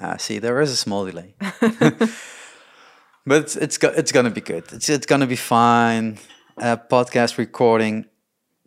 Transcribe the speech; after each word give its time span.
Ah, 0.00 0.16
see, 0.16 0.38
there 0.38 0.60
is 0.60 0.70
a 0.70 0.76
small 0.76 1.04
delay. 1.04 1.34
but 3.26 3.42
it's 3.42 3.56
it's, 3.56 3.78
go- 3.78 3.92
it's 3.96 4.12
gonna 4.12 4.30
be 4.30 4.40
good. 4.40 4.64
It's 4.72 4.88
it's 4.88 5.06
gonna 5.06 5.26
be 5.26 5.36
fine. 5.36 6.18
Uh, 6.60 6.76
podcast 6.76 7.38
recording 7.38 8.06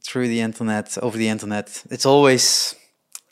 through 0.04 0.28
the 0.28 0.42
internet, 0.42 0.98
over 1.02 1.18
the 1.18 1.30
internet. 1.30 1.84
It's 1.90 2.06
always 2.06 2.76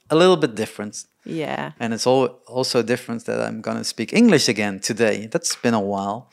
a 0.09 0.15
little 0.15 0.37
bit 0.37 0.55
different. 0.55 1.05
Yeah. 1.25 1.71
And 1.79 1.93
it's 1.93 2.05
all 2.05 2.25
also 2.47 2.81
different 2.83 3.25
that 3.25 3.39
I'm 3.39 3.61
gonna 3.61 3.83
speak 3.83 4.13
English 4.13 4.49
again 4.49 4.79
today. 4.79 5.27
That's 5.27 5.55
been 5.55 5.73
a 5.73 5.81
while. 5.81 6.31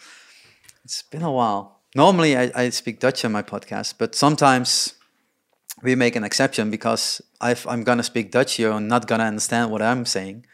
It's 0.85 1.03
been 1.03 1.23
a 1.23 1.31
while. 1.33 1.81
Normally 1.95 2.37
I, 2.37 2.51
I 2.55 2.71
speak 2.71 3.01
Dutch 3.01 3.25
on 3.25 3.33
my 3.33 3.43
podcast, 3.43 3.95
but 3.99 4.15
sometimes 4.15 4.95
we 5.83 5.95
make 5.95 6.17
an 6.17 6.25
exception 6.25 6.71
because 6.71 7.21
I've, 7.41 7.67
I'm 7.67 7.85
gonna 7.85 8.03
speak 8.03 8.31
Dutch, 8.31 8.59
you're 8.59 8.81
not 8.81 9.07
gonna 9.07 9.25
understand 9.25 9.71
what 9.71 9.83
I'm 9.83 10.05
saying, 10.05 10.47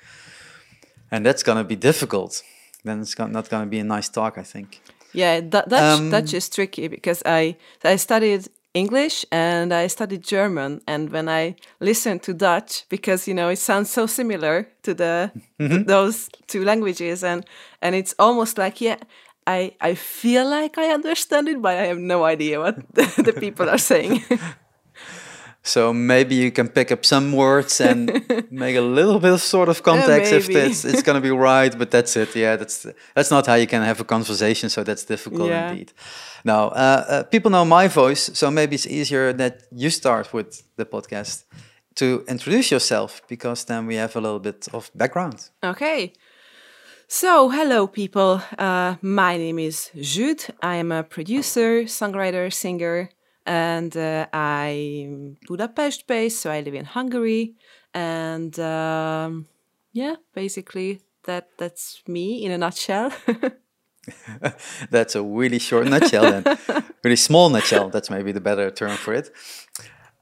and 1.11 1.25
that's 1.25 1.43
gonna 1.43 1.65
be 1.65 1.77
difficult. 1.77 2.43
Then 2.85 3.01
it's 3.01 3.19
not 3.19 3.49
gonna 3.49 3.67
be 3.67 3.79
a 3.81 3.85
nice 3.85 4.09
talk, 4.09 4.39
I 4.39 4.43
think. 4.45 4.81
Yeah, 5.13 5.41
Du- 5.41 5.65
Dutch 5.69 5.99
Um, 6.01 6.11
Dutch 6.11 6.35
is 6.35 6.49
tricky 6.49 6.89
because 6.89 7.23
I 7.27 7.57
I 7.85 7.97
studied 7.97 8.49
English 8.75 9.25
and 9.31 9.73
I 9.73 9.89
studied 9.89 10.23
German, 10.23 10.81
and 10.87 11.11
when 11.11 11.29
I 11.29 11.55
listen 11.81 12.19
to 12.21 12.35
Dutch, 12.35 12.85
because 12.89 13.27
you 13.31 13.35
know 13.35 13.49
it 13.51 13.59
sounds 13.59 13.91
so 13.91 14.07
similar 14.07 14.67
to 14.83 14.95
the 14.95 15.31
Mm-hmm. 15.59 15.85
those 15.85 16.29
two 16.47 16.65
languages, 16.65 17.23
and 17.25 17.45
and 17.81 17.95
it's 17.95 18.15
almost 18.19 18.59
like 18.59 18.81
yeah. 18.85 18.97
I, 19.49 19.77
I 19.81 19.95
feel 19.95 20.45
like 20.51 20.77
I 20.77 20.93
understand 20.93 21.47
it, 21.49 21.63
but 21.63 21.77
I 21.79 21.87
have 21.87 22.01
no 22.01 22.25
idea 22.25 22.59
what 22.59 22.75
the, 22.95 23.23
the 23.23 23.33
people 23.33 23.71
are 23.71 23.79
saying. 23.79 24.25
So 25.67 25.93
maybe 25.93 26.35
you 26.35 26.51
can 26.53 26.69
pick 26.69 26.91
up 26.93 27.05
some 27.05 27.33
words 27.33 27.81
and 27.81 28.11
make 28.51 28.77
a 28.77 28.81
little 28.81 29.19
bit 29.21 29.33
of 29.33 29.41
sort 29.41 29.69
of 29.69 29.83
context 29.83 30.33
if 30.33 30.49
maybe. 30.49 30.61
it's 30.71 30.85
it's 30.85 31.03
gonna 31.03 31.21
be 31.21 31.31
right. 31.31 31.77
But 31.79 31.91
that's 31.91 32.17
it. 32.17 32.35
Yeah, 32.37 32.57
that's 32.57 32.87
that's 33.15 33.31
not 33.31 33.47
how 33.47 33.55
you 33.57 33.67
can 33.67 33.83
have 33.83 34.01
a 34.01 34.05
conversation. 34.05 34.71
So 34.71 34.85
that's 34.85 35.05
difficult 35.05 35.49
Yeah. 35.49 35.71
indeed. 35.71 35.93
Now, 36.45 36.69
uh, 36.69 37.05
uh, 37.09 37.23
people 37.25 37.51
know 37.51 37.65
my 37.65 37.89
voice, 37.89 38.31
so 38.35 38.51
maybe 38.51 38.75
it's 38.75 38.87
easier 38.87 39.33
that 39.33 39.63
you 39.73 39.91
start 39.91 40.33
with 40.33 40.63
the 40.77 40.85
podcast 40.85 41.45
to 41.95 42.23
introduce 42.29 42.71
yourself 42.71 43.21
because 43.29 43.65
then 43.67 43.87
we 43.87 43.97
have 43.97 44.15
a 44.17 44.21
little 44.21 44.39
bit 44.41 44.69
of 44.73 44.91
background. 44.95 45.51
Okay. 45.65 46.13
So, 47.09 47.49
hello, 47.51 47.87
people. 47.87 48.41
Uh, 48.59 48.97
my 49.01 49.37
name 49.37 49.59
is 49.61 49.91
Jude. 50.01 50.45
I 50.63 50.77
am 50.77 50.91
a 50.93 51.03
producer, 51.03 51.85
songwriter, 51.87 52.53
singer, 52.53 53.11
and 53.47 53.97
uh, 53.97 54.27
I'm 54.33 55.37
Budapest 55.47 56.07
based, 56.07 56.41
so 56.41 56.51
I 56.51 56.61
live 56.61 56.75
in 56.75 56.85
Hungary. 56.85 57.55
And 57.95 58.59
um, 58.59 59.47
yeah, 59.93 60.17
basically, 60.35 61.01
that 61.25 61.49
that's 61.57 62.03
me 62.07 62.45
in 62.45 62.53
a 62.53 62.59
nutshell. 62.59 63.13
That's 64.91 65.17
a 65.17 65.23
really 65.23 65.59
short 65.59 65.89
nutshell, 65.89 66.23
then. 66.23 66.59
really 67.05 67.17
small 67.17 67.51
nutshell. 67.51 67.91
That's 67.91 68.09
maybe 68.09 68.31
the 68.31 68.41
better 68.41 68.71
term 68.71 68.97
for 68.97 69.15
it. 69.15 69.31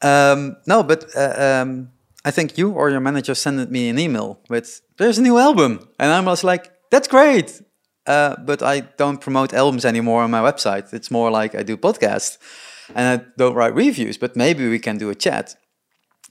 Um, 0.00 0.56
no, 0.66 0.83
but 0.83 1.05
uh, 1.14 1.61
um, 1.62 1.91
I 2.25 2.31
think 2.31 2.56
you 2.56 2.70
or 2.72 2.88
your 2.88 3.00
manager 3.00 3.34
sent 3.34 3.70
me 3.70 3.91
an 3.91 3.98
email 3.98 4.41
with 4.48 4.81
"There's 4.97 5.19
a 5.19 5.22
new 5.22 5.38
album," 5.38 5.86
and 5.98 6.11
I 6.12 6.20
was 6.20 6.42
like, 6.42 6.72
"That's 6.91 7.09
great." 7.09 7.61
Uh, 8.06 8.36
but 8.44 8.62
I 8.62 8.81
don't 8.81 9.20
promote 9.20 9.55
albums 9.55 9.84
anymore 9.84 10.22
on 10.22 10.31
my 10.31 10.41
website. 10.41 10.92
It's 10.92 11.11
more 11.11 11.31
like 11.31 11.55
I 11.55 11.62
do 11.62 11.77
podcasts, 11.77 12.38
and 12.94 13.20
I 13.20 13.24
don't 13.36 13.54
write 13.54 13.74
reviews. 13.74 14.18
But 14.18 14.36
maybe 14.36 14.68
we 14.68 14.78
can 14.78 14.98
do 14.98 15.10
a 15.10 15.14
chat 15.14 15.56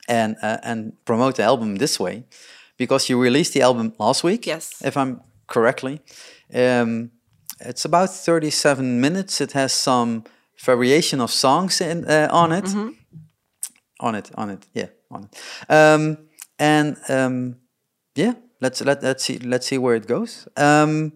and 0.07 0.35
uh, 0.41 0.57
and 0.63 0.93
promote 1.05 1.35
the 1.35 1.43
album 1.43 1.77
this 1.77 1.99
way, 1.99 2.25
because 2.77 3.09
you 3.09 3.21
released 3.21 3.53
the 3.53 3.61
album 3.61 3.93
last 3.99 4.23
week. 4.23 4.45
Yes. 4.45 4.81
if 4.83 4.95
I'm 4.97 5.21
correctly. 5.47 6.01
Um, 6.53 7.11
it's 7.59 7.85
about 7.85 8.09
37 8.09 8.99
minutes. 8.99 9.41
It 9.41 9.53
has 9.53 9.73
some 9.73 10.23
variation 10.59 11.21
of 11.21 11.31
songs 11.31 11.81
in 11.81 12.05
uh, 12.05 12.28
on 12.31 12.51
it. 12.51 12.67
On 13.99 14.16
it, 14.16 14.31
on 14.35 14.49
it, 14.49 14.67
yeah, 14.73 14.89
on 15.09 15.23
it. 15.23 15.72
Um, 15.72 16.17
and 16.59 16.97
um, 17.09 17.55
yeah, 18.16 18.33
let's 18.59 18.81
let 18.81 19.01
let's 19.03 19.23
see 19.23 19.39
let's 19.39 19.67
see 19.67 19.78
where 19.78 19.95
it 19.95 20.07
goes. 20.07 20.47
Um, 20.57 21.13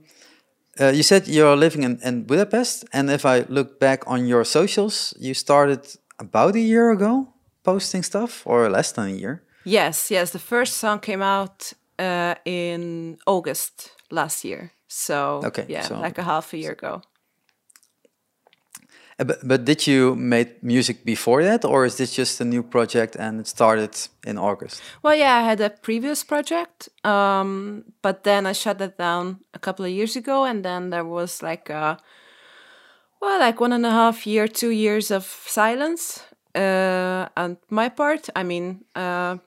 uh, 0.81 0.89
you 0.95 1.03
said 1.03 1.27
you're 1.27 1.55
living 1.57 1.83
in, 1.83 1.99
in 2.03 2.23
Budapest, 2.23 2.85
and 2.93 3.09
if 3.09 3.25
I 3.25 3.45
look 3.49 3.79
back 3.79 4.03
on 4.07 4.27
your 4.27 4.43
socials, 4.45 5.13
you 5.19 5.33
started 5.33 5.79
about 6.19 6.55
a 6.55 6.59
year 6.59 6.91
ago 6.91 7.27
posting 7.63 8.03
stuff, 8.03 8.43
or 8.45 8.69
less 8.69 8.91
than 8.93 9.05
a 9.05 9.13
year. 9.13 9.41
yes, 9.65 10.09
yes. 10.11 10.31
The 10.31 10.39
first 10.39 10.77
song 10.77 10.99
came 10.99 11.21
out 11.21 11.73
uh, 11.99 12.35
in 12.45 13.17
August 13.25 13.91
last 14.11 14.43
year. 14.45 14.71
So, 14.87 15.41
Okay, 15.43 15.65
yeah, 15.67 15.81
so- 15.87 15.99
like 15.99 16.17
a 16.17 16.23
half 16.23 16.53
a 16.53 16.57
year 16.57 16.71
ago. 16.71 17.01
But, 19.17 19.47
but 19.47 19.65
did 19.65 19.87
you 19.87 20.15
make 20.15 20.61
music 20.63 21.03
before 21.03 21.43
that, 21.43 21.65
or 21.65 21.85
is 21.85 21.97
this 21.97 22.13
just 22.13 22.39
a 22.39 22.45
new 22.45 22.61
project 22.61 23.15
and 23.15 23.39
it 23.39 23.47
started 23.47 23.97
in 24.27 24.37
August? 24.37 24.79
Well, 25.01 25.15
yeah, 25.15 25.37
I 25.37 25.41
had 25.41 25.59
a 25.59 25.71
previous 25.71 26.23
project, 26.23 26.89
um, 27.03 27.85
but 28.03 28.23
then 28.23 28.45
I 28.45 28.53
shut 28.53 28.77
that 28.77 28.99
down 28.99 29.39
a 29.55 29.59
couple 29.59 29.85
of 29.85 29.91
years 29.91 30.15
ago, 30.15 30.43
and 30.43 30.63
then 30.63 30.91
there 30.91 31.03
was 31.03 31.41
like 31.41 31.67
a, 31.71 31.97
well, 33.19 33.39
like 33.39 33.59
one 33.59 33.73
and 33.73 33.87
a 33.87 33.91
half 33.91 34.27
year, 34.27 34.47
two 34.47 34.69
years 34.69 35.09
of 35.09 35.25
silence 35.25 36.23
uh, 36.53 37.27
on 37.35 37.57
my 37.71 37.89
part. 37.89 38.29
I 38.35 38.43
mean, 38.43 38.85
uh, 38.95 39.37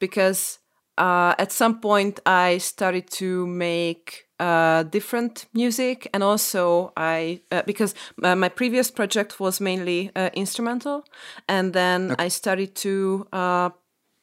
because 0.00 0.58
uh, 0.98 1.36
at 1.38 1.52
some 1.52 1.80
point 1.80 2.18
I 2.26 2.58
started 2.58 3.08
to 3.12 3.46
make 3.46 4.24
uh, 4.42 4.82
different 4.82 5.46
music, 5.54 6.08
and 6.12 6.22
also 6.22 6.92
I 6.96 7.42
uh, 7.52 7.62
because 7.64 7.94
uh, 8.22 8.34
my 8.34 8.48
previous 8.48 8.90
project 8.90 9.38
was 9.38 9.60
mainly 9.60 10.10
uh, 10.16 10.30
instrumental, 10.34 11.04
and 11.48 11.72
then 11.72 12.16
I 12.18 12.28
started 12.28 12.74
to 12.76 13.28
uh, 13.32 13.70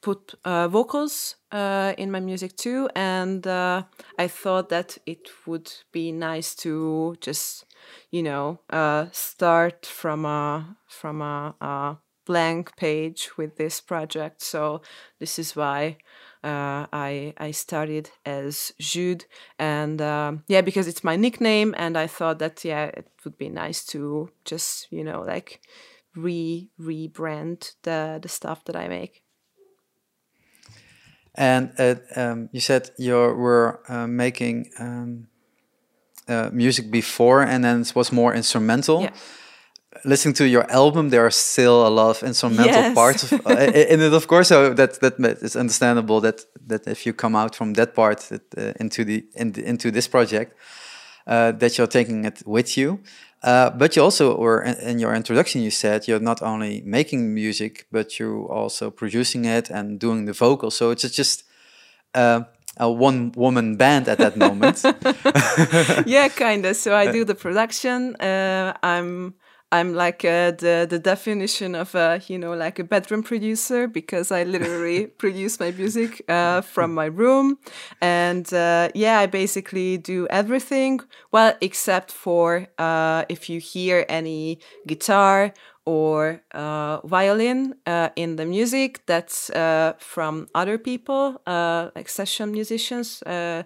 put 0.02 0.36
uh, 0.44 0.68
vocals 0.68 1.36
uh, 1.52 1.94
in 1.98 2.12
my 2.12 2.20
music 2.20 2.58
too, 2.58 2.90
and 2.96 3.48
uh, 3.48 3.84
I 4.18 4.28
thought 4.28 4.70
that 4.70 4.98
it 5.06 5.30
would 5.46 5.72
be 5.94 6.12
nice 6.12 6.54
to 6.64 7.16
just 7.22 7.66
you 8.12 8.24
know 8.24 8.60
uh, 8.70 9.06
start 9.12 9.86
from 9.86 10.26
a 10.26 10.78
from 10.88 11.22
a, 11.22 11.56
a 11.62 11.98
blank 12.26 12.76
page 12.76 13.32
with 13.38 13.56
this 13.56 13.82
project. 13.82 14.42
So 14.42 14.82
this 15.20 15.40
is 15.40 15.56
why 15.56 15.98
uh, 16.44 16.88
I 16.94 17.34
I 17.38 17.52
started 17.52 18.12
as 18.26 18.74
Jude, 18.80 19.26
and 19.58 20.02
um, 20.02 20.44
yeah, 20.48 20.62
because 20.62 20.88
it's 20.88 21.04
my 21.04 21.16
nickname, 21.16 21.76
and 21.78 21.98
I 21.98 22.08
thought 22.08 22.40
that 22.40 22.64
yeah, 22.64 22.86
it 22.86 23.08
would 23.24 23.38
be 23.38 23.50
nice 23.50 23.86
to 23.88 24.30
just 24.46 24.88
you 24.92 25.04
know 25.04 25.22
like 25.22 25.62
re 26.16 26.70
rebrand 26.80 27.74
the 27.84 28.20
the 28.22 28.30
stuff 28.30 28.64
that 28.66 28.76
I 28.76 28.88
make. 28.88 29.24
And 31.36 31.72
uh, 31.78 31.96
um, 32.16 32.50
you 32.52 32.60
said 32.60 32.90
you 32.98 33.14
were 33.14 33.82
uh, 33.88 34.08
making 34.08 34.72
um, 34.80 35.28
uh, 36.28 36.50
music 36.52 36.92
before, 36.92 37.44
and 37.44 37.64
then 37.64 37.82
it 37.82 37.96
was 37.96 38.12
more 38.12 38.34
instrumental. 38.34 39.02
Yeah. 39.02 39.14
Listening 40.04 40.36
to 40.36 40.46
your 40.46 40.66
album, 40.72 41.10
there 41.10 41.26
are 41.26 41.32
still 41.32 41.88
a 41.88 41.90
lot 41.90 42.10
of 42.10 42.24
instrumental 42.24 42.66
Yes. 42.66 42.94
parts 42.96 43.24
of, 43.24 43.32
uh, 43.46 43.50
in 43.94 44.02
it, 44.02 44.14
of 44.14 44.28
course. 44.28 44.48
So 44.48 44.74
that 44.74 45.00
that 45.02 45.20
it's 45.42 45.56
understandable 45.56 46.22
that 46.22 46.46
that 46.68 46.88
if 46.88 47.06
you 47.06 47.14
come 47.14 47.36
out 47.36 47.56
from 47.56 47.74
that 47.74 47.94
part 47.94 48.20
that, 48.30 48.42
uh, 48.58 48.74
into 48.80 49.04
the, 49.04 49.26
in 49.36 49.52
the 49.54 49.64
into 49.64 49.92
this 49.92 50.08
project, 50.08 50.54
uh, 51.28 51.52
that 51.60 51.78
you're 51.78 51.88
taking 51.88 52.26
it 52.26 52.42
with 52.46 52.78
you. 52.78 53.00
Uh, 53.42 53.70
but 53.70 53.96
you 53.96 54.04
also 54.04 54.36
were 54.38 54.62
in, 54.62 54.76
in 54.90 55.00
your 55.00 55.16
introduction. 55.16 55.62
You 55.62 55.72
said 55.72 56.08
you're 56.08 56.20
not 56.20 56.42
only 56.42 56.82
making 56.86 57.34
music, 57.34 57.86
but 57.92 58.20
you're 58.20 58.46
also 58.52 58.92
producing 58.92 59.46
it 59.46 59.70
and 59.70 60.00
doing 60.00 60.26
the 60.26 60.34
vocals. 60.34 60.76
So 60.76 60.92
it's 60.92 61.10
just 61.10 61.44
uh, 62.14 62.42
a 62.78 62.92
one-woman 62.92 63.78
band 63.78 64.08
at 64.08 64.18
that 64.18 64.36
moment. 64.36 64.84
yeah, 66.06 66.28
kind 66.30 66.66
of. 66.66 66.76
So 66.76 66.96
I 66.96 67.12
do 67.12 67.24
the 67.24 67.36
production. 67.36 68.16
Uh, 68.16 68.74
I'm 68.84 69.36
I'm 69.72 69.94
like 69.94 70.26
uh, 70.26 70.52
the 70.52 70.88
the 70.90 70.98
definition 70.98 71.76
of 71.76 71.94
a 71.94 72.22
you 72.28 72.40
know 72.40 72.54
like 72.54 72.80
a 72.80 72.84
bedroom 72.84 73.22
producer 73.22 73.88
because 73.88 74.32
I 74.32 74.44
literally 74.44 75.08
produce 75.20 75.60
my 75.60 75.70
music 75.72 76.24
uh, 76.28 76.62
from 76.62 76.94
my 76.94 77.06
room, 77.06 77.60
and 78.02 78.52
uh, 78.52 78.90
yeah, 78.96 79.20
I 79.20 79.28
basically 79.28 79.98
do 79.98 80.26
everything. 80.32 81.02
Well, 81.32 81.54
except 81.62 82.12
for 82.12 82.68
uh, 82.80 83.26
if 83.30 83.48
you 83.48 83.60
hear 83.60 84.06
any 84.10 84.60
guitar 84.88 85.54
or 85.86 86.42
uh, 86.54 87.00
violin 87.06 87.74
uh, 87.88 88.10
in 88.16 88.36
the 88.36 88.46
music 88.46 89.02
that's 89.06 89.50
uh, 89.50 89.94
from 89.98 90.48
other 90.54 90.78
people, 90.78 91.42
uh, 91.48 91.90
like 91.96 92.10
session 92.10 92.52
musicians 92.52 93.24
uh, 93.24 93.64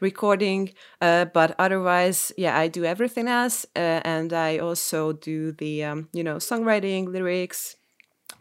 recording. 0.00 0.70
Uh, 1.00 1.24
but 1.24 1.54
otherwise, 1.58 2.32
yeah, 2.36 2.56
I 2.56 2.68
do 2.68 2.84
everything 2.84 3.28
else, 3.28 3.66
and 3.74 4.32
I 4.32 4.58
also 4.58 5.12
do 5.12 5.52
the 5.52 5.84
um, 5.84 6.08
you 6.12 6.22
know 6.22 6.36
songwriting, 6.36 7.08
lyrics, 7.08 7.76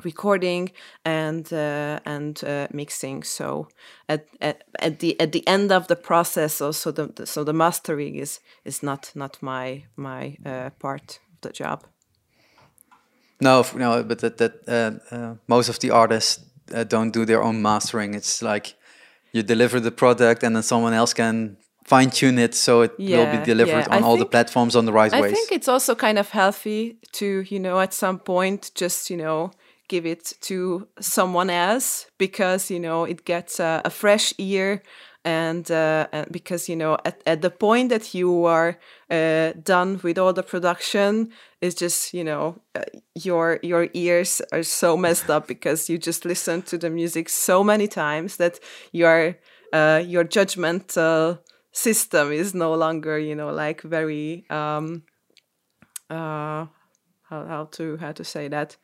recording 0.04 0.72
and 1.06 1.52
and 1.54 2.44
mixing. 2.72 3.24
So 3.24 3.68
at, 4.08 4.28
at 4.42 4.64
at 4.80 5.00
the 5.00 5.20
at 5.20 5.32
the 5.32 5.48
end 5.48 5.72
of 5.72 5.88
the 5.88 5.96
process, 5.96 6.62
also 6.62 6.92
the, 6.92 7.26
so 7.26 7.44
the 7.44 7.54
mastering 7.54 8.16
is 8.16 8.40
is 8.66 8.84
not 8.84 9.12
not 9.16 9.42
my 9.42 9.86
my 9.96 10.38
part 10.80 11.20
of 11.32 11.42
the 11.42 11.52
job. 11.52 11.84
No, 13.44 13.66
no, 13.76 14.04
but 14.04 14.20
that 14.20 14.38
that 14.38 14.54
uh, 14.68 15.16
uh, 15.16 15.36
most 15.48 15.70
of 15.70 15.78
the 15.80 15.92
artists 15.92 16.44
uh, 16.74 16.84
don't 16.84 17.12
do 17.12 17.26
their 17.26 17.44
own 17.44 17.62
mastering. 17.62 18.16
It's 18.16 18.42
like 18.42 18.76
you 19.34 19.44
deliver 19.44 19.80
the 19.80 19.92
product 19.92 20.44
and 20.44 20.56
then 20.56 20.64
someone 20.64 20.94
else 20.94 21.14
can 21.14 21.58
fine 21.84 22.10
tune 22.10 22.40
it 22.40 22.56
so 22.56 22.82
it 22.82 22.92
yeah, 22.98 23.18
will 23.18 23.38
be 23.38 23.44
delivered 23.44 23.86
yeah. 23.88 23.96
on 23.96 24.04
I 24.04 24.06
all 24.06 24.18
the 24.18 24.26
platforms 24.26 24.76
on 24.76 24.86
the 24.86 24.94
right 24.94 25.14
I 25.14 25.22
ways. 25.22 25.32
I 25.32 25.36
think 25.36 25.52
it's 25.52 25.68
also 25.68 25.96
kind 25.96 26.18
of 26.18 26.30
healthy 26.30 26.98
to, 27.14 27.42
you 27.42 27.60
know, 27.60 27.80
at 27.80 27.94
some 27.94 28.20
point 28.20 28.72
just, 28.76 29.10
you 29.10 29.18
know, 29.18 29.52
give 29.90 30.06
it 30.06 30.34
to 30.42 30.88
someone 31.00 31.50
else 31.50 32.06
because, 32.18 32.72
you 32.72 32.80
know, 32.80 33.04
it 33.04 33.26
gets 33.26 33.60
a, 33.60 33.82
a 33.84 33.90
fresh 33.90 34.34
ear 34.38 34.82
and, 35.26 35.72
uh, 35.72 36.08
and 36.12 36.32
because 36.32 36.68
you 36.68 36.76
know 36.76 36.98
at, 37.06 37.22
at 37.26 37.42
the 37.42 37.50
point 37.50 37.90
that 37.90 38.14
you 38.14 38.46
are 38.46 38.78
uh, 39.10 39.54
done 39.64 40.00
with 40.04 40.18
all 40.18 40.34
the 40.34 40.44
production 40.44 41.30
it's 41.62 41.76
just 41.76 42.14
you 42.14 42.24
know 42.24 42.60
uh, 42.76 42.82
your 43.16 43.60
your 43.64 43.88
ears 43.94 44.42
are 44.52 44.64
so 44.64 44.98
messed 45.06 45.30
up 45.30 45.48
because 45.48 45.90
you 45.90 45.98
just 45.98 46.26
listen 46.26 46.62
to 46.62 46.78
the 46.78 46.90
music 46.90 47.30
so 47.30 47.64
many 47.64 47.88
times 47.88 48.38
that 48.38 48.60
your 48.92 49.38
uh, 49.72 50.02
your 50.06 50.24
judgmental 50.24 51.40
system 51.72 52.32
is 52.32 52.54
no 52.54 52.74
longer 52.74 53.18
you 53.18 53.36
know 53.36 53.52
like 53.52 53.82
very 53.82 54.46
um 54.50 55.04
uh 56.10 56.68
how, 57.30 57.46
how 57.48 57.68
to 57.72 57.98
how 57.98 58.12
to 58.12 58.24
say 58.24 58.48
that 58.48 58.78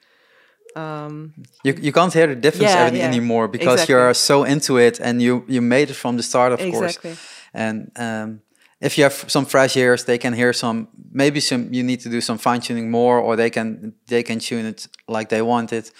um 0.76 1.34
you, 1.64 1.74
you 1.82 1.92
can't 1.92 2.14
hear 2.14 2.28
the 2.28 2.36
difference 2.36 2.72
yeah, 2.72 2.92
yeah, 2.92 3.08
anymore 3.08 3.48
because 3.48 3.74
exactly. 3.74 3.96
you're 3.96 4.14
so 4.14 4.44
into 4.44 4.78
it 4.78 5.00
and 5.00 5.22
you 5.22 5.44
you 5.48 5.62
made 5.62 5.90
it 5.90 5.96
from 5.96 6.16
the 6.18 6.24
start 6.24 6.52
of 6.52 6.60
exactly. 6.60 7.12
course 7.12 7.20
and 7.54 7.92
um 7.96 8.42
if 8.82 8.98
you 8.98 9.04
have 9.04 9.26
some 9.28 9.46
fresh 9.46 9.76
ears 9.76 10.04
they 10.04 10.18
can 10.18 10.34
hear 10.34 10.54
some 10.54 10.88
maybe 11.12 11.40
some 11.40 11.74
you 11.74 11.84
need 11.84 12.00
to 12.00 12.10
do 12.10 12.22
some 12.22 12.38
fine 12.38 12.62
tuning 12.62 12.90
more 12.92 13.20
or 13.20 13.36
they 13.36 13.50
can 13.50 13.94
they 14.08 14.24
can 14.24 14.40
tune 14.40 14.66
it 14.66 14.88
like 15.08 15.30
they 15.30 15.42
want 15.42 15.74
it 15.74 15.92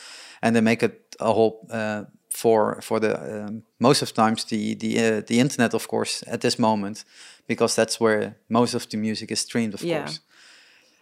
and 0.42 0.56
they 0.56 0.62
make 0.62 0.84
it 0.84 1.16
a 1.20 1.34
whole 1.34 1.68
uh, 1.72 2.04
for 2.30 2.80
for 2.82 3.00
the 3.00 3.46
um, 3.46 3.64
most 3.80 4.02
of 4.02 4.14
times 4.14 4.46
the 4.46 4.76
the 4.76 5.00
uh, 5.00 5.22
the 5.28 5.40
internet 5.40 5.74
of 5.74 5.88
course 5.88 6.24
at 6.28 6.42
this 6.42 6.58
moment 6.58 7.04
because 7.48 7.76
that's 7.76 8.00
where 8.00 8.36
most 8.48 8.74
of 8.76 8.88
the 8.90 8.98
music 8.98 9.32
is 9.32 9.40
streamed 9.40 9.74
of 9.74 9.82
yeah. 9.82 10.00
course 10.00 10.20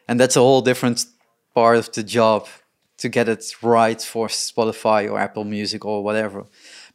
and 0.08 0.20
that's 0.20 0.36
a 0.36 0.40
whole 0.40 0.62
different 0.62 1.06
part 1.54 1.78
of 1.78 1.92
the 1.92 2.04
job 2.04 2.48
to 2.98 3.10
get 3.10 3.30
it 3.30 3.54
right 3.62 4.02
for 4.02 4.28
Spotify 4.28 5.10
or 5.10 5.20
Apple 5.20 5.44
Music 5.44 5.86
or 5.86 6.04
whatever. 6.04 6.46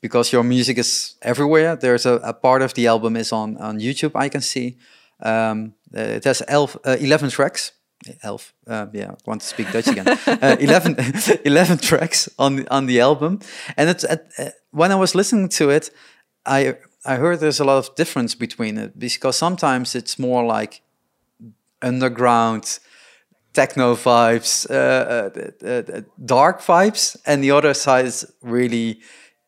Because 0.01 0.33
your 0.33 0.43
music 0.43 0.79
is 0.79 1.15
everywhere. 1.23 1.77
There's 1.77 2.07
a, 2.07 2.15
a 2.23 2.33
part 2.33 2.63
of 2.63 2.75
the 2.75 2.89
album 2.89 3.17
is 3.17 3.33
on 3.33 3.57
on 3.59 3.81
YouTube 3.81 4.13
I 4.15 4.29
can 4.29 4.41
see. 4.41 4.77
Um, 5.25 5.75
uh, 5.95 6.17
it 6.17 6.25
has 6.25 6.43
elf, 6.49 6.77
uh, 6.85 6.97
11 6.99 7.31
tracks. 7.31 7.73
Elf 8.23 8.53
uh, 8.67 8.87
yeah 8.93 9.13
I 9.13 9.17
want 9.27 9.43
to 9.43 9.47
speak 9.47 9.71
Dutch 9.73 9.87
again. 9.89 10.07
Uh, 10.27 10.57
11, 10.59 10.97
11 11.45 11.79
tracks 11.79 12.29
on 12.37 12.57
the, 12.57 12.69
on 12.69 12.87
the 12.87 13.01
album. 13.01 13.39
And 13.77 13.89
it's 13.91 14.05
uh, 14.05 14.17
when 14.73 14.91
I 14.91 14.97
was 14.97 15.15
listening 15.15 15.49
to 15.51 15.71
it 15.71 15.91
I 16.45 16.75
I 17.05 17.17
heard 17.17 17.41
there's 17.41 17.61
a 17.61 17.65
lot 17.65 17.79
of 17.79 17.95
difference 17.95 18.35
between 18.35 18.79
it 18.79 18.99
because 18.99 19.37
sometimes 19.37 19.95
it's 19.95 20.19
more 20.19 20.45
like 20.45 20.83
underground 21.81 22.79
techno 23.53 23.95
vibes 23.95 24.71
uh, 24.71 25.31
uh, 25.67 25.99
uh, 25.99 26.01
dark 26.25 26.61
vibes 26.61 27.17
and 27.27 27.43
the 27.43 27.51
other 27.51 27.75
side 27.75 28.07
is 28.07 28.25
really 28.43 29.01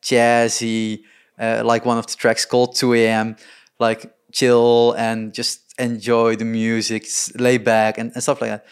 jazzy 0.03 1.03
like 1.39 1.85
one 1.85 1.99
of 1.99 2.07
the 2.07 2.15
tracks 2.15 2.45
called 2.45 2.75
2 2.77 2.95
a.m 2.95 3.37
like 3.79 4.15
chill 4.33 4.93
and 4.93 5.33
just 5.33 5.65
enjoy 5.79 6.37
the 6.37 6.45
music, 6.45 7.07
lay 7.39 7.59
back, 7.59 7.99
and, 7.99 8.13
and 8.15 8.23
stuff 8.23 8.41
like 8.41 8.51
that. 8.51 8.67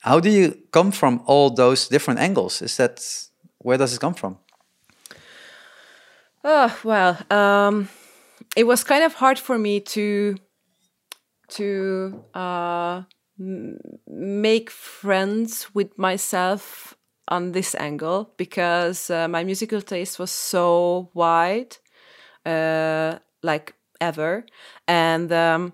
How 0.00 0.20
do 0.20 0.30
you 0.30 0.58
come 0.70 0.90
from 0.92 1.22
all 1.26 1.50
those 1.50 1.88
different 1.88 2.20
angles? 2.20 2.60
Is 2.62 2.76
that 2.76 3.00
where 3.58 3.78
does 3.78 3.94
it 3.94 4.00
come 4.00 4.14
from? 4.14 4.38
Oh 6.42 6.78
well, 6.84 7.18
um, 7.30 7.88
it 8.54 8.64
was 8.66 8.84
kind 8.84 9.02
of 9.02 9.14
hard 9.14 9.38
for 9.38 9.58
me 9.58 9.80
to 9.80 10.36
to 11.48 12.24
uh, 12.34 13.02
make 13.38 14.70
friends 14.70 15.74
with 15.74 15.96
myself 15.98 16.96
on 17.28 17.52
this 17.52 17.74
angle 17.76 18.32
because 18.36 19.10
uh, 19.10 19.26
my 19.28 19.44
musical 19.44 19.80
taste 19.80 20.18
was 20.18 20.30
so 20.30 21.10
wide, 21.14 21.76
uh, 22.46 23.18
like 23.42 23.74
ever, 24.00 24.44
and 24.88 25.32
um, 25.32 25.72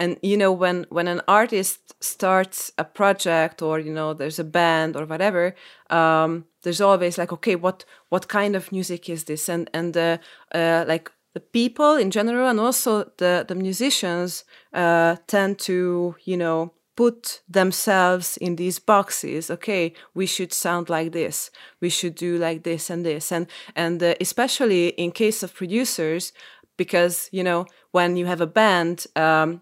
and 0.00 0.18
you 0.22 0.36
know 0.36 0.52
when 0.52 0.86
when 0.90 1.08
an 1.08 1.20
artist 1.28 1.94
starts 2.02 2.72
a 2.78 2.84
project 2.84 3.62
or 3.62 3.78
you 3.78 3.92
know 3.92 4.12
there's 4.14 4.38
a 4.38 4.44
band 4.44 4.96
or 4.96 5.04
whatever 5.06 5.54
um, 5.90 6.44
there's 6.62 6.80
always 6.80 7.16
like 7.18 7.32
okay 7.32 7.54
what 7.54 7.84
what 8.08 8.28
kind 8.28 8.56
of 8.56 8.72
music 8.72 9.08
is 9.08 9.24
this? 9.24 9.48
And 9.48 9.70
and 9.74 9.96
uh, 9.96 10.18
uh, 10.54 10.84
like 10.88 11.10
the 11.34 11.40
people 11.40 11.96
in 11.96 12.10
general 12.10 12.48
and 12.48 12.60
also 12.60 13.10
the 13.18 13.44
the 13.46 13.54
musicians 13.54 14.44
uh, 14.72 15.16
tend 15.26 15.58
to 15.58 16.16
you 16.24 16.36
know 16.36 16.72
put 16.96 17.42
themselves 17.48 18.36
in 18.36 18.56
these 18.56 18.78
boxes. 18.78 19.50
Okay 19.50 19.92
we 20.14 20.26
should 20.26 20.52
sound 20.52 20.88
like 20.88 21.12
this. 21.12 21.50
We 21.80 21.90
should 21.90 22.14
do 22.14 22.38
like 22.38 22.62
this 22.62 22.88
and 22.90 23.04
this. 23.04 23.32
And 23.32 23.46
and 23.76 24.02
uh, 24.02 24.14
especially 24.20 24.88
in 24.88 25.10
case 25.10 25.42
of 25.42 25.54
producers 25.54 26.32
because 26.76 27.28
you 27.32 27.42
know 27.42 27.66
when 27.90 28.16
you 28.16 28.26
have 28.26 28.40
a 28.40 28.46
band 28.46 29.06
um, 29.16 29.60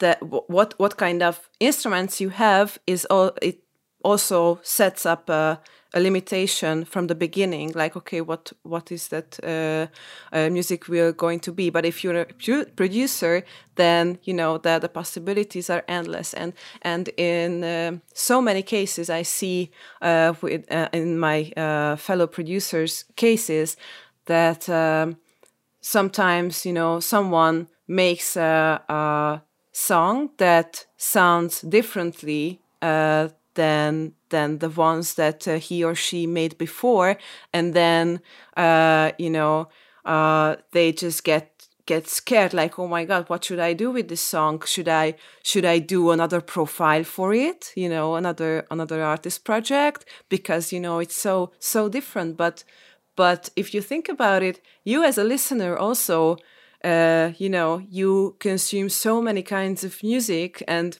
that 0.00 0.18
what 0.22 0.74
what 0.78 0.96
kind 0.96 1.22
of 1.22 1.48
instruments 1.60 2.20
you 2.20 2.30
have 2.30 2.78
is 2.86 3.06
all 3.06 3.32
it 3.40 3.62
also 4.02 4.58
sets 4.62 5.06
up 5.06 5.28
a, 5.28 5.60
a 5.92 6.00
limitation 6.00 6.84
from 6.84 7.06
the 7.08 7.14
beginning 7.14 7.72
like 7.74 7.96
okay 7.96 8.20
what 8.20 8.52
what 8.62 8.92
is 8.92 9.08
that 9.08 9.38
uh, 9.42 9.86
uh, 10.32 10.48
music 10.50 10.88
we're 10.88 11.12
going 11.12 11.40
to 11.40 11.52
be? 11.52 11.70
But 11.70 11.84
if 11.84 12.04
you're 12.04 12.20
a 12.20 12.64
producer 12.76 13.44
then 13.76 14.18
you 14.24 14.34
know 14.34 14.58
that 14.58 14.82
the 14.82 14.88
possibilities 14.88 15.70
are 15.70 15.84
endless. 15.88 16.34
And 16.34 16.52
and 16.82 17.08
in 17.16 17.64
uh, 17.64 17.98
so 18.14 18.40
many 18.40 18.62
cases 18.62 19.10
i 19.10 19.22
see 19.22 19.70
uh, 20.02 20.34
with, 20.40 20.70
uh, 20.70 20.88
in 20.92 21.18
my 21.18 21.52
uh, 21.56 21.96
fellow 21.96 22.26
producers 22.26 23.04
cases 23.16 23.76
that 24.26 24.68
um, 24.68 25.16
sometimes 25.80 26.64
you 26.66 26.72
know 26.72 27.00
someone 27.00 27.66
makes 27.88 28.36
a, 28.36 28.82
a 28.88 29.42
song 29.72 30.30
that 30.36 30.86
sounds 30.96 31.60
differently 31.62 32.60
uh, 32.82 33.28
than 33.54 34.12
than 34.30 34.58
the 34.58 34.70
ones 34.70 35.14
that 35.14 35.46
uh, 35.48 35.58
he 35.58 35.84
or 35.84 35.94
she 35.94 36.26
made 36.26 36.56
before, 36.58 37.16
and 37.52 37.74
then 37.74 38.20
uh, 38.56 39.12
you 39.18 39.30
know 39.30 39.68
uh, 40.04 40.56
they 40.72 40.92
just 40.92 41.24
get 41.24 41.68
get 41.86 42.08
scared 42.08 42.54
like 42.54 42.78
oh 42.78 42.86
my 42.86 43.04
god 43.04 43.28
what 43.28 43.42
should 43.44 43.58
i 43.58 43.72
do 43.72 43.90
with 43.90 44.08
this 44.08 44.20
song? 44.20 44.62
Should 44.64 44.88
i 44.88 45.14
should 45.42 45.64
i 45.64 45.78
do 45.80 46.10
another 46.10 46.40
profile 46.40 47.04
for 47.04 47.34
it 47.34 47.72
you 47.74 47.88
know 47.88 48.14
another 48.14 48.66
another 48.70 49.02
artist 49.02 49.44
project? 49.44 50.04
Because 50.28 50.72
you 50.72 50.80
know 50.80 51.00
it's 51.00 51.16
so 51.16 51.52
so 51.58 51.88
different. 51.88 52.36
But 52.36 52.64
but 53.16 53.50
if 53.56 53.74
you 53.74 53.82
think 53.82 54.08
about 54.08 54.42
it 54.42 54.60
you 54.84 55.02
as 55.04 55.18
a 55.18 55.24
listener 55.24 55.76
also 55.76 56.36
uh, 56.84 57.32
you 57.38 57.48
know 57.48 57.82
you 57.90 58.36
consume 58.38 58.88
so 58.88 59.20
many 59.20 59.42
kinds 59.42 59.84
of 59.84 60.02
music 60.02 60.62
and 60.68 60.98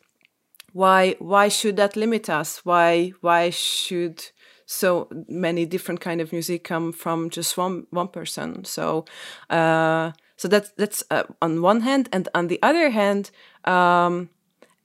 why 0.72 1.16
why 1.18 1.48
should 1.48 1.76
that 1.76 1.96
limit 1.96 2.28
us? 2.28 2.64
Why 2.64 3.12
why 3.20 3.50
should 3.50 4.24
so 4.66 5.08
many 5.28 5.66
different 5.66 6.00
kind 6.00 6.20
of 6.20 6.32
music 6.32 6.64
come 6.64 6.92
from 6.92 7.30
just 7.30 7.56
one 7.56 7.86
one 7.90 8.08
person? 8.08 8.64
So 8.64 9.04
uh, 9.48 10.12
so 10.36 10.48
that's 10.48 10.70
that's 10.70 11.02
uh, 11.10 11.24
on 11.42 11.62
one 11.62 11.80
hand 11.80 12.08
and 12.12 12.28
on 12.34 12.46
the 12.48 12.58
other 12.62 12.90
hand 12.90 13.30
um, 13.64 14.30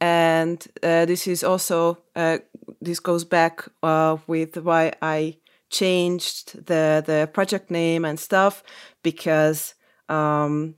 and 0.01 0.67
uh, 0.83 1.05
this 1.05 1.27
is 1.27 1.43
also 1.43 1.99
uh, 2.15 2.39
this 2.81 2.99
goes 2.99 3.23
back 3.23 3.65
uh, 3.83 4.17
with 4.27 4.57
why 4.57 4.93
I 5.01 5.37
changed 5.69 6.65
the 6.65 7.03
the 7.05 7.29
project 7.33 7.71
name 7.71 8.05
and 8.05 8.19
stuff 8.19 8.63
because 9.03 9.75
um, 10.09 10.75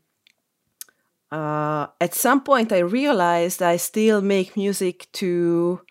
uh, 1.31 1.87
at 1.99 2.13
some 2.13 2.41
point 2.41 2.71
I 2.71 2.79
realized 2.79 3.61
I 3.61 3.77
still 3.77 4.21
make 4.21 4.55
music 4.55 5.07
to, 5.13 5.81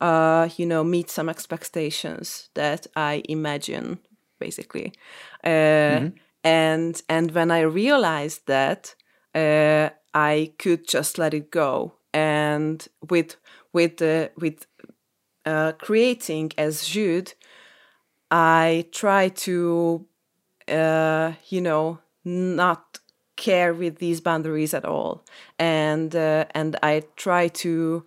uh, 0.00 0.48
you 0.56 0.66
know, 0.66 0.84
meet 0.84 1.10
some 1.10 1.28
expectations 1.28 2.48
that 2.54 2.86
I 2.96 3.22
imagine, 3.28 3.98
basically. 4.38 4.92
Uh, 5.44 5.48
mm-hmm. 5.48 6.08
And 6.44 7.02
and 7.08 7.30
when 7.32 7.50
I 7.50 7.60
realized 7.60 8.46
that, 8.46 8.94
uh, 9.34 9.90
I 10.14 10.52
could 10.58 10.86
just 10.86 11.18
let 11.18 11.34
it 11.34 11.50
go. 11.50 11.94
And 12.14 12.86
with 13.10 13.36
with 13.72 14.00
with 14.36 14.66
uh, 15.44 15.72
creating 15.78 16.52
as 16.56 16.86
Jude, 16.86 17.34
I 18.30 18.86
try 18.92 19.28
to, 19.28 20.06
uh, 20.68 21.32
you 21.48 21.60
know, 21.60 21.98
not 22.24 23.00
care 23.36 23.74
with 23.74 23.98
these 23.98 24.20
boundaries 24.20 24.74
at 24.74 24.84
all, 24.84 25.24
and 25.58 26.14
uh, 26.14 26.46
and 26.54 26.76
I 26.82 27.02
try 27.16 27.48
to 27.48 28.04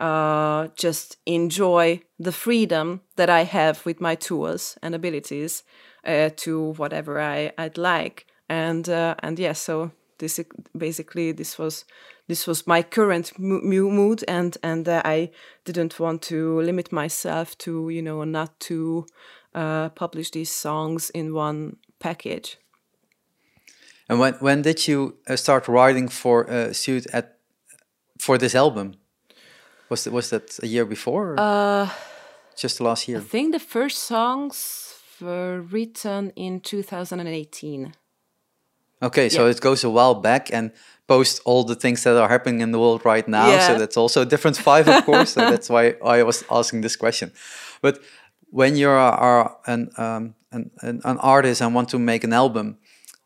uh, 0.00 0.68
just 0.76 1.18
enjoy 1.26 2.02
the 2.18 2.32
freedom 2.32 3.02
that 3.16 3.30
I 3.30 3.44
have 3.44 3.84
with 3.84 4.00
my 4.00 4.14
tools 4.14 4.78
and 4.82 4.94
abilities 4.94 5.62
uh, 6.04 6.30
to 6.36 6.72
whatever 6.72 7.20
I 7.20 7.52
I'd 7.58 7.78
like, 7.78 8.26
and 8.48 8.88
uh, 8.88 9.14
and 9.22 9.38
yeah, 9.38 9.52
so 9.52 9.92
this 10.18 10.40
basically 10.76 11.32
this 11.32 11.58
was 11.58 11.84
this 12.28 12.46
was 12.46 12.66
my 12.66 12.82
current 12.82 13.38
mood. 13.38 14.24
And 14.28 14.56
and 14.62 14.88
uh, 14.88 15.02
i 15.04 15.30
didn't 15.64 15.98
want 15.98 16.22
to 16.22 16.60
limit 16.60 16.92
myself 16.92 17.58
to 17.58 17.88
you 17.88 18.02
know 18.02 18.24
not 18.24 18.60
to 18.60 19.06
uh, 19.54 19.88
publish 19.90 20.30
these 20.30 20.50
songs 20.50 21.10
in 21.10 21.34
one 21.34 21.76
package 21.98 22.58
and 24.10 24.18
when 24.18 24.34
when 24.40 24.62
did 24.62 24.88
you 24.88 25.16
uh, 25.28 25.36
start 25.36 25.68
writing 25.68 26.08
for 26.08 26.50
uh, 26.50 26.72
suit 26.72 27.06
at 27.12 27.38
for 28.18 28.36
this 28.36 28.54
album 28.54 28.94
was 29.88 30.04
that 30.04 30.12
was 30.12 30.28
that 30.30 30.58
a 30.62 30.66
year 30.66 30.84
before 30.84 31.36
uh 31.38 31.88
just 32.56 32.80
last 32.80 33.08
year 33.08 33.18
i 33.18 33.20
think 33.22 33.52
the 33.52 33.60
first 33.60 33.98
songs 33.98 34.94
were 35.20 35.60
written 35.60 36.32
in 36.36 36.60
2018 36.60 37.92
Okay, 39.02 39.30
so 39.30 39.44
yeah. 39.44 39.52
it 39.52 39.60
goes 39.60 39.82
a 39.82 39.88
while 39.88 40.14
back 40.14 40.52
and 40.52 40.72
post 41.06 41.40
all 41.46 41.64
the 41.64 41.74
things 41.74 42.02
that 42.04 42.16
are 42.16 42.28
happening 42.28 42.60
in 42.60 42.70
the 42.70 42.78
world 42.78 43.02
right 43.04 43.26
now. 43.26 43.48
Yeah. 43.48 43.66
So 43.66 43.78
that's 43.78 43.96
also 43.96 44.22
a 44.22 44.26
different 44.26 44.58
five, 44.58 44.86
of 44.88 45.04
course. 45.06 45.32
so 45.32 45.40
that's 45.40 45.70
why 45.70 45.94
I 46.04 46.22
was 46.22 46.44
asking 46.50 46.82
this 46.82 46.96
question. 46.96 47.32
But 47.80 47.98
when 48.50 48.76
you 48.76 48.90
are 48.90 49.56
an, 49.66 49.90
um, 49.96 50.34
an, 50.52 50.70
an 50.82 51.18
artist 51.18 51.62
and 51.62 51.74
want 51.74 51.88
to 51.90 51.98
make 51.98 52.24
an 52.24 52.34
album, 52.34 52.76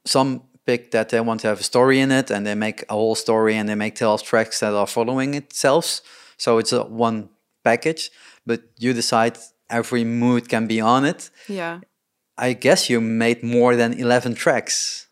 some 0.04 0.42
pick 0.66 0.90
that 0.90 1.08
they 1.10 1.20
want 1.20 1.40
to 1.40 1.48
have 1.48 1.60
a 1.60 1.62
story 1.62 2.00
in 2.00 2.10
it 2.10 2.30
and 2.30 2.46
they 2.46 2.54
make 2.54 2.84
a 2.88 2.94
whole 2.94 3.14
story 3.14 3.56
and 3.56 3.68
they 3.68 3.74
make 3.74 3.96
12 3.96 4.22
tracks 4.22 4.60
that 4.60 4.74
are 4.74 4.86
following 4.86 5.34
itself. 5.34 6.00
So 6.36 6.58
it's 6.58 6.72
a 6.72 6.84
one 6.84 7.28
package, 7.62 8.10
but 8.46 8.62
you 8.78 8.92
decide 8.92 9.38
every 9.70 10.04
mood 10.04 10.48
can 10.48 10.66
be 10.66 10.80
on 10.80 11.04
it. 11.04 11.30
Yeah. 11.48 11.80
I 12.36 12.52
guess 12.52 12.90
you 12.90 13.00
made 13.00 13.42
more 13.42 13.76
than 13.76 13.92
11 13.92 14.34
tracks 14.34 15.04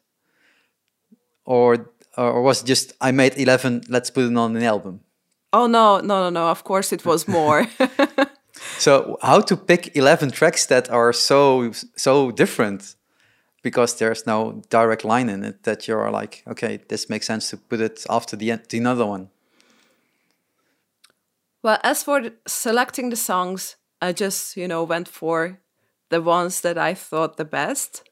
or 1.44 1.92
or 2.16 2.42
was 2.42 2.62
it 2.62 2.66
just 2.66 2.92
I 3.00 3.10
made 3.10 3.38
eleven? 3.38 3.82
Let's 3.88 4.10
put 4.10 4.24
it 4.24 4.36
on 4.36 4.56
an 4.56 4.62
album. 4.62 5.00
Oh 5.52 5.66
no, 5.66 6.00
no, 6.00 6.24
no, 6.24 6.30
no! 6.30 6.48
Of 6.48 6.64
course, 6.64 6.92
it 6.92 7.04
was 7.04 7.28
more. 7.28 7.66
so 8.78 9.18
how 9.22 9.40
to 9.40 9.56
pick 9.56 9.96
eleven 9.96 10.30
tracks 10.30 10.66
that 10.66 10.90
are 10.90 11.12
so 11.12 11.72
so 11.96 12.30
different? 12.30 12.96
Because 13.62 13.96
there's 13.96 14.26
no 14.26 14.62
direct 14.70 15.04
line 15.04 15.28
in 15.28 15.44
it 15.44 15.62
that 15.62 15.86
you're 15.86 16.10
like, 16.10 16.42
okay, 16.48 16.80
this 16.88 17.08
makes 17.08 17.26
sense 17.26 17.48
to 17.50 17.56
put 17.56 17.80
it 17.80 18.04
after 18.10 18.36
the 18.36 18.58
the 18.68 18.78
another 18.78 19.06
one. 19.06 19.28
Well, 21.62 21.78
as 21.84 22.02
for 22.02 22.30
selecting 22.46 23.10
the 23.10 23.16
songs, 23.16 23.76
I 24.00 24.12
just 24.12 24.56
you 24.56 24.66
know 24.66 24.82
went 24.82 25.08
for 25.08 25.60
the 26.08 26.20
ones 26.20 26.60
that 26.60 26.76
I 26.76 26.94
thought 26.94 27.36
the 27.36 27.44
best 27.44 28.02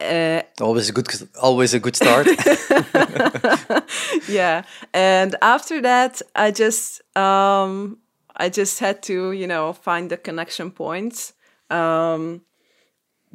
uh, 0.00 0.42
always 0.60 0.88
a 0.88 0.92
good, 0.92 1.06
always 1.40 1.74
a 1.74 1.80
good 1.80 1.96
start. 1.96 2.26
yeah, 4.28 4.62
and 4.92 5.36
after 5.40 5.80
that, 5.80 6.20
I 6.34 6.50
just, 6.50 7.00
um, 7.16 7.98
I 8.36 8.48
just 8.48 8.78
had 8.78 9.02
to, 9.04 9.32
you 9.32 9.46
know, 9.46 9.72
find 9.72 10.10
the 10.10 10.18
connection 10.18 10.70
points 10.70 11.32
um, 11.70 12.42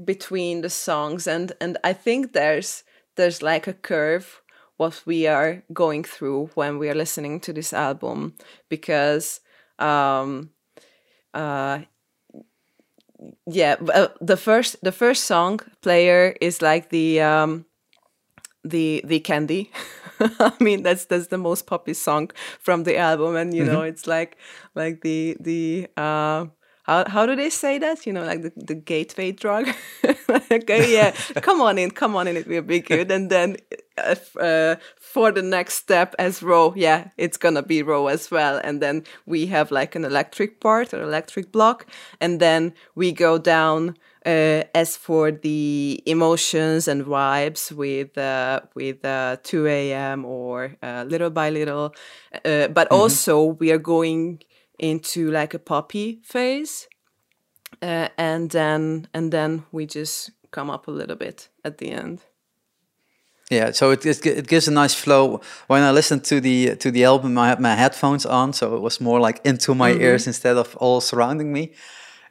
between 0.04 0.62
the 0.62 0.70
songs, 0.70 1.28
and 1.28 1.52
and 1.62 1.78
I 1.84 1.94
think 1.94 2.34
there's 2.34 2.84
there's 3.16 3.42
like 3.42 3.68
a 3.68 3.74
curve 3.74 4.42
what 4.78 5.04
we 5.06 5.28
are 5.28 5.64
going 5.74 6.04
through 6.04 6.50
when 6.56 6.80
we 6.80 6.90
are 6.90 6.96
listening 6.96 7.40
to 7.40 7.54
this 7.54 7.72
album 7.72 8.34
because 8.68 9.40
um, 9.78 10.50
uh, 11.36 11.80
yeah 13.46 13.76
uh, 13.94 14.08
the 14.20 14.38
first 14.38 14.76
the 14.82 14.92
first 14.92 15.26
song 15.26 15.60
player 15.82 16.36
is 16.42 16.62
like 16.62 16.90
the 16.90 17.22
um 17.22 17.66
the 18.64 19.02
the 19.06 19.20
candy. 19.20 19.72
I 20.20 20.54
mean 20.60 20.84
that's 20.84 21.06
that's 21.06 21.28
the 21.28 21.38
most 21.38 21.66
poppy 21.66 21.94
song 21.94 22.32
from 22.60 22.84
the 22.84 22.98
album 22.98 23.36
and 23.36 23.54
you 23.56 23.64
know 23.64 23.82
it's 23.82 24.08
like 24.08 24.38
like 24.76 25.02
the 25.02 25.38
the 25.40 25.88
uh 25.98 26.46
how, 26.84 27.08
how 27.08 27.26
do 27.26 27.36
they 27.36 27.50
say 27.50 27.78
that? 27.80 28.06
You 28.06 28.14
know, 28.14 28.24
like 28.24 28.42
the, 28.42 28.52
the 28.56 28.76
gateway 28.76 29.32
drug. 29.32 29.68
okay, 30.52 30.94
yeah, 30.94 31.12
come 31.42 31.62
on 31.62 31.78
in, 31.78 31.92
come 31.92 32.16
on 32.16 32.28
in, 32.28 32.38
it 32.38 32.48
will 32.48 32.62
be 32.62 32.80
good. 32.80 33.12
And 33.12 33.30
then 33.30 33.58
uh, 33.98 34.16
uh, 34.40 34.76
for 35.00 35.32
the 35.32 35.42
next 35.42 35.76
step 35.76 36.16
as 36.18 36.42
row, 36.42 36.74
yeah, 36.76 37.10
it's 37.18 37.38
gonna 37.38 37.64
be 37.64 37.84
row 37.84 38.08
as 38.08 38.32
well. 38.32 38.60
And 38.64 38.82
then 38.82 39.04
we 39.26 39.48
have 39.48 39.72
like 39.72 39.96
an 39.96 40.06
electric 40.06 40.60
part 40.60 40.94
or 40.94 41.02
electric 41.02 41.52
block, 41.52 41.86
and 42.20 42.40
then 42.40 42.74
we 42.96 43.12
go 43.12 43.38
down. 43.38 43.98
Uh, 44.24 44.62
as 44.76 44.96
for 44.96 45.32
the 45.32 46.00
emotions 46.06 46.88
and 46.88 47.04
vibes 47.04 47.72
with 47.72 48.16
uh, 48.20 48.60
with 48.76 49.04
uh, 49.04 49.38
2 49.42 49.66
a.m. 49.66 50.26
or 50.26 50.78
uh, 50.84 51.04
little 51.08 51.32
by 51.32 51.50
little, 51.50 51.96
uh, 52.46 52.68
but 52.68 52.88
mm-hmm. 52.88 52.94
also 52.94 53.44
we 53.44 53.72
are 53.72 53.80
going 53.80 54.40
into 54.82 55.32
like 55.32 55.54
a 55.54 55.60
poppy 55.60 56.20
phase 56.24 56.88
uh, 57.82 58.10
and 58.18 58.50
then 58.52 59.08
and 59.14 59.32
then 59.32 59.64
we 59.72 59.86
just 59.86 60.32
come 60.52 60.70
up 60.70 60.88
a 60.88 60.92
little 60.92 61.16
bit 61.16 61.50
at 61.64 61.78
the 61.78 61.92
end. 61.92 62.22
Yeah 63.50 63.72
so 63.72 63.92
it, 63.92 64.06
it, 64.06 64.26
it 64.26 64.48
gives 64.48 64.68
a 64.68 64.72
nice 64.72 64.94
flow. 64.94 65.42
When 65.68 65.84
i 65.84 65.92
listened 65.92 66.24
to 66.26 66.42
the 66.42 66.76
to 66.76 66.92
the 66.92 67.06
album 67.06 67.38
i 67.38 67.48
had 67.48 67.60
my 67.60 67.76
headphones 67.76 68.26
on 68.26 68.54
so 68.54 68.76
it 68.76 68.82
was 68.82 69.00
more 69.00 69.20
like 69.20 69.40
into 69.44 69.74
my 69.76 69.92
mm 69.92 69.98
-hmm. 69.98 70.04
ears 70.04 70.28
instead 70.28 70.58
of 70.58 70.76
all 70.78 71.02
surrounding 71.02 71.52
me. 71.52 71.70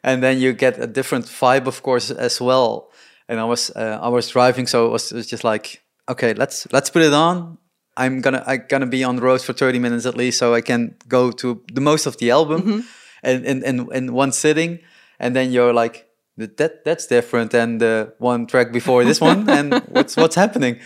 And 0.03 0.23
then 0.23 0.41
you 0.41 0.55
get 0.57 0.79
a 0.79 0.87
different 0.87 1.31
vibe 1.41 1.69
of 1.69 1.81
course 1.81 2.15
as 2.15 2.39
well. 2.41 2.91
And 3.29 3.39
i 3.39 3.45
was 3.45 3.71
uh, 3.77 3.99
i 4.03 4.09
was 4.09 4.33
driving 4.33 4.69
so 4.69 4.87
it 4.87 4.91
was, 4.91 5.11
it 5.11 5.17
was 5.17 5.31
just 5.31 5.45
like 5.45 5.81
okay 6.07 6.35
let's 6.35 6.67
let's 6.73 6.91
put 6.91 7.03
it 7.03 7.13
on 7.13 7.59
I'm 7.97 8.21
gonna 8.21 8.43
I'm 8.47 8.65
gonna 8.69 8.87
be 8.87 9.05
on 9.05 9.17
the 9.17 9.23
road 9.23 9.43
for 9.43 9.53
30 9.53 9.79
minutes 9.79 10.07
at 10.07 10.17
least, 10.17 10.39
so 10.39 10.55
I 10.55 10.61
can 10.61 10.95
go 11.09 11.31
to 11.33 11.63
the 11.73 11.81
most 11.81 12.07
of 12.07 12.17
the 12.19 12.31
album, 12.31 12.63
mm-hmm. 12.63 12.81
and 13.23 13.45
in, 13.45 13.63
in 13.65 13.93
in 13.93 14.13
one 14.13 14.33
sitting, 14.33 14.81
and 15.19 15.35
then 15.35 15.53
you're 15.53 15.73
like 15.73 16.07
that 16.37 16.85
that's 16.85 17.07
different 17.07 17.51
than 17.51 17.79
the 17.79 18.15
one 18.19 18.47
track 18.47 18.73
before 18.73 19.05
this 19.05 19.21
one, 19.21 19.49
and 19.49 19.75
what's 19.89 20.17
what's 20.17 20.37
happening. 20.37 20.79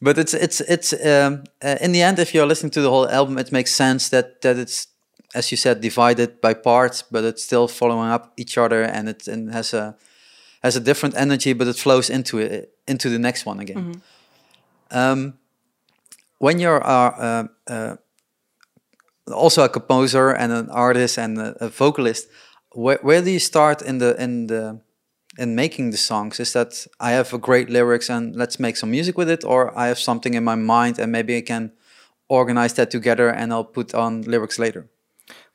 But 0.00 0.18
it's 0.18 0.34
it's 0.34 0.60
it's 0.60 0.92
um, 0.92 1.44
uh, 1.62 1.76
in 1.80 1.92
the 1.92 2.02
end, 2.02 2.18
if 2.18 2.34
you're 2.34 2.46
listening 2.46 2.72
to 2.72 2.82
the 2.82 2.90
whole 2.90 3.08
album, 3.08 3.38
it 3.38 3.50
makes 3.52 3.74
sense 3.74 4.08
that 4.10 4.40
that 4.42 4.58
it's 4.58 4.88
as 5.34 5.50
you 5.50 5.56
said 5.56 5.80
divided 5.80 6.40
by 6.40 6.54
parts, 6.54 7.02
but 7.02 7.24
it's 7.24 7.42
still 7.42 7.68
following 7.68 8.10
up 8.10 8.32
each 8.36 8.58
other, 8.58 8.82
and 8.82 9.08
it 9.08 9.26
and 9.28 9.52
has 9.52 9.74
a 9.74 9.96
has 10.62 10.76
a 10.76 10.80
different 10.80 11.16
energy, 11.16 11.52
but 11.52 11.66
it 11.68 11.76
flows 11.76 12.10
into 12.10 12.38
it 12.38 12.74
into 12.86 13.08
the 13.08 13.18
next 13.18 13.46
one 13.46 13.60
again. 13.60 13.76
Mm-hmm. 13.76 14.96
Um, 14.96 15.34
when 16.44 16.58
you're 16.58 16.86
uh, 16.86 17.46
uh, 17.66 17.96
also 19.32 19.64
a 19.64 19.68
composer 19.68 20.28
and 20.30 20.52
an 20.52 20.68
artist 20.68 21.18
and 21.18 21.38
a, 21.38 21.64
a 21.64 21.68
vocalist, 21.68 22.28
where, 22.72 22.98
where 23.00 23.22
do 23.22 23.30
you 23.30 23.38
start 23.38 23.80
in 23.80 23.98
the 23.98 24.10
in 24.22 24.46
the 24.48 24.80
in 25.38 25.54
making 25.54 25.90
the 25.90 25.96
songs? 25.96 26.40
Is 26.40 26.52
that 26.52 26.86
I 27.00 27.12
have 27.12 27.32
a 27.32 27.38
great 27.38 27.70
lyrics 27.70 28.10
and 28.10 28.36
let's 28.36 28.58
make 28.58 28.76
some 28.76 28.90
music 28.90 29.16
with 29.16 29.30
it, 29.30 29.42
or 29.44 29.60
I 29.78 29.86
have 29.86 29.98
something 29.98 30.34
in 30.34 30.44
my 30.44 30.54
mind 30.54 30.98
and 30.98 31.10
maybe 31.10 31.34
I 31.36 31.40
can 31.42 31.72
organize 32.28 32.74
that 32.74 32.90
together 32.90 33.28
and 33.30 33.50
I'll 33.50 33.72
put 33.72 33.94
on 33.94 34.22
lyrics 34.22 34.58
later? 34.58 34.90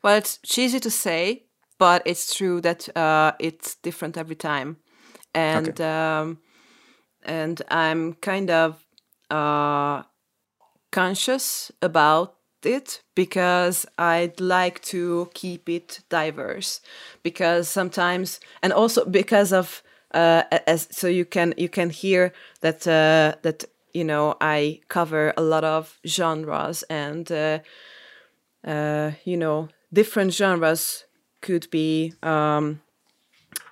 Well, 0.01 0.17
it's 0.17 0.39
cheesy 0.43 0.79
to 0.79 0.89
say, 0.89 1.43
but 1.77 2.01
it's 2.05 2.33
true 2.33 2.61
that 2.61 2.89
uh, 2.97 3.33
it's 3.39 3.75
different 3.83 4.17
every 4.17 4.37
time, 4.37 4.77
and 5.35 5.69
okay. 5.69 5.83
um, 5.83 6.39
and 7.21 7.61
I'm 7.69 8.13
kind 8.13 8.49
of 8.49 8.83
uh, 9.29 10.08
conscious 10.91 11.71
about 11.81 12.35
it 12.63 13.01
because 13.15 13.85
I'd 13.97 14.39
like 14.39 14.81
to 14.83 15.29
keep 15.33 15.69
it 15.69 16.01
diverse. 16.09 16.81
Because 17.23 17.67
sometimes 17.69 18.39
and 18.61 18.73
also 18.73 19.05
because 19.05 19.53
of 19.53 19.81
uh, 20.13 20.43
as 20.67 20.87
so 20.91 21.07
you 21.07 21.25
can 21.25 21.53
you 21.57 21.69
can 21.69 21.89
hear 21.89 22.33
that 22.61 22.87
uh, 22.87 23.35
that 23.43 23.65
you 23.93 24.03
know 24.03 24.35
I 24.41 24.81
cover 24.87 25.33
a 25.37 25.41
lot 25.41 25.63
of 25.63 25.99
genres 26.05 26.83
and 26.89 27.31
uh, 27.31 27.59
uh, 28.65 29.11
you 29.23 29.37
know 29.37 29.69
different 29.93 30.33
genres 30.33 31.05
could 31.41 31.69
be 31.71 32.13
um, 32.21 32.81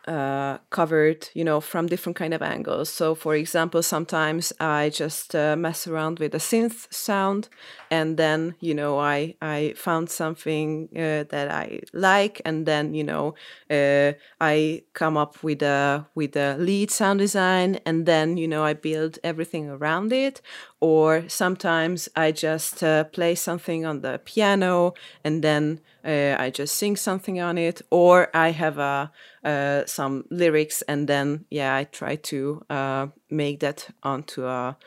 uh, 0.07 0.57
covered, 0.69 1.29
you 1.33 1.43
know, 1.43 1.59
from 1.59 1.87
different 1.87 2.15
kind 2.15 2.33
of 2.33 2.41
angles. 2.41 2.89
So, 2.89 3.13
for 3.15 3.35
example, 3.35 3.83
sometimes 3.83 4.53
I 4.59 4.89
just 4.89 5.35
uh, 5.35 5.55
mess 5.55 5.87
around 5.87 6.19
with 6.19 6.33
a 6.33 6.39
synth 6.39 6.91
sound, 6.93 7.49
and 7.91 8.17
then 8.17 8.55
you 8.59 8.73
know 8.73 8.99
I 8.99 9.35
I 9.41 9.73
found 9.75 10.09
something 10.09 10.89
uh, 10.95 11.25
that 11.29 11.51
I 11.51 11.81
like, 11.93 12.41
and 12.45 12.65
then 12.65 12.93
you 12.93 13.03
know 13.03 13.35
uh, 13.69 14.13
I 14.39 14.83
come 14.93 15.17
up 15.17 15.43
with 15.43 15.61
a 15.61 16.07
with 16.15 16.35
a 16.35 16.57
lead 16.57 16.91
sound 16.91 17.19
design, 17.19 17.79
and 17.85 18.05
then 18.05 18.37
you 18.37 18.47
know 18.47 18.63
I 18.63 18.73
build 18.73 19.19
everything 19.23 19.69
around 19.69 20.13
it. 20.13 20.41
Or 20.79 21.23
sometimes 21.27 22.07
I 22.15 22.31
just 22.31 22.83
uh, 22.83 23.05
play 23.05 23.33
something 23.33 23.83
on 23.85 24.01
the 24.01 24.19
piano, 24.23 24.93
and 25.23 25.43
then 25.43 25.79
uh, 26.05 26.35
I 26.37 26.51
just 26.51 26.75
sing 26.75 26.95
something 26.95 27.41
on 27.41 27.57
it, 27.57 27.81
or 27.89 28.29
I 28.35 28.51
have 28.51 28.77
uh, 28.77 29.85
some 29.87 30.25
lyrics, 30.29 30.83
and 30.83 31.07
then 31.07 31.45
yeah, 31.49 31.75
I 31.75 31.85
try 31.85 32.15
to 32.15 32.63
uh, 32.69 33.07
make 33.31 33.59
that 33.61 33.89
onto 34.03 34.45
a 34.45 34.77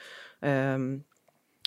um, 0.43 1.05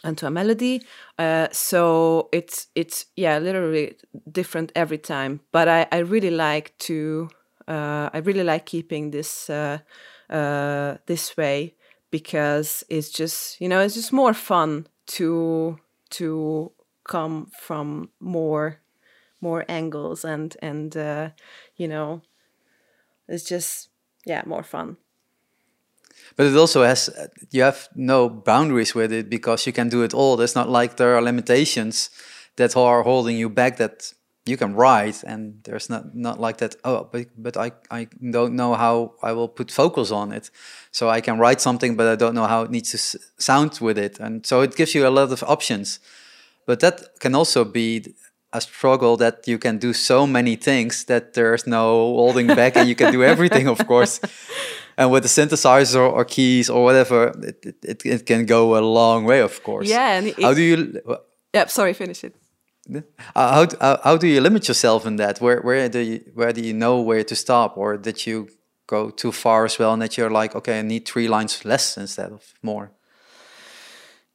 onto 0.06 0.26
a 0.26 0.32
melody. 0.32 0.82
Uh, 1.20 1.50
so 1.52 2.30
it's 2.32 2.68
it's 2.76 3.08
yeah, 3.18 3.40
literally 3.40 3.98
different 4.32 4.72
every 4.74 5.00
time. 5.00 5.42
But 5.52 5.68
I 5.68 5.88
I 5.92 5.98
really 6.00 6.32
like 6.32 6.78
to 6.88 7.28
uh, 7.68 8.10
I 8.14 8.20
really 8.20 8.44
like 8.44 8.66
keeping 8.66 9.12
this 9.12 9.50
this 11.06 11.38
way 11.38 11.76
because 12.14 12.84
it's 12.90 13.10
just 13.10 13.60
you 13.60 13.68
know 13.68 13.80
it's 13.80 13.96
just 13.96 14.14
more 14.14 14.36
fun 14.36 14.86
to 15.08 15.80
to 16.12 16.72
come 17.04 17.48
from 17.60 18.10
more 18.20 18.80
more 19.42 19.66
angles 19.68 20.24
and 20.24 20.56
and 20.62 20.96
uh, 20.96 21.30
you 21.76 21.88
know 21.88 22.22
it's 23.28 23.44
just 23.44 23.90
yeah 24.28 24.44
more 24.46 24.64
fun. 24.64 24.98
But 26.36 26.46
it 26.46 26.56
also 26.56 26.84
has 26.84 27.10
you 27.50 27.64
have 27.64 27.90
no 27.96 28.30
boundaries 28.30 28.94
with 28.94 29.12
it 29.12 29.28
because 29.28 29.66
you 29.66 29.74
can 29.74 29.90
do 29.90 30.04
it 30.04 30.14
all. 30.14 30.40
It's 30.40 30.56
not 30.56 30.70
like 30.70 30.98
there 30.98 31.16
are 31.16 31.22
limitations 31.22 32.12
that 32.58 32.78
are 32.78 33.02
holding 33.02 33.38
you 33.38 33.50
back 33.50 33.78
that 33.78 34.14
you 34.46 34.58
can 34.58 34.76
write 34.76 35.24
and 35.24 35.64
there's 35.64 35.90
not 35.90 36.16
not 36.16 36.40
like 36.40 36.58
that 36.58 36.76
oh 36.84 37.08
but 37.12 37.28
but 37.38 37.56
I, 37.56 37.72
I 37.90 38.08
don't 38.32 38.56
know 38.56 38.74
how 38.74 39.14
I 39.22 39.32
will 39.32 39.48
put 39.48 39.72
focus 39.72 40.12
on 40.12 40.34
it. 40.34 40.50
So 40.92 41.10
I 41.10 41.22
can 41.22 41.40
write 41.40 41.62
something 41.62 41.96
but 41.96 42.08
I 42.08 42.16
don't 42.16 42.36
know 42.36 42.48
how 42.48 42.64
it 42.64 42.72
needs 42.72 42.92
to 42.92 43.20
sound 43.38 43.80
with 43.80 43.98
it. 43.98 44.20
And 44.20 44.46
so 44.46 44.62
it 44.62 44.76
gives 44.76 44.94
you 44.94 45.08
a 45.08 45.10
lot 45.10 45.32
of 45.32 45.44
options. 45.44 46.00
But 46.66 46.80
that 46.82 47.20
can 47.20 47.36
also 47.36 47.64
be 47.64 48.16
a 48.52 48.62
struggle 48.62 49.18
that 49.18 49.48
you 49.48 49.58
can 49.58 49.78
do 49.78 49.94
so 49.94 50.28
many 50.28 50.56
things 50.56 51.06
that 51.06 51.34
there's 51.34 51.66
no 51.66 52.16
holding 52.16 52.48
back 52.48 52.76
and 52.76 52.88
you 52.88 52.96
can 52.96 53.12
do 53.12 53.24
everything 53.34 53.68
of 53.68 53.88
course. 53.88 54.20
And 54.98 55.10
with 55.10 55.24
the 55.24 55.30
synthesizer 55.30 56.12
or 56.12 56.26
keys 56.26 56.70
or 56.70 56.84
whatever 56.84 57.34
it, 57.42 57.78
it, 57.82 58.06
it 58.06 58.26
can 58.26 58.46
go 58.46 58.78
a 58.78 58.82
long 58.82 59.24
way 59.24 59.40
of 59.40 59.64
course. 59.64 59.88
Yeah 59.88 60.18
and 60.18 60.34
how 60.42 60.54
do 60.54 60.62
you 60.62 61.02
yeah 61.54 61.68
sorry 61.68 61.94
finish 61.94 62.26
it 62.26 62.36
how, 63.36 63.68
how, 63.80 64.00
how 64.04 64.18
do 64.18 64.28
you 64.28 64.42
limit 64.42 64.68
yourself 64.68 65.06
in 65.06 65.16
that 65.16 65.40
where 65.40 65.62
where 65.62 65.88
do 65.90 66.00
you 66.00 66.20
where 66.34 66.52
do 66.52 66.62
you 66.62 66.74
know 66.74 67.02
where 67.02 67.24
to 67.24 67.36
stop 67.36 67.78
or 67.78 67.98
did 67.98 68.26
you 68.26 68.50
go 68.88 69.10
too 69.10 69.32
far 69.32 69.64
as 69.66 69.80
well 69.80 69.94
and 69.94 70.02
that 70.02 70.18
you're 70.18 70.30
like 70.30 70.54
okay 70.56 70.80
i 70.80 70.82
need 70.82 71.08
three 71.08 71.28
lines 71.28 71.64
less 71.64 71.98
instead 71.98 72.32
of 72.32 72.54
more 72.62 72.92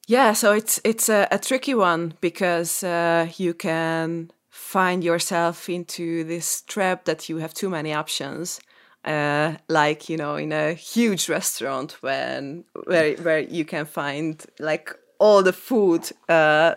yeah, 0.09 0.33
so 0.33 0.53
it's 0.55 0.81
it's 0.85 1.11
a, 1.11 1.29
a 1.31 1.39
tricky 1.39 1.75
one 1.75 2.15
because 2.23 2.83
uh, 2.83 3.29
you 3.37 3.53
can 3.53 4.31
find 4.49 5.05
yourself 5.05 5.69
into 5.69 6.25
this 6.25 6.63
trap 6.63 7.05
that 7.05 7.29
you 7.29 7.37
have 7.37 7.53
too 7.53 7.69
many 7.69 7.93
options. 7.93 8.59
Uh, 9.05 9.57
like 9.69 10.09
you 10.09 10.17
know, 10.17 10.37
in 10.37 10.51
a 10.51 10.73
huge 10.73 11.29
restaurant 11.29 11.99
when 12.01 12.65
where 12.87 13.17
where 13.17 13.41
you 13.41 13.67
can 13.67 13.85
find 13.85 14.47
like 14.59 14.97
all 15.19 15.43
the 15.43 15.53
food 15.53 16.11
uh, 16.29 16.75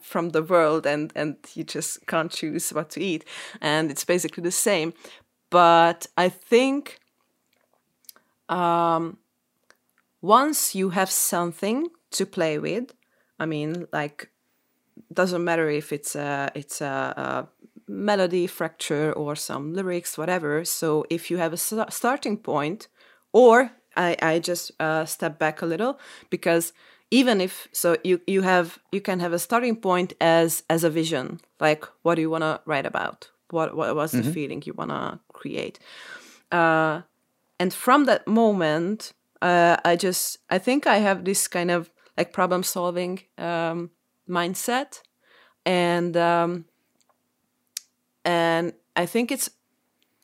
from 0.00 0.30
the 0.30 0.42
world 0.42 0.86
and 0.86 1.12
and 1.14 1.36
you 1.54 1.64
just 1.64 2.06
can't 2.06 2.30
choose 2.32 2.70
what 2.70 2.90
to 2.90 3.00
eat 3.00 3.24
and 3.60 3.90
it's 3.90 4.04
basically 4.04 4.42
the 4.42 4.50
same 4.50 4.92
but 5.50 6.06
i 6.16 6.28
think 6.28 6.98
um, 8.48 9.18
once 10.22 10.74
you 10.74 10.90
have 10.90 11.10
something 11.10 11.88
to 12.12 12.26
play 12.26 12.58
with. 12.58 12.92
I 13.38 13.46
mean, 13.46 13.86
like 13.92 14.30
doesn't 15.12 15.44
matter 15.44 15.68
if 15.68 15.92
it's 15.92 16.16
a 16.16 16.50
it's 16.54 16.80
a, 16.80 17.14
a 17.16 17.48
melody 17.88 18.46
fracture 18.46 19.12
or 19.12 19.36
some 19.36 19.74
lyrics, 19.74 20.16
whatever. 20.18 20.64
So 20.64 21.04
if 21.10 21.30
you 21.30 21.36
have 21.38 21.52
a 21.52 21.56
st- 21.56 21.92
starting 21.92 22.38
point, 22.38 22.88
or 23.32 23.72
I 23.96 24.16
I 24.22 24.38
just 24.38 24.72
uh, 24.80 25.04
step 25.04 25.38
back 25.38 25.62
a 25.62 25.66
little 25.66 25.98
because 26.30 26.72
even 27.10 27.40
if 27.40 27.68
so 27.72 27.96
you 28.04 28.20
you 28.26 28.42
have 28.42 28.78
you 28.92 29.00
can 29.00 29.20
have 29.20 29.32
a 29.32 29.38
starting 29.38 29.76
point 29.76 30.12
as 30.20 30.62
as 30.68 30.84
a 30.84 30.90
vision 30.90 31.40
like 31.60 31.84
what 32.02 32.16
do 32.16 32.20
you 32.20 32.30
want 32.30 32.42
to 32.42 32.60
write 32.66 32.86
about? 32.86 33.30
What 33.50 33.76
what 33.76 33.94
was 33.94 34.12
mm-hmm. 34.12 34.26
the 34.26 34.32
feeling 34.32 34.62
you 34.66 34.74
want 34.74 34.90
to 34.90 35.18
create? 35.32 35.78
Uh, 36.52 37.02
and 37.58 37.72
from 37.72 38.04
that 38.04 38.26
moment 38.28 39.12
uh, 39.42 39.76
i 39.84 39.96
just 39.96 40.38
i 40.48 40.58
think 40.58 40.86
i 40.86 40.98
have 40.98 41.24
this 41.24 41.48
kind 41.48 41.70
of 41.70 41.90
like 42.16 42.32
problem 42.32 42.62
solving 42.62 43.20
um, 43.38 43.90
mindset. 44.28 45.02
And 45.64 46.16
um, 46.16 46.66
and 48.24 48.72
I 48.94 49.06
think 49.06 49.30
it's 49.30 49.50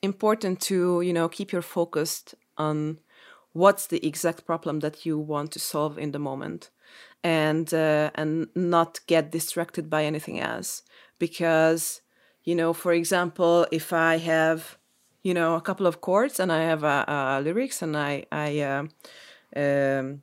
important 0.02 0.60
to 0.62 1.00
you 1.00 1.12
know 1.12 1.28
keep 1.28 1.52
your 1.52 1.62
focused 1.62 2.34
on 2.56 2.98
what's 3.52 3.86
the 3.86 4.04
exact 4.06 4.46
problem 4.46 4.80
that 4.80 5.04
you 5.04 5.18
want 5.18 5.52
to 5.52 5.58
solve 5.58 5.98
in 5.98 6.12
the 6.12 6.18
moment 6.18 6.70
and 7.22 7.72
uh, 7.72 8.10
and 8.14 8.48
not 8.54 9.00
get 9.06 9.30
distracted 9.30 9.88
by 9.88 10.04
anything 10.04 10.40
else 10.40 10.82
because 11.18 12.00
you 12.44 12.54
know 12.54 12.72
for 12.72 12.92
example 12.92 13.66
if 13.70 13.92
i 13.92 14.18
have 14.18 14.78
you 15.22 15.34
know 15.34 15.54
a 15.54 15.60
couple 15.60 15.86
of 15.86 16.00
chords 16.00 16.40
and 16.40 16.50
i 16.50 16.62
have 16.62 16.82
a, 16.82 17.40
lyrics 17.44 17.82
and 17.82 17.96
i 17.96 18.24
i 18.32 18.58
uh, 18.60 18.84
um, 19.54 20.22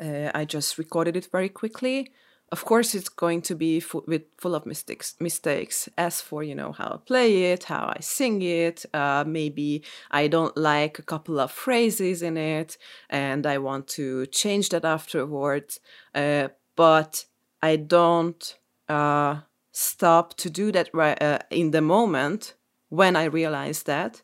uh, 0.00 0.30
I 0.34 0.44
just 0.44 0.78
recorded 0.78 1.16
it 1.16 1.28
very 1.32 1.48
quickly. 1.48 2.12
Of 2.52 2.64
course, 2.64 2.94
it's 2.94 3.08
going 3.08 3.42
to 3.42 3.56
be 3.56 3.80
fu- 3.80 4.04
with 4.06 4.22
full 4.38 4.54
of 4.54 4.66
mistakes. 4.66 5.16
Mistakes 5.18 5.88
as 5.98 6.20
for 6.20 6.44
you 6.44 6.54
know 6.54 6.70
how 6.72 6.88
I 6.94 6.96
play 7.04 7.52
it, 7.52 7.64
how 7.64 7.92
I 7.96 8.00
sing 8.00 8.40
it. 8.40 8.84
Uh, 8.94 9.24
maybe 9.26 9.82
I 10.12 10.28
don't 10.28 10.56
like 10.56 10.98
a 10.98 11.02
couple 11.02 11.40
of 11.40 11.50
phrases 11.50 12.22
in 12.22 12.36
it, 12.36 12.78
and 13.10 13.46
I 13.46 13.58
want 13.58 13.88
to 13.88 14.26
change 14.26 14.68
that 14.68 14.84
afterwards. 14.84 15.80
Uh, 16.14 16.48
but 16.76 17.24
I 17.62 17.76
don't 17.76 18.58
uh, 18.88 19.40
stop 19.72 20.36
to 20.36 20.48
do 20.48 20.70
that 20.70 20.90
right 20.94 21.20
uh, 21.20 21.40
in 21.50 21.72
the 21.72 21.80
moment 21.80 22.54
when 22.90 23.16
I 23.16 23.24
realize 23.24 23.82
that. 23.84 24.22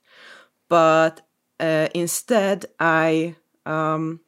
But 0.69 1.23
uh, 1.59 1.89
instead, 1.93 2.67
I 2.79 3.35
um, 3.67 4.21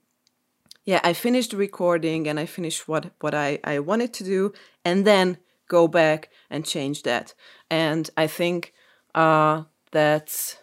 yeah, 0.85 1.01
I 1.03 1.13
finished 1.15 1.53
the 1.53 1.57
recording 1.57 2.29
and 2.29 2.39
I 2.39 2.47
finished 2.47 2.87
what 2.89 3.13
what 3.21 3.35
I 3.35 3.59
I 3.65 3.79
wanted 3.79 4.13
to 4.15 4.25
do, 4.25 4.53
and 4.85 5.07
then 5.07 5.39
go 5.69 5.89
back 5.89 6.31
and 6.51 6.65
change 6.65 7.03
that. 7.05 7.35
And 7.71 8.11
I 8.17 8.27
think 8.27 8.75
uh, 9.15 9.65
that's 9.93 10.59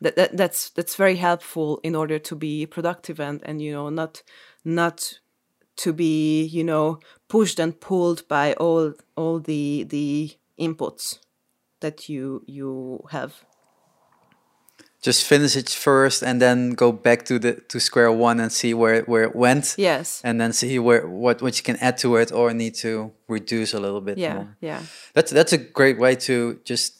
that, 0.00 0.16
that 0.16 0.36
that's 0.36 0.70
that's 0.70 0.94
very 0.94 1.16
helpful 1.16 1.80
in 1.82 1.94
order 1.94 2.18
to 2.18 2.36
be 2.36 2.66
productive 2.66 3.20
and 3.20 3.40
and 3.44 3.60
you 3.60 3.72
know 3.72 3.88
not 3.90 4.22
not 4.64 5.20
to 5.76 5.92
be 5.92 6.44
you 6.44 6.64
know 6.64 6.98
pushed 7.28 7.58
and 7.58 7.80
pulled 7.80 8.26
by 8.28 8.54
all 8.54 8.94
all 9.16 9.40
the 9.40 9.84
the 9.88 10.32
inputs 10.58 11.18
that 11.80 12.08
you 12.08 12.42
you 12.46 13.04
have 13.10 13.44
just 15.00 15.24
finish 15.24 15.56
it 15.56 15.68
first 15.68 16.22
and 16.22 16.40
then 16.42 16.70
go 16.70 16.90
back 16.90 17.24
to 17.24 17.38
the 17.38 17.54
to 17.68 17.78
square 17.78 18.10
one 18.10 18.40
and 18.40 18.50
see 18.50 18.74
where 18.74 19.02
where 19.02 19.22
it 19.22 19.36
went. 19.36 19.74
Yes. 19.78 20.20
And 20.24 20.40
then 20.40 20.52
see 20.52 20.78
where 20.78 21.06
what 21.06 21.40
what 21.40 21.56
you 21.56 21.62
can 21.62 21.76
add 21.76 21.98
to 21.98 22.16
it 22.16 22.32
or 22.32 22.52
need 22.52 22.74
to 22.76 23.12
reduce 23.28 23.74
a 23.74 23.80
little 23.80 24.00
bit 24.00 24.18
yeah 24.18 24.34
more. 24.34 24.56
yeah. 24.60 24.82
That's 25.14 25.30
that's 25.30 25.52
a 25.52 25.58
great 25.58 25.98
way 25.98 26.16
to 26.16 26.58
just 26.64 26.94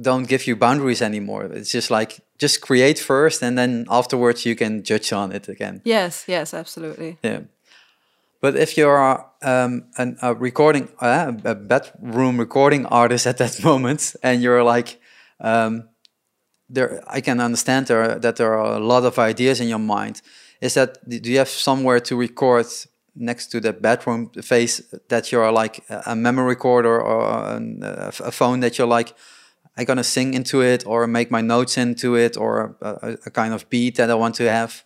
don't 0.00 0.28
give 0.28 0.46
you 0.46 0.54
boundaries 0.54 1.00
anymore. 1.00 1.44
It's 1.44 1.72
just 1.72 1.90
like 1.90 2.20
just 2.38 2.60
create 2.60 2.98
first 2.98 3.42
and 3.42 3.56
then 3.56 3.86
afterwards 3.88 4.44
you 4.44 4.54
can 4.54 4.82
judge 4.84 5.12
on 5.12 5.32
it 5.32 5.48
again. 5.48 5.80
Yes 5.84 6.24
yes 6.28 6.52
absolutely. 6.52 7.16
Yeah. 7.22 7.40
But 8.40 8.54
if 8.54 8.76
you're 8.76 9.24
um, 9.42 9.84
an, 9.96 10.16
a 10.22 10.34
recording 10.34 10.88
uh, 11.00 11.32
a 11.44 11.54
bedroom 11.54 12.38
recording 12.38 12.84
artist 12.86 13.26
at 13.26 13.38
that 13.38 13.64
moment 13.64 14.14
and 14.22 14.42
you're 14.42 14.62
like 14.62 15.00
um, 15.40 15.88
there 16.68 17.02
I 17.06 17.20
can 17.20 17.40
understand 17.40 17.86
there 17.86 18.18
that 18.18 18.36
there 18.36 18.54
are 18.54 18.76
a 18.76 18.80
lot 18.80 19.04
of 19.04 19.18
ideas 19.18 19.60
in 19.60 19.68
your 19.68 19.78
mind. 19.78 20.22
Is 20.60 20.74
that 20.74 21.08
do 21.08 21.30
you 21.30 21.38
have 21.38 21.48
somewhere 21.48 22.00
to 22.00 22.16
record 22.16 22.66
next 23.14 23.48
to 23.48 23.60
the 23.60 23.72
bedroom 23.72 24.30
face 24.42 24.82
that 25.08 25.32
you're 25.32 25.50
like 25.50 25.84
a 26.06 26.14
memory 26.14 26.46
recorder 26.46 27.00
or 27.00 27.20
a, 27.82 28.32
phone 28.32 28.60
that 28.60 28.78
you're 28.78 28.86
like 28.86 29.14
I'm 29.76 29.84
gonna 29.84 30.04
sing 30.04 30.34
into 30.34 30.60
it 30.60 30.86
or 30.86 31.06
make 31.06 31.30
my 31.30 31.40
notes 31.40 31.76
into 31.78 32.16
it 32.16 32.36
or 32.36 32.76
a, 32.80 33.16
a 33.26 33.30
kind 33.30 33.54
of 33.54 33.68
beat 33.70 33.96
that 33.96 34.10
I 34.10 34.14
want 34.14 34.34
to 34.36 34.50
have? 34.50 34.84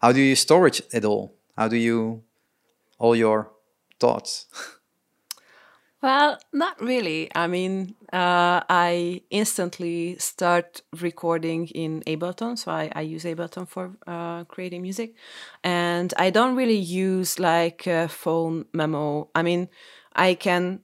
How 0.00 0.12
do 0.12 0.20
you 0.20 0.36
storage 0.36 0.82
it 0.92 1.04
all? 1.04 1.34
How 1.56 1.68
do 1.68 1.76
you 1.76 2.22
all 2.98 3.16
your 3.16 3.50
thoughts? 3.98 4.46
Well, 6.00 6.38
not 6.52 6.80
really. 6.80 7.28
I 7.34 7.48
mean, 7.48 7.96
uh, 8.12 8.62
I 8.68 9.22
instantly 9.30 10.16
start 10.18 10.82
recording 11.00 11.66
in 11.68 12.02
Ableton, 12.06 12.56
so 12.56 12.70
I, 12.70 12.92
I 12.94 13.00
use 13.00 13.24
Ableton 13.24 13.66
for 13.68 13.96
uh, 14.06 14.44
creating 14.44 14.82
music, 14.82 15.14
and 15.64 16.14
I 16.16 16.30
don't 16.30 16.54
really 16.54 16.76
use 16.78 17.40
like 17.40 17.88
a 17.88 18.06
phone 18.06 18.66
memo. 18.72 19.28
I 19.34 19.42
mean, 19.42 19.68
I 20.14 20.34
can 20.34 20.82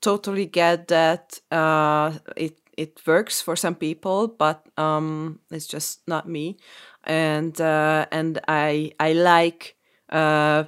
totally 0.00 0.46
get 0.46 0.88
that 0.88 1.40
uh, 1.50 2.18
it 2.36 2.58
it 2.76 3.00
works 3.06 3.42
for 3.42 3.56
some 3.56 3.74
people, 3.74 4.28
but 4.28 4.66
um, 4.78 5.40
it's 5.50 5.66
just 5.66 6.00
not 6.08 6.28
me, 6.28 6.56
and 7.04 7.60
uh, 7.60 8.06
and 8.12 8.40
I 8.48 8.92
I 9.00 9.12
like 9.12 9.76
uh, 10.10 10.64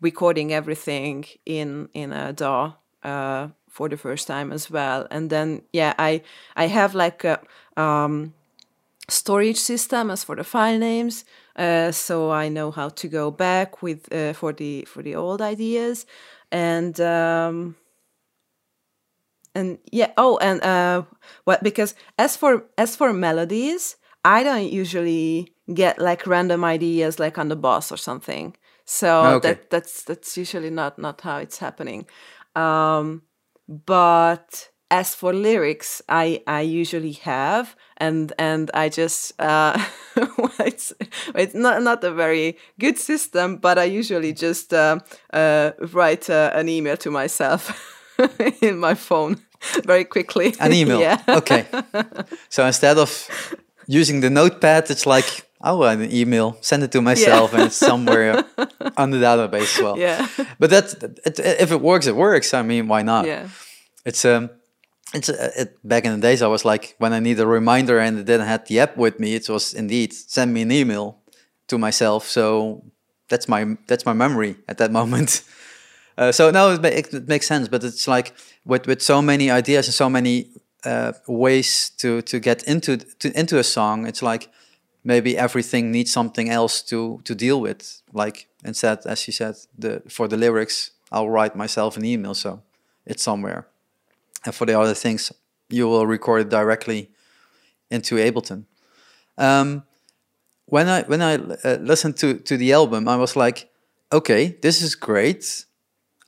recording 0.00 0.52
everything 0.52 1.24
in 1.46 1.88
in 1.94 2.12
a 2.12 2.32
DAW 2.32 2.74
uh, 3.08 3.48
for 3.68 3.88
the 3.88 3.96
first 3.96 4.26
time 4.26 4.52
as 4.52 4.70
well. 4.70 5.06
And 5.10 5.30
then 5.30 5.62
yeah, 5.72 5.94
I 5.98 6.22
I 6.56 6.68
have 6.68 6.94
like 6.94 7.24
a 7.24 7.40
um, 7.76 8.34
storage 9.08 9.56
system 9.58 10.10
as 10.10 10.24
for 10.24 10.36
the 10.36 10.44
file 10.44 10.78
names, 10.78 11.24
uh, 11.56 11.92
so 11.92 12.30
I 12.30 12.48
know 12.48 12.70
how 12.70 12.88
to 12.90 13.08
go 13.08 13.30
back 13.30 13.82
with 13.82 14.12
uh, 14.12 14.32
for 14.34 14.52
the 14.52 14.84
for 14.86 15.02
the 15.02 15.14
old 15.16 15.40
ideas, 15.40 16.06
and 16.52 16.98
um, 17.00 17.76
and 19.54 19.78
yeah. 19.92 20.12
Oh, 20.16 20.38
and 20.38 20.62
uh, 20.62 21.02
what 21.44 21.62
because 21.62 21.94
as 22.18 22.36
for 22.36 22.64
as 22.76 22.96
for 22.96 23.12
melodies, 23.12 23.96
I 24.24 24.42
don't 24.42 24.70
usually 24.72 25.52
get 25.74 25.98
like 25.98 26.26
random 26.26 26.64
ideas 26.64 27.18
like 27.18 27.38
on 27.38 27.48
the 27.48 27.56
bus 27.56 27.92
or 27.92 27.96
something. 27.96 28.56
So 28.84 29.36
Okay. 29.36 29.48
that 29.48 29.70
that's 29.70 30.04
that's 30.04 30.36
usually 30.36 30.70
not 30.70 30.98
not 30.98 31.20
how 31.20 31.38
it's 31.38 31.58
happening. 31.58 32.06
Um, 32.58 33.22
but 33.68 34.70
as 34.90 35.14
for 35.14 35.32
lyrics, 35.32 36.02
I 36.08 36.42
I 36.46 36.62
usually 36.62 37.12
have, 37.24 37.76
and 37.98 38.32
and 38.38 38.70
I 38.74 38.88
just 38.88 39.40
uh, 39.40 39.78
it's 40.58 40.92
it's 41.34 41.54
not 41.54 41.82
not 41.82 42.04
a 42.04 42.10
very 42.10 42.56
good 42.80 42.98
system, 42.98 43.56
but 43.56 43.78
I 43.78 43.84
usually 43.84 44.32
just 44.32 44.72
uh, 44.72 44.98
uh, 45.32 45.72
write 45.92 46.30
uh, 46.30 46.50
an 46.54 46.68
email 46.68 46.96
to 46.96 47.10
myself 47.10 47.70
in 48.62 48.78
my 48.78 48.94
phone 48.94 49.36
very 49.84 50.04
quickly. 50.04 50.54
An 50.60 50.72
email. 50.72 51.00
yeah. 51.06 51.22
Okay. 51.28 51.66
So 52.48 52.66
instead 52.66 52.98
of 52.98 53.28
using 53.86 54.20
the 54.20 54.30
notepad, 54.30 54.90
it's 54.90 55.06
like, 55.06 55.47
oh, 55.60 55.82
an 55.82 56.12
email, 56.12 56.56
send 56.60 56.82
it 56.82 56.92
to 56.92 57.02
myself, 57.02 57.52
and 57.52 57.64
it's 57.64 57.76
somewhere 57.90 58.44
on 58.96 59.10
the 59.10 59.18
database 59.18 59.76
as 59.76 59.82
well. 59.82 59.98
Yeah. 59.98 60.26
But 60.58 60.70
that, 60.70 61.02
it, 61.24 61.38
if 61.38 61.72
it 61.72 61.80
works, 61.80 62.06
it 62.06 62.16
works. 62.16 62.54
I 62.54 62.62
mean, 62.62 62.88
why 62.88 63.02
not? 63.02 63.26
Yeah. 63.26 63.48
It's 64.04 64.24
um, 64.24 64.50
it's 65.14 65.28
uh, 65.28 65.52
it, 65.56 65.76
back 65.86 66.04
in 66.04 66.12
the 66.12 66.20
days. 66.20 66.42
I 66.42 66.46
was 66.46 66.64
like, 66.64 66.94
when 66.98 67.12
I 67.12 67.20
need 67.20 67.40
a 67.40 67.46
reminder 67.46 67.98
and 67.98 68.18
I 68.18 68.22
didn't 68.22 68.46
have 68.46 68.66
the 68.66 68.80
app 68.80 68.96
with 68.96 69.18
me, 69.18 69.34
it 69.34 69.48
was 69.48 69.74
indeed 69.74 70.12
send 70.12 70.52
me 70.52 70.62
an 70.62 70.72
email 70.72 71.18
to 71.68 71.78
myself. 71.78 72.26
So 72.26 72.84
that's 73.28 73.48
my 73.48 73.76
that's 73.86 74.04
my 74.04 74.12
memory 74.12 74.56
at 74.68 74.78
that 74.78 74.90
moment. 74.98 75.42
Uh, 76.16 76.32
so 76.32 76.50
now 76.50 76.70
it, 76.70 76.84
it, 76.84 77.14
it 77.14 77.28
makes 77.28 77.46
sense, 77.46 77.68
but 77.68 77.84
it's 77.84 78.08
like 78.08 78.34
with 78.64 78.86
with 78.86 79.02
so 79.02 79.22
many 79.22 79.50
ideas 79.50 79.86
and 79.86 79.94
so 79.94 80.08
many 80.10 80.50
uh, 80.84 81.12
ways 81.26 81.90
to 81.98 82.22
to 82.22 82.38
get 82.38 82.62
into 82.64 82.96
to, 82.96 83.38
into 83.38 83.58
a 83.58 83.64
song, 83.64 84.06
it's 84.06 84.22
like 84.22 84.48
maybe 85.04 85.36
everything 85.36 85.90
needs 85.90 86.12
something 86.12 86.50
else 86.50 86.82
to 86.82 87.20
to 87.24 87.34
deal 87.34 87.60
with. 87.60 88.02
Like 88.12 88.48
instead, 88.64 88.98
as 89.06 89.26
you 89.26 89.32
said, 89.32 89.54
the 89.78 90.02
for 90.08 90.28
the 90.28 90.36
lyrics, 90.36 90.92
I'll 91.10 91.30
write 91.30 91.56
myself 91.56 91.96
an 91.96 92.04
email, 92.04 92.34
so 92.34 92.62
it's 93.06 93.22
somewhere, 93.22 93.66
and 94.44 94.54
for 94.54 94.66
the 94.66 94.78
other 94.78 94.94
things, 94.94 95.32
you 95.68 95.88
will 95.88 96.06
record 96.06 96.40
it 96.42 96.50
directly 96.50 97.10
into 97.90 98.16
Ableton. 98.16 98.64
Um, 99.36 99.84
when 100.66 100.88
I 100.88 101.02
when 101.02 101.22
I 101.22 101.34
uh, 101.34 101.78
listened 101.80 102.16
to 102.18 102.34
to 102.34 102.56
the 102.56 102.72
album, 102.72 103.08
I 103.08 103.16
was 103.16 103.36
like, 103.36 103.70
okay, 104.12 104.58
this 104.60 104.82
is 104.82 104.94
great. 104.94 105.66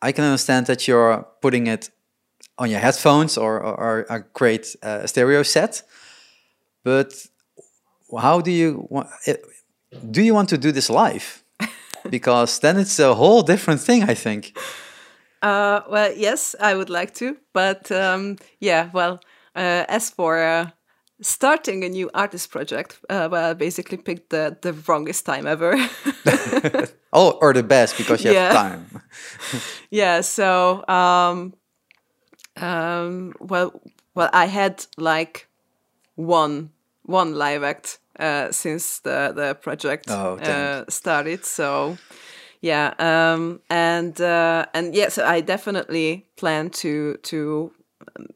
I 0.02 0.12
can 0.12 0.24
understand 0.24 0.66
that 0.66 0.88
you're 0.88 1.26
putting 1.42 1.66
it 1.66 1.90
on 2.56 2.70
your 2.70 2.80
headphones 2.80 3.36
or 3.36 3.60
or, 3.60 3.74
or 3.74 4.06
a 4.08 4.20
great 4.32 4.76
uh, 4.82 5.06
stereo 5.06 5.42
set, 5.42 5.82
but 6.84 7.29
how 8.18 8.40
do 8.40 8.50
you 8.50 8.86
wa- 8.90 9.08
it- 9.26 9.44
do 10.10 10.22
you 10.22 10.34
want 10.34 10.48
to 10.50 10.58
do 10.58 10.72
this 10.72 10.88
live? 10.90 11.42
because 12.10 12.60
then 12.60 12.78
it's 12.78 12.98
a 12.98 13.14
whole 13.14 13.42
different 13.42 13.80
thing, 13.80 14.10
I 14.10 14.14
think. 14.14 14.56
Uh, 15.42 15.80
well, 15.90 16.12
yes, 16.16 16.54
I 16.60 16.74
would 16.74 16.90
like 16.90 17.12
to, 17.14 17.36
but 17.52 17.90
um, 17.90 18.36
yeah, 18.60 18.90
well, 18.92 19.20
uh, 19.56 19.84
as 19.88 20.10
for 20.10 20.38
uh, 20.42 20.70
starting 21.22 21.84
a 21.84 21.88
new 21.88 22.10
artist 22.14 22.50
project, 22.50 22.98
uh, 23.08 23.28
well, 23.30 23.50
I 23.50 23.54
basically 23.54 23.96
picked 23.98 24.30
the 24.30 24.56
the 24.62 24.72
wrongest 24.86 25.26
time 25.26 25.46
ever. 25.46 25.76
Oh, 27.12 27.38
or 27.42 27.52
the 27.52 27.62
best 27.62 27.96
because 27.98 28.24
you 28.24 28.30
Yeah. 28.32 28.52
have 28.52 28.56
time. 28.56 29.02
yeah, 29.90 30.20
so 30.22 30.84
um, 30.88 31.54
um, 32.56 33.32
well, 33.40 33.72
well, 34.14 34.30
I 34.32 34.46
had 34.46 34.86
like 34.96 35.48
one 36.16 36.70
one 37.02 37.34
live 37.34 37.62
act 37.64 37.98
uh, 38.20 38.52
since 38.52 39.00
the 39.00 39.32
the 39.34 39.54
project 39.54 40.08
Oh, 40.10 40.36
uh, 40.36 40.84
started, 40.88 41.44
so 41.44 41.96
yeah 42.62 42.92
um 42.98 43.60
and 43.70 44.20
uh 44.20 44.66
and 44.74 44.94
yeah 44.94 45.08
so 45.08 45.24
i 45.24 45.40
definitely 45.40 46.26
plan 46.36 46.68
to 46.68 47.16
to 47.22 47.72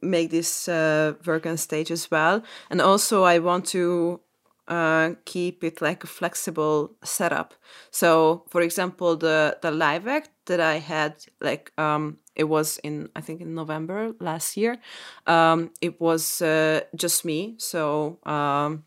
make 0.01 0.31
this 0.31 0.69
uh 0.69 1.13
work 1.27 1.47
on 1.47 1.57
stage 1.57 1.91
as 1.91 2.11
well. 2.11 2.43
And 2.71 2.81
also 2.81 3.25
i 3.25 3.39
want 3.39 3.67
to 3.67 4.21
uh 4.69 5.11
keep 5.27 5.63
it 5.63 5.83
like 5.83 6.05
a 6.05 6.07
flexible 6.07 6.93
setup. 7.03 7.53
So 7.91 8.45
for 8.49 8.63
example 8.63 9.17
the 9.17 9.59
the 9.61 9.71
live 9.71 10.07
act 10.09 10.31
that 10.47 10.61
i 10.61 10.79
had 10.79 11.15
like 11.41 11.71
um 11.79 12.19
it 12.35 12.45
was 12.45 12.79
in 12.83 13.09
i 13.15 13.21
think 13.21 13.41
in 13.41 13.55
november 13.55 14.13
last 14.21 14.57
year. 14.57 14.79
Um 15.27 15.71
it 15.81 16.01
was 16.01 16.41
uh, 16.43 16.81
just 16.97 17.25
me. 17.25 17.57
So 17.59 18.19
um 18.25 18.85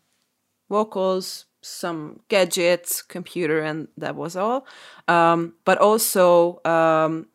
vocals, 0.68 1.46
some 1.60 2.20
gadgets, 2.28 3.02
computer, 3.02 3.60
and 3.60 3.88
that 3.96 4.14
was 4.14 4.36
all. 4.36 4.66
Um, 5.06 5.54
but 5.64 5.78
also, 5.78 6.60
um, 6.64 7.26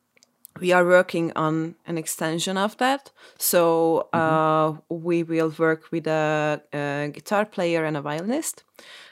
we 0.59 0.71
are 0.71 0.85
working 0.85 1.31
on 1.35 1.75
an 1.85 1.97
extension 1.97 2.57
of 2.57 2.77
that. 2.77 3.11
So 3.37 4.07
uh, 4.13 4.77
we 4.89 5.23
will 5.23 5.53
work 5.57 5.91
with 5.91 6.07
a, 6.07 6.61
a 6.71 7.09
guitar 7.11 7.45
player 7.45 7.85
and 7.85 7.97
a 7.97 8.01
violinist. 8.01 8.63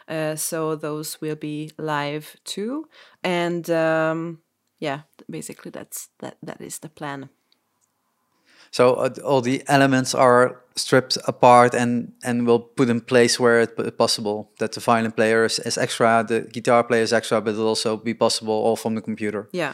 Uh, 0.07 0.35
so 0.35 0.75
those 0.75 1.19
will 1.21 1.35
be 1.35 1.71
live 1.77 2.35
too. 2.43 2.87
And 3.23 3.69
um, 3.69 4.39
yeah, 4.79 5.01
basically 5.29 5.71
that's 5.71 6.09
that. 6.19 6.37
That 6.43 6.61
is 6.61 6.79
the 6.79 6.89
plan. 6.89 7.29
So 8.71 8.93
uh, 8.93 9.09
all 9.23 9.41
the 9.41 9.63
elements 9.67 10.15
are 10.15 10.61
stripped 10.75 11.17
apart 11.27 11.73
and 11.73 12.13
and 12.23 12.47
will 12.47 12.59
put 12.59 12.89
in 12.89 13.01
place 13.01 13.39
where 13.39 13.61
it 13.61 13.75
p- 13.77 13.91
possible. 13.91 14.49
That 14.59 14.71
the 14.71 14.79
violin 14.79 15.11
player 15.11 15.45
is, 15.45 15.59
is 15.59 15.77
extra, 15.77 16.25
the 16.27 16.41
guitar 16.41 16.83
player 16.83 17.03
is 17.03 17.13
extra, 17.13 17.41
but 17.41 17.51
it'll 17.51 17.67
also 17.67 17.97
be 17.97 18.13
possible 18.13 18.53
all 18.53 18.75
from 18.75 18.95
the 18.95 19.01
computer. 19.01 19.47
Yeah. 19.51 19.73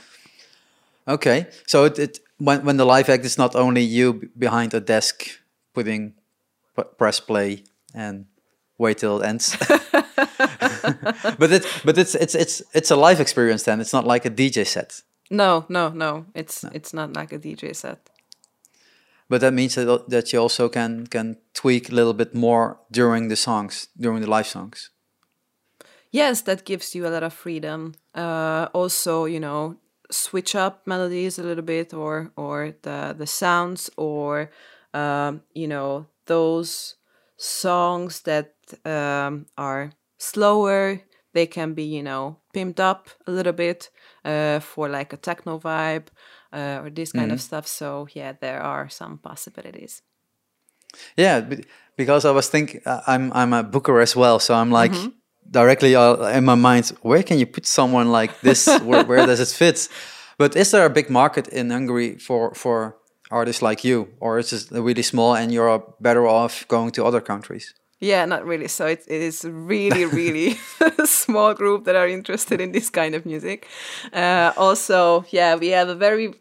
Okay, 1.07 1.47
so 1.65 1.85
it, 1.85 1.99
it 1.99 2.19
when 2.37 2.65
when 2.65 2.77
the 2.77 2.85
live 2.85 3.09
act 3.09 3.25
is 3.25 3.37
not 3.37 3.55
only 3.55 3.81
you 3.81 4.29
behind 4.37 4.73
a 4.73 4.79
desk 4.79 5.39
putting 5.73 6.13
press 6.97 7.19
play 7.19 7.63
and 7.93 8.25
wait 8.77 8.97
till 8.97 9.21
it 9.21 9.25
ends, 9.25 9.55
but 11.37 11.51
it 11.51 11.65
but 11.85 11.97
it's 11.97 12.15
it's 12.15 12.35
it's 12.35 12.61
it's 12.73 12.91
a 12.91 12.95
live 12.95 13.21
experience 13.21 13.63
then. 13.63 13.79
It's 13.79 13.93
not 13.93 14.05
like 14.05 14.25
a 14.25 14.31
DJ 14.31 14.65
set. 14.65 15.01
No, 15.29 15.65
no, 15.69 15.89
no. 15.89 16.25
It's 16.33 16.63
it's 16.73 16.93
not 16.93 17.13
like 17.13 17.31
a 17.31 17.39
DJ 17.39 17.75
set. 17.75 18.09
But 19.29 19.41
that 19.41 19.53
means 19.53 19.75
that, 19.75 20.09
that 20.09 20.31
you 20.31 20.39
also 20.39 20.69
can 20.69 21.07
can 21.07 21.37
tweak 21.53 21.89
a 21.89 21.95
little 21.95 22.13
bit 22.13 22.33
more 22.33 22.79
during 22.91 23.27
the 23.27 23.35
songs, 23.35 23.87
during 23.99 24.21
the 24.21 24.29
live 24.29 24.47
songs. 24.47 24.89
yes 26.11 26.41
that 26.41 26.65
gives 26.65 26.95
you 26.95 27.05
a 27.05 27.09
lot 27.09 27.23
of 27.23 27.33
freedom 27.33 27.93
uh, 28.15 28.67
also 28.73 29.25
you 29.25 29.39
know 29.39 29.75
switch 30.09 30.55
up 30.55 30.87
melodies 30.87 31.37
a 31.37 31.43
little 31.43 31.63
bit 31.63 31.93
or 31.93 32.31
or 32.35 32.73
the 32.83 33.15
the 33.17 33.27
sounds 33.27 33.89
or 33.97 34.49
um, 34.93 35.41
you 35.53 35.67
know 35.67 36.05
those 36.25 36.95
songs 37.37 38.21
that 38.21 38.55
um, 38.85 39.45
are 39.57 39.91
slower 40.17 41.01
they 41.33 41.45
can 41.45 41.73
be 41.73 41.83
you 41.83 42.03
know 42.03 42.37
pimped 42.53 42.79
up 42.79 43.09
a 43.27 43.31
little 43.31 43.53
bit 43.53 43.89
uh, 44.25 44.59
for 44.59 44.89
like 44.89 45.13
a 45.13 45.17
techno 45.17 45.59
vibe 45.59 46.07
uh, 46.53 46.81
or 46.83 46.89
this 46.89 47.11
kind 47.11 47.31
of 47.31 47.41
stuff 47.41 47.67
so 47.67 48.07
yeah 48.13 48.33
there 48.39 48.61
are 48.61 48.89
some 48.89 49.17
possibilities 49.17 50.01
Yeah, 51.15 51.41
because 51.95 52.25
I 52.25 52.31
was 52.31 52.49
thinking 52.49 52.81
uh, 52.85 53.01
I'm 53.07 53.31
I'm 53.33 53.53
a 53.53 53.63
booker 53.63 53.99
as 53.99 54.15
well, 54.15 54.39
so 54.39 54.53
I'm 54.53 54.71
like 54.71 54.91
mm-hmm. 54.91 55.09
directly 55.49 55.95
uh, 55.95 56.37
in 56.37 56.45
my 56.45 56.55
mind, 56.55 56.91
where 57.01 57.23
can 57.23 57.39
you 57.39 57.45
put 57.45 57.65
someone 57.65 58.11
like 58.11 58.39
this? 58.41 58.67
where, 58.83 59.05
where 59.05 59.25
does 59.25 59.39
it 59.39 59.49
fit? 59.49 59.89
But 60.37 60.55
is 60.55 60.71
there 60.71 60.85
a 60.85 60.89
big 60.89 61.09
market 61.09 61.47
in 61.47 61.69
Hungary 61.69 62.17
for 62.17 62.53
for 62.53 62.97
artists 63.31 63.61
like 63.61 63.83
you, 63.83 64.07
or 64.19 64.39
is 64.39 64.53
it 64.53 64.71
really 64.71 65.03
small 65.03 65.35
and 65.35 65.51
you're 65.51 65.83
better 65.99 66.27
off 66.27 66.67
going 66.67 66.91
to 66.91 67.05
other 67.05 67.21
countries? 67.21 67.73
Yeah, 67.99 68.25
not 68.25 68.45
really. 68.45 68.67
So 68.67 68.85
it, 68.85 69.03
it 69.07 69.21
is 69.21 69.43
really, 69.43 70.05
really 70.05 70.57
small 71.05 71.53
group 71.53 71.85
that 71.85 71.95
are 71.95 72.07
interested 72.07 72.61
in 72.61 72.71
this 72.71 72.89
kind 72.89 73.15
of 73.15 73.25
music. 73.25 73.67
Uh, 74.13 74.53
also, 74.55 75.25
yeah, 75.29 75.55
we 75.55 75.69
have 75.69 75.89
a 75.89 75.95
very, 75.95 76.33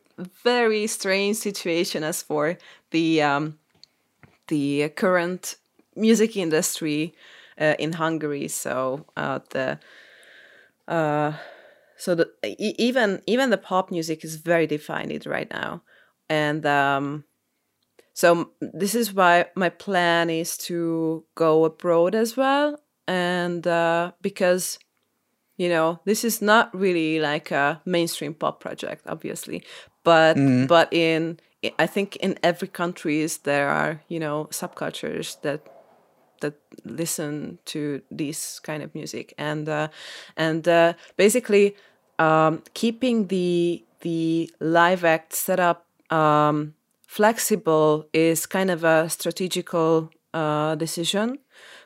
very 0.44 0.86
strange 0.86 1.36
situation 1.36 2.04
as 2.04 2.22
for 2.22 2.58
the 2.90 3.22
um, 3.22 3.58
the 4.48 4.88
current 4.90 5.56
music 5.96 6.36
industry 6.36 7.14
uh, 7.60 7.74
in 7.78 7.94
Hungary. 7.94 8.48
So 8.48 9.06
uh, 9.16 9.40
the 9.50 9.78
uh, 10.88 11.32
so 11.96 12.14
the 12.14 12.30
even 12.58 13.22
even 13.26 13.50
the 13.50 13.58
pop 13.58 13.90
music 13.90 14.24
is 14.24 14.36
very 14.36 14.66
defined 14.66 15.26
right 15.26 15.50
now, 15.50 15.82
and 16.28 16.64
um, 16.66 17.24
so 18.16 18.52
this 18.60 18.94
is 18.94 19.12
why 19.12 19.44
my 19.54 19.68
plan 19.68 20.30
is 20.30 20.56
to 20.68 21.22
go 21.34 21.66
abroad 21.66 22.14
as 22.14 22.34
well, 22.34 22.80
and 23.06 23.66
uh, 23.66 24.12
because 24.22 24.78
you 25.58 25.68
know 25.68 26.00
this 26.06 26.24
is 26.24 26.40
not 26.40 26.74
really 26.74 27.20
like 27.20 27.50
a 27.50 27.82
mainstream 27.84 28.32
pop 28.32 28.58
project, 28.58 29.02
obviously, 29.06 29.62
but 30.02 30.38
mm. 30.38 30.66
but 30.66 30.90
in 30.94 31.38
I 31.78 31.86
think 31.86 32.16
in 32.16 32.38
every 32.42 32.68
countries 32.68 33.36
there 33.44 33.68
are 33.68 34.00
you 34.08 34.18
know 34.18 34.48
subcultures 34.50 35.38
that 35.42 35.60
that 36.40 36.54
listen 36.86 37.58
to 37.66 38.00
this 38.10 38.60
kind 38.60 38.82
of 38.82 38.94
music 38.94 39.34
and 39.36 39.68
uh, 39.68 39.88
and 40.38 40.66
uh, 40.66 40.94
basically 41.18 41.76
um, 42.18 42.62
keeping 42.72 43.26
the 43.26 43.84
the 44.00 44.50
live 44.58 45.04
act 45.04 45.34
setup 45.34 45.84
um, 46.10 46.75
flexible 47.06 48.08
is 48.12 48.46
kind 48.46 48.70
of 48.70 48.84
a 48.84 49.08
strategical 49.08 50.10
uh, 50.34 50.74
decision 50.74 51.38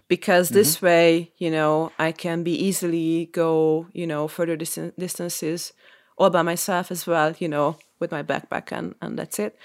because 0.08 0.48
mm-hmm. 0.48 0.56
this 0.56 0.82
way, 0.82 1.32
you 1.38 1.50
know, 1.50 1.92
I 1.98 2.12
can 2.12 2.42
be 2.42 2.52
easily 2.52 3.26
go, 3.32 3.86
you 3.92 4.06
know, 4.06 4.26
further 4.28 4.56
dis- 4.56 4.92
distances 4.98 5.72
all 6.16 6.30
by 6.30 6.42
myself 6.42 6.90
as 6.90 7.06
well, 7.06 7.34
you 7.38 7.48
know, 7.48 7.76
with 7.98 8.10
my 8.10 8.22
backpack 8.22 8.72
and, 8.72 8.94
and 9.00 9.18
that's 9.18 9.38
it. 9.38 9.56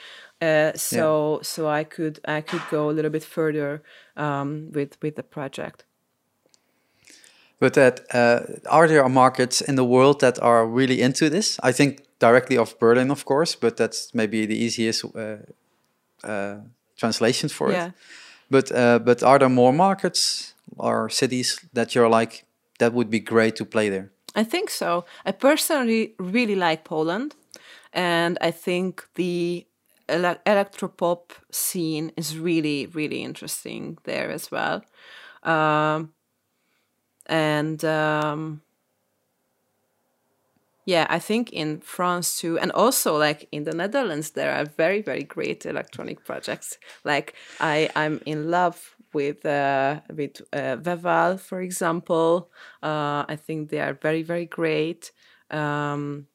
Uh, 0.41 0.73
so 0.75 1.37
yeah. 1.37 1.43
so 1.43 1.67
I 1.67 1.83
could 1.83 2.19
I 2.27 2.41
could 2.41 2.61
go 2.69 2.89
a 2.89 2.93
little 2.93 3.11
bit 3.11 3.23
further 3.23 3.81
um, 4.17 4.69
with 4.73 4.97
with 5.01 5.15
the 5.15 5.23
project. 5.23 5.85
But 7.59 7.73
that 7.73 8.01
uh, 8.13 8.41
are 8.69 8.87
there 8.87 9.07
markets 9.07 9.61
in 9.61 9.75
the 9.75 9.85
world 9.85 10.19
that 10.19 10.37
are 10.41 10.67
really 10.67 11.01
into 11.01 11.29
this? 11.29 11.57
I 11.63 11.71
think 11.71 12.04
directly 12.19 12.57
of 12.57 12.77
Berlin, 12.79 13.11
of 13.11 13.25
course, 13.25 13.55
but 13.55 13.77
that's 13.77 14.13
maybe 14.13 14.45
the 14.45 14.57
easiest 14.57 15.05
uh, 15.05 15.37
uh, 16.23 16.55
translation 16.97 17.49
for 17.49 17.71
yeah. 17.71 17.87
it. 17.87 17.93
But 18.49 18.71
uh, 18.71 18.99
but 18.99 19.23
are 19.23 19.39
there 19.39 19.49
more 19.49 19.73
markets 19.73 20.53
or 20.77 21.09
cities 21.09 21.59
that 21.73 21.93
you're 21.95 22.09
like 22.09 22.45
that 22.77 22.93
would 22.93 23.09
be 23.09 23.19
great 23.19 23.55
to 23.55 23.65
play 23.65 23.89
there? 23.89 24.11
I 24.35 24.43
think 24.43 24.69
so. 24.69 25.05
I 25.25 25.31
personally 25.31 26.13
really 26.19 26.55
like 26.55 26.83
Poland, 26.83 27.35
and 27.93 28.37
I 28.41 28.51
think 28.51 29.07
the 29.15 29.65
ele- 30.07 30.41
electropop 30.45 31.31
scene 31.51 32.11
is 32.15 32.37
really 32.37 32.87
really 32.93 33.23
interesting 33.23 33.97
there 34.03 34.31
as 34.31 34.51
well. 34.51 34.83
Um, 35.43 36.13
and 37.27 37.83
um, 37.83 38.61
yeah, 40.85 41.07
I 41.09 41.17
think 41.19 41.51
in 41.51 41.81
France 41.81 42.39
too, 42.39 42.59
and 42.59 42.71
also 42.71 43.17
like 43.17 43.47
in 43.51 43.63
the 43.63 43.73
Netherlands, 43.73 44.31
there 44.31 44.53
are 44.53 44.65
very 44.65 45.01
very 45.01 45.23
great 45.23 45.65
electronic 45.65 46.23
projects. 46.23 46.77
Like 47.03 47.33
I 47.59 47.89
I'm 47.95 48.21
in 48.25 48.51
love 48.51 48.95
with 49.11 49.45
uh, 49.45 50.01
with 50.15 50.41
uh, 50.53 50.77
Weval, 50.83 51.37
for 51.37 51.61
example. 51.61 52.51
Uh, 52.83 53.25
I 53.27 53.35
think 53.35 53.69
they 53.69 53.79
are 53.79 53.93
very 53.93 54.21
very 54.21 54.45
great. 54.45 55.11
Um, 55.49 56.27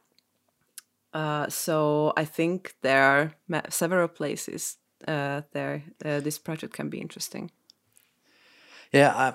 uh, 1.14 1.48
so 1.48 2.12
I 2.16 2.24
think 2.24 2.74
there 2.82 3.02
are 3.02 3.34
several 3.68 4.08
places 4.08 4.78
uh, 5.06 5.42
there 5.52 5.84
uh, 6.04 6.20
this 6.20 6.38
project 6.38 6.74
can 6.74 6.88
be 6.88 6.98
interesting. 6.98 7.52
Yeah, 8.92 9.34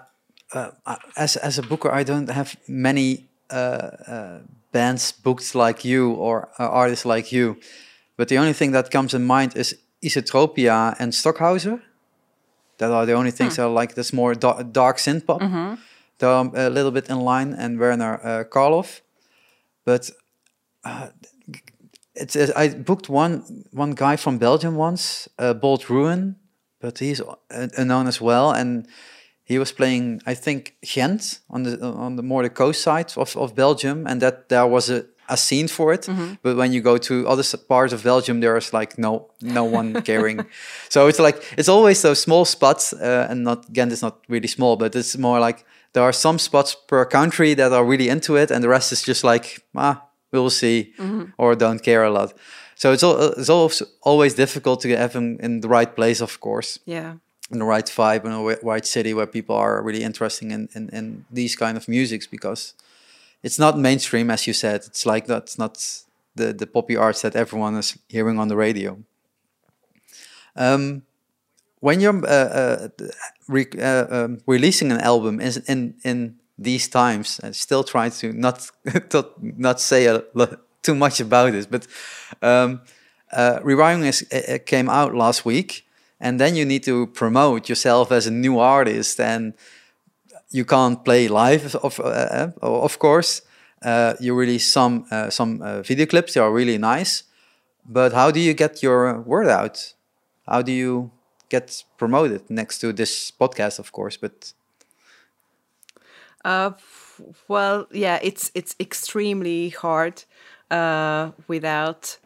uh, 0.53 0.71
as 1.15 1.37
as 1.37 1.57
a 1.57 1.63
booker, 1.63 1.91
I 1.91 2.03
don't 2.03 2.29
have 2.29 2.57
many 2.67 3.27
uh, 3.49 3.89
uh, 4.07 4.39
bands 4.75 5.13
booked 5.23 5.55
like 5.55 5.87
you 5.87 6.11
or 6.11 6.49
artists 6.57 7.05
like 7.05 7.35
you, 7.35 7.55
but 8.17 8.27
the 8.27 8.37
only 8.37 8.53
thing 8.53 8.73
that 8.73 8.91
comes 8.91 9.13
in 9.13 9.25
mind 9.25 9.55
is 9.55 9.75
Isotropia 10.01 10.95
and 10.99 11.13
Stockhauser. 11.13 11.79
That 12.77 12.91
are 12.91 13.05
the 13.05 13.13
only 13.13 13.31
things 13.31 13.55
hmm. 13.55 13.61
I 13.61 13.65
like. 13.81 13.93
That's 13.95 14.11
more 14.11 14.35
dark, 14.35 14.71
dark 14.71 14.97
synth 14.97 15.25
pop. 15.25 15.41
Mm 15.41 15.51
-hmm. 15.51 15.77
They're 16.17 16.67
a 16.67 16.69
little 16.69 16.91
bit 16.91 17.07
in 17.07 17.17
line, 17.17 17.55
and 17.57 17.77
Werner 17.79 18.19
uh, 18.23 18.43
Karloff. 18.49 19.01
But 19.83 20.11
uh, 20.83 21.07
it's, 22.13 22.35
I 22.35 22.83
booked 22.83 23.09
one 23.09 23.43
one 23.73 23.93
guy 23.93 24.17
from 24.17 24.37
Belgium 24.37 24.75
once, 24.77 25.29
uh, 25.41 25.53
Bolt 25.53 25.87
Ruin, 25.89 26.35
but 26.79 26.99
he's 26.99 27.21
unknown 27.77 28.07
as 28.07 28.19
well, 28.19 28.51
and 28.51 28.87
he 29.45 29.59
was 29.59 29.71
playing, 29.71 30.21
I 30.25 30.33
think, 30.33 30.75
Ghent 30.81 31.39
on 31.49 31.63
the 31.63 31.79
on 31.79 32.15
the 32.15 32.23
more 32.23 32.41
the 32.41 32.49
coast 32.49 32.81
side 32.81 33.13
of, 33.15 33.37
of 33.37 33.53
Belgium, 33.53 34.07
and 34.07 34.19
that 34.21 34.49
there 34.49 34.65
was 34.65 34.89
a, 34.89 35.05
a 35.29 35.37
scene 35.37 35.67
for 35.67 35.93
it. 35.93 36.07
Mm 36.07 36.15
-hmm. 36.15 36.37
But 36.41 36.55
when 36.55 36.73
you 36.73 36.81
go 36.81 36.97
to 36.97 37.13
other 37.13 37.45
parts 37.67 37.93
of 37.93 38.01
Belgium, 38.01 38.39
there's 38.39 38.71
like 38.71 38.93
no 38.97 39.29
no 39.39 39.63
one 39.73 40.01
caring. 40.09 40.45
So 40.89 41.07
it's 41.07 41.19
like 41.19 41.39
it's 41.57 41.69
always 41.69 42.01
those 42.01 42.21
small 42.21 42.45
spots, 42.45 42.93
uh, 42.93 43.29
and 43.29 43.43
not 43.43 43.65
Ghent 43.71 43.91
is 43.91 44.01
not 44.01 44.15
really 44.27 44.47
small, 44.47 44.77
but 44.77 44.95
it's 44.95 45.17
more 45.17 45.45
like 45.45 45.63
there 45.91 46.03
are 46.03 46.13
some 46.13 46.39
spots 46.39 46.77
per 46.87 47.07
country 47.07 47.55
that 47.55 47.71
are 47.71 47.85
really 47.89 48.07
into 48.09 48.35
it, 48.35 48.51
and 48.51 48.61
the 48.61 48.69
rest 48.69 48.91
is 48.91 49.07
just 49.07 49.23
like 49.23 49.61
ah, 49.73 49.95
we'll 50.29 50.49
see, 50.49 50.93
mm 50.97 51.09
-hmm. 51.09 51.31
or 51.35 51.55
don't 51.55 51.83
care 51.83 52.05
a 52.05 52.11
lot. 52.11 52.33
So 52.75 52.91
it's 52.91 53.03
all, 53.03 53.33
it's 53.37 53.49
always 53.49 53.83
always 53.99 54.33
difficult 54.33 54.81
to 54.81 54.89
have 54.89 55.09
him 55.17 55.37
in 55.39 55.61
the 55.61 55.69
right 55.69 55.93
place, 55.93 56.23
of 56.23 56.39
course. 56.39 56.79
Yeah 56.85 57.13
in 57.51 57.59
the 57.59 57.65
right 57.65 57.85
vibe 57.85 58.25
in 58.25 58.31
a 58.31 58.57
right 58.63 58.85
city 58.85 59.13
where 59.13 59.27
people 59.27 59.55
are 59.55 59.81
really 59.83 60.03
interested 60.03 60.51
in, 60.51 60.67
in, 60.73 60.89
in 60.89 61.25
these 61.31 61.55
kind 61.55 61.77
of 61.77 61.87
musics 61.87 62.25
because 62.27 62.73
it's 63.43 63.59
not 63.59 63.77
mainstream 63.77 64.31
as 64.31 64.47
you 64.47 64.53
said. 64.53 64.81
It's 64.85 65.05
like 65.05 65.27
that's 65.27 65.57
not 65.57 66.03
the, 66.35 66.53
the 66.53 66.67
poppy 66.67 66.95
arts 66.95 67.21
that 67.21 67.35
everyone 67.35 67.75
is 67.75 67.97
hearing 68.09 68.39
on 68.39 68.47
the 68.47 68.55
radio. 68.55 68.97
Um, 70.55 71.03
when 71.79 71.99
you're 71.99 72.25
uh, 72.25 72.29
uh, 72.29 72.87
re 73.47 73.67
uh, 73.79 74.05
um, 74.09 74.41
releasing 74.47 74.91
an 74.91 74.99
album 75.01 75.39
in, 75.39 75.53
in, 75.67 75.95
in 76.03 76.35
these 76.57 76.87
times 76.87 77.39
and 77.43 77.55
still 77.55 77.83
trying 77.83 78.11
to 78.11 78.33
not 78.33 78.71
to 79.09 79.27
not 79.39 79.79
say 79.79 80.05
a, 80.07 80.23
too 80.81 80.95
much 80.95 81.19
about 81.19 81.53
it 81.53 81.67
but 81.69 81.85
um, 82.41 82.81
uh, 83.31 83.59
Rewinding 83.59 84.07
is, 84.07 84.25
came 84.65 84.89
out 84.89 85.13
last 85.13 85.45
week 85.45 85.85
and 86.19 86.39
then 86.39 86.55
you 86.55 86.65
need 86.65 86.83
to 86.83 87.07
promote 87.07 87.69
yourself 87.69 88.11
as 88.11 88.27
a 88.27 88.31
new 88.31 88.59
artist 88.59 89.19
and 89.19 89.53
you 90.51 90.65
can't 90.65 91.03
play 91.03 91.27
live 91.27 91.75
of, 91.75 91.99
uh, 91.99 92.03
uh 92.03 92.51
of 92.61 92.99
course. 92.99 93.41
Uh, 93.83 94.15
you 94.19 94.33
release 94.33 94.71
some 94.71 95.05
uh, 95.11 95.29
some 95.29 95.61
uh, 95.61 95.81
video 95.81 96.05
clips 96.05 96.33
they 96.33 96.39
are 96.39 96.51
really 96.51 96.77
nice. 96.77 97.23
But 97.85 98.13
how 98.13 98.31
do 98.31 98.39
you 98.39 98.53
get 98.53 98.81
your 98.81 99.21
word 99.21 99.47
out? 99.47 99.93
How 100.47 100.61
do 100.61 100.71
you 100.71 101.11
get 101.49 101.83
promoted 101.97 102.49
next 102.49 102.79
to 102.79 102.91
this 102.91 103.31
podcast 103.31 103.77
of 103.77 103.91
course 103.91 104.17
but 104.17 104.53
uh, 106.43 106.71
well 107.47 107.85
yeah 107.91 108.17
it's 108.23 108.49
it's 108.55 108.75
extremely 108.79 109.69
hard 109.69 110.23
without 111.47 112.17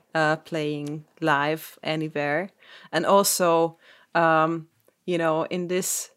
playing 0.46 1.04
live 1.20 1.78
anywhere 1.84 2.50
and 2.92 3.06
also 3.06 3.78
um, 4.16 4.68
you 5.06 5.18
know 5.18 5.44
in 5.44 5.68
this 5.68 6.10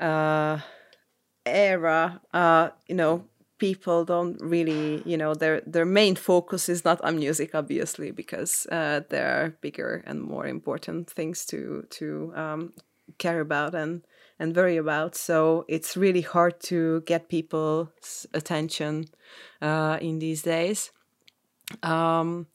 uh, 0.00 0.58
era 1.46 2.20
uh, 2.32 2.70
you 2.88 2.94
know 2.94 3.24
people 3.58 4.04
don't 4.04 4.40
really 4.40 5.02
you 5.06 5.16
know 5.16 5.34
their 5.34 5.60
their 5.66 5.84
main 5.84 6.16
focus 6.16 6.68
is 6.68 6.84
not 6.84 7.00
on 7.02 7.16
music 7.16 7.54
obviously 7.54 8.10
because 8.10 8.66
uh, 8.72 9.00
there 9.08 9.28
are 9.28 9.50
bigger 9.60 10.02
and 10.06 10.20
more 10.20 10.46
important 10.46 11.08
things 11.08 11.46
to 11.46 11.86
to 11.90 12.32
um, 12.34 12.72
care 13.18 13.40
about 13.40 13.74
and 13.74 14.02
and 14.38 14.56
worry 14.56 14.76
about. 14.76 15.14
So 15.14 15.64
it's 15.68 15.96
really 15.96 16.22
hard 16.22 16.60
to 16.62 17.02
get 17.02 17.28
people's 17.28 18.26
attention 18.34 19.04
uh, 19.60 19.98
in 20.00 20.18
these 20.18 20.42
days. 20.42 20.90
Um, 21.82 22.46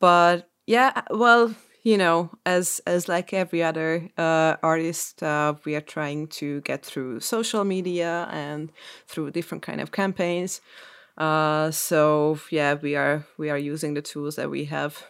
but 0.00 0.48
yeah 0.66 1.02
well 1.10 1.54
you 1.84 1.98
know, 1.98 2.30
as 2.46 2.80
as 2.86 3.08
like 3.08 3.32
every 3.32 3.62
other 3.62 4.08
uh, 4.16 4.56
artist, 4.62 5.22
uh, 5.22 5.54
we 5.64 5.76
are 5.76 5.82
trying 5.82 6.26
to 6.28 6.62
get 6.62 6.84
through 6.84 7.20
social 7.20 7.62
media 7.62 8.26
and 8.32 8.72
through 9.06 9.30
different 9.30 9.62
kind 9.62 9.80
of 9.80 9.92
campaigns. 9.92 10.62
Uh, 11.18 11.70
so 11.70 12.38
yeah, 12.50 12.74
we 12.74 12.96
are 12.96 13.26
we 13.36 13.50
are 13.50 13.58
using 13.58 13.94
the 13.94 14.02
tools 14.02 14.36
that 14.36 14.50
we 14.50 14.64
have. 14.64 15.04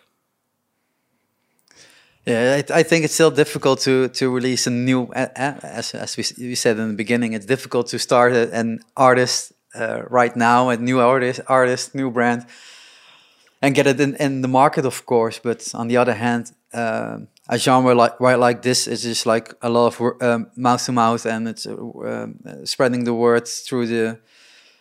Yeah, 2.27 2.61
I, 2.69 2.81
I 2.81 2.83
think 2.83 3.05
it's 3.05 3.15
still 3.15 3.31
difficult 3.31 3.81
to 3.81 4.09
to 4.09 4.35
release 4.35 4.67
a 4.67 4.71
new, 4.71 5.13
as 5.15 5.95
as 5.95 6.17
we, 6.17 6.25
we 6.49 6.55
said 6.57 6.79
in 6.79 6.89
the 6.89 6.97
beginning, 6.97 7.35
it's 7.35 7.47
difficult 7.47 7.87
to 7.89 7.99
start 7.99 8.33
an 8.33 8.81
artist 8.97 9.53
uh, 9.77 10.03
right 10.11 10.35
now, 10.35 10.71
a 10.71 10.77
new 10.77 10.99
artist, 10.99 11.41
artist, 11.47 11.95
new 11.95 12.11
brand, 12.11 12.47
and 13.63 13.75
get 13.75 13.87
it 13.87 14.01
in, 14.01 14.17
in 14.17 14.43
the 14.43 14.49
market, 14.49 14.85
of 14.85 15.07
course. 15.07 15.39
But 15.39 15.73
on 15.75 15.89
the 15.89 15.97
other 15.97 16.15
hand, 16.15 16.53
uh, 16.75 17.19
a 17.49 17.59
genre 17.59 17.95
like 17.95 18.19
right 18.21 18.39
like 18.39 18.63
this 18.63 18.87
is 18.87 19.03
just 19.03 19.27
like 19.27 19.55
a 19.63 19.69
lot 19.69 19.87
of 19.87 20.23
um, 20.23 20.51
mouth 20.57 20.85
to 20.85 20.93
mouth, 20.93 21.27
and 21.27 21.49
it's 21.49 21.67
uh, 21.67 21.77
um, 21.77 22.39
spreading 22.65 23.05
the 23.05 23.15
word 23.15 23.47
through 23.47 23.87
the 23.87 24.19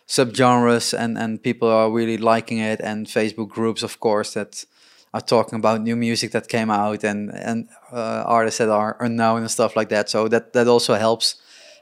subgenres, 0.06 0.92
and 0.92 1.18
and 1.18 1.42
people 1.42 1.68
are 1.68 1.90
really 1.90 2.18
liking 2.18 2.58
it, 2.58 2.80
and 2.80 3.06
Facebook 3.06 3.48
groups, 3.48 3.82
of 3.82 4.00
course, 4.00 4.34
that 4.34 4.64
are 5.12 5.20
talking 5.20 5.58
about 5.58 5.80
new 5.80 5.96
music 5.96 6.32
that 6.32 6.48
came 6.48 6.70
out 6.70 7.04
and 7.04 7.30
and 7.30 7.68
uh, 7.92 8.24
artists 8.26 8.58
that 8.58 8.68
are 8.68 8.96
unknown 9.00 9.40
and 9.40 9.50
stuff 9.50 9.76
like 9.76 9.88
that. 9.88 10.10
So 10.10 10.28
that 10.28 10.52
that 10.52 10.66
also 10.66 10.94
helps 10.94 11.36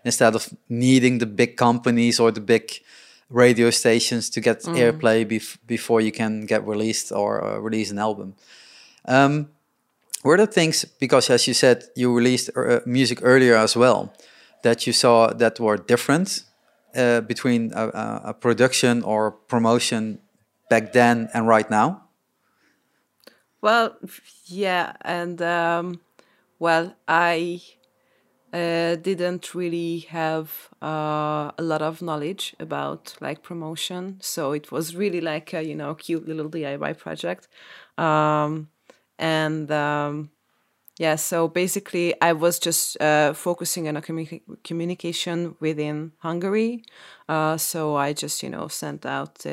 instead 0.04 0.34
of 0.34 0.48
needing 0.68 1.18
the 1.18 1.26
big 1.26 1.56
companies 1.56 2.20
or 2.20 2.32
the 2.32 2.40
big 2.40 2.70
radio 3.30 3.70
stations 3.70 4.28
to 4.30 4.40
get 4.40 4.62
mm. 4.62 4.76
airplay 4.76 5.24
bef 5.24 5.56
before 5.66 6.00
you 6.00 6.12
can 6.12 6.46
get 6.46 6.66
released 6.66 7.12
or 7.12 7.42
uh, 7.42 7.58
release 7.58 7.90
an 7.90 7.98
album. 7.98 8.34
Um, 9.04 9.48
were 10.24 10.36
there 10.36 10.46
things 10.46 10.84
because 11.00 11.30
as 11.30 11.46
you 11.46 11.54
said 11.54 11.84
you 11.96 12.14
released 12.14 12.50
uh, 12.56 12.80
music 12.86 13.18
earlier 13.22 13.56
as 13.56 13.76
well 13.76 14.12
that 14.62 14.86
you 14.86 14.92
saw 14.92 15.32
that 15.32 15.58
were 15.58 15.76
different 15.76 16.44
uh, 16.94 17.20
between 17.22 17.72
a, 17.74 17.88
a 18.24 18.34
production 18.34 19.02
or 19.02 19.32
promotion 19.32 20.18
back 20.68 20.92
then 20.92 21.28
and 21.34 21.48
right 21.48 21.70
now? 21.70 22.04
Well, 23.60 23.96
yeah, 24.46 24.94
and 25.02 25.40
um, 25.40 26.00
well, 26.58 26.96
I 27.06 27.60
uh, 28.52 28.96
didn't 28.96 29.54
really 29.54 30.00
have 30.10 30.68
uh, 30.82 31.52
a 31.56 31.62
lot 31.62 31.80
of 31.80 32.02
knowledge 32.02 32.56
about 32.58 33.14
like 33.20 33.42
promotion, 33.42 34.18
so 34.20 34.52
it 34.52 34.72
was 34.72 34.96
really 34.96 35.20
like 35.20 35.54
a 35.54 35.62
you 35.62 35.76
know 35.76 35.94
cute 35.94 36.26
little 36.26 36.50
DIY 36.50 36.98
project, 36.98 37.48
um, 37.98 38.68
and 39.18 39.70
um, 39.70 40.30
yeah, 40.98 41.16
so 41.16 41.48
basically 41.48 42.14
I 42.20 42.32
was 42.32 42.58
just 42.58 43.00
uh, 43.00 43.32
focusing 43.32 43.88
on 43.88 43.96
a 43.96 44.02
communi- 44.02 44.42
communication 44.62 45.56
within 45.60 46.12
Hungary, 46.18 46.84
uh, 47.28 47.56
so 47.56 47.96
I 47.96 48.12
just 48.12 48.42
you 48.42 48.50
know 48.50 48.68
sent 48.68 49.06
out 49.06 49.44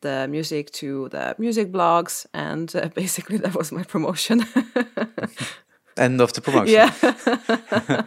the 0.00 0.28
music 0.28 0.70
to 0.72 1.08
the 1.08 1.34
music 1.38 1.72
blogs, 1.72 2.26
and 2.32 2.74
uh, 2.76 2.88
basically 2.94 3.38
that 3.38 3.54
was 3.54 3.72
my 3.72 3.82
promotion. 3.82 4.44
End 5.96 6.20
of 6.20 6.32
the 6.32 6.40
promotion. 6.40 6.74
Yeah. 6.74 6.92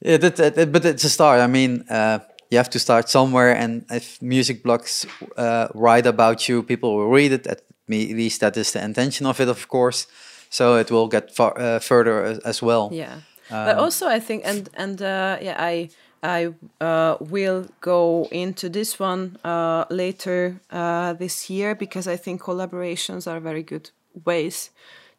yeah, 0.00 0.16
that, 0.16 0.36
that, 0.36 0.72
but 0.72 0.84
it's 0.86 1.04
a 1.04 1.10
start. 1.10 1.40
I 1.40 1.46
mean, 1.46 1.84
uh, 1.90 2.20
you 2.50 2.56
have 2.56 2.70
to 2.70 2.78
start 2.78 3.10
somewhere, 3.10 3.54
and 3.54 3.84
if 3.90 4.22
music 4.22 4.64
blogs 4.64 5.06
uh, 5.36 5.68
write 5.74 6.06
about 6.06 6.48
you, 6.48 6.62
people 6.62 6.96
will 6.96 7.10
read 7.10 7.32
it. 7.32 7.46
At 7.46 7.60
least 7.88 8.40
that 8.40 8.56
is 8.56 8.72
the 8.72 8.82
intention 8.82 9.26
of 9.26 9.40
it, 9.40 9.48
of 9.48 9.68
course. 9.68 10.06
So 10.50 10.76
it 10.76 10.90
will 10.90 11.08
get 11.08 11.34
far, 11.34 11.58
uh, 11.58 11.78
further 11.78 12.24
as, 12.24 12.38
as, 12.40 12.62
well. 12.62 12.90
Yeah, 12.92 13.20
um, 13.50 13.66
but 13.66 13.76
also 13.76 14.06
I 14.08 14.20
think, 14.20 14.42
and 14.46 14.68
and 14.74 15.02
uh, 15.02 15.38
yeah, 15.40 15.56
I 15.58 15.90
I 16.22 16.54
uh, 16.80 17.16
will 17.20 17.66
go 17.80 18.28
into 18.30 18.68
this 18.68 18.98
one 18.98 19.36
uh, 19.44 19.84
later 19.90 20.60
uh, 20.70 21.12
this 21.12 21.50
year 21.50 21.74
because 21.74 22.08
I 22.08 22.16
think 22.16 22.40
collaborations 22.42 23.26
are 23.30 23.40
very 23.40 23.62
good 23.62 23.90
ways 24.24 24.70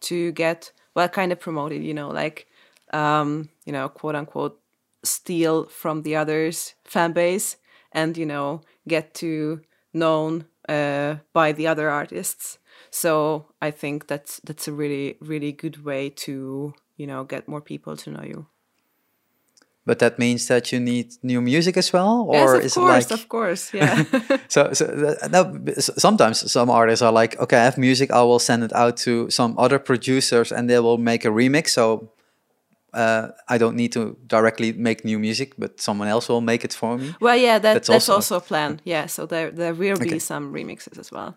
to 0.01 0.31
get 0.31 0.71
well 0.95 1.09
kind 1.09 1.31
of 1.31 1.39
promoted. 1.39 1.83
You 1.83 1.93
know, 1.93 2.09
like 2.09 2.47
um, 2.91 3.49
you 3.65 3.73
know, 3.73 3.87
quote 3.87 4.15
unquote, 4.15 4.59
steal 5.03 5.65
from 5.65 6.01
the 6.01 6.15
others' 6.15 6.73
fan 6.83 7.13
base 7.13 7.57
and 7.91 8.17
you 8.17 8.25
know 8.25 8.61
get 8.87 9.13
to 9.15 9.61
known 9.93 10.45
uh, 10.69 11.17
by 11.33 11.51
the 11.51 11.67
other 11.67 11.89
artists. 11.89 12.59
So 12.91 13.45
I 13.61 13.71
think 13.71 14.07
that's 14.07 14.39
that's 14.43 14.67
a 14.67 14.71
really 14.71 15.17
really 15.19 15.51
good 15.51 15.83
way 15.83 16.09
to 16.25 16.73
you 16.97 17.07
know 17.07 17.23
get 17.23 17.47
more 17.47 17.61
people 17.61 17.97
to 17.97 18.11
know 18.11 18.23
you. 18.23 18.45
But 19.85 19.99
that 19.99 20.19
means 20.19 20.47
that 20.47 20.71
you 20.71 20.79
need 20.79 21.15
new 21.23 21.41
music 21.41 21.75
as 21.75 21.91
well, 21.91 22.25
or 22.27 22.35
yes, 22.35 22.53
of 22.53 22.65
is 22.65 22.73
course, 22.73 23.05
it 23.05 23.11
like 23.11 23.19
of 23.19 23.29
course, 23.29 23.73
yeah. 23.73 24.03
so, 24.47 24.71
so 24.73 25.17
no, 25.31 25.59
sometimes 25.79 26.51
some 26.51 26.69
artists 26.69 27.01
are 27.01 27.11
like, 27.11 27.39
okay, 27.39 27.57
I 27.57 27.63
have 27.63 27.77
music, 27.77 28.11
I 28.11 28.21
will 28.21 28.39
send 28.39 28.63
it 28.63 28.73
out 28.73 28.97
to 28.97 29.31
some 29.31 29.55
other 29.57 29.79
producers, 29.79 30.51
and 30.51 30.69
they 30.69 30.79
will 30.79 30.99
make 30.99 31.25
a 31.25 31.29
remix. 31.29 31.69
So 31.69 32.11
uh, 32.93 33.29
I 33.47 33.57
don't 33.57 33.75
need 33.75 33.91
to 33.93 34.17
directly 34.27 34.73
make 34.73 35.05
new 35.05 35.19
music, 35.19 35.53
but 35.57 35.81
someone 35.81 36.07
else 36.07 36.29
will 36.29 36.41
make 36.41 36.63
it 36.63 36.73
for 36.73 36.97
me. 36.97 37.15
Well, 37.21 37.35
yeah, 37.35 37.59
that, 37.59 37.73
that's, 37.73 37.87
that's 37.87 38.09
also, 38.09 38.35
also 38.35 38.37
a 38.37 38.41
plan. 38.41 38.81
Yeah, 38.83 39.07
so 39.07 39.25
there 39.25 39.51
there 39.51 39.73
will 39.73 39.97
be 39.97 40.07
okay. 40.07 40.19
some 40.19 40.53
remixes 40.53 40.97
as 40.97 41.11
well. 41.11 41.35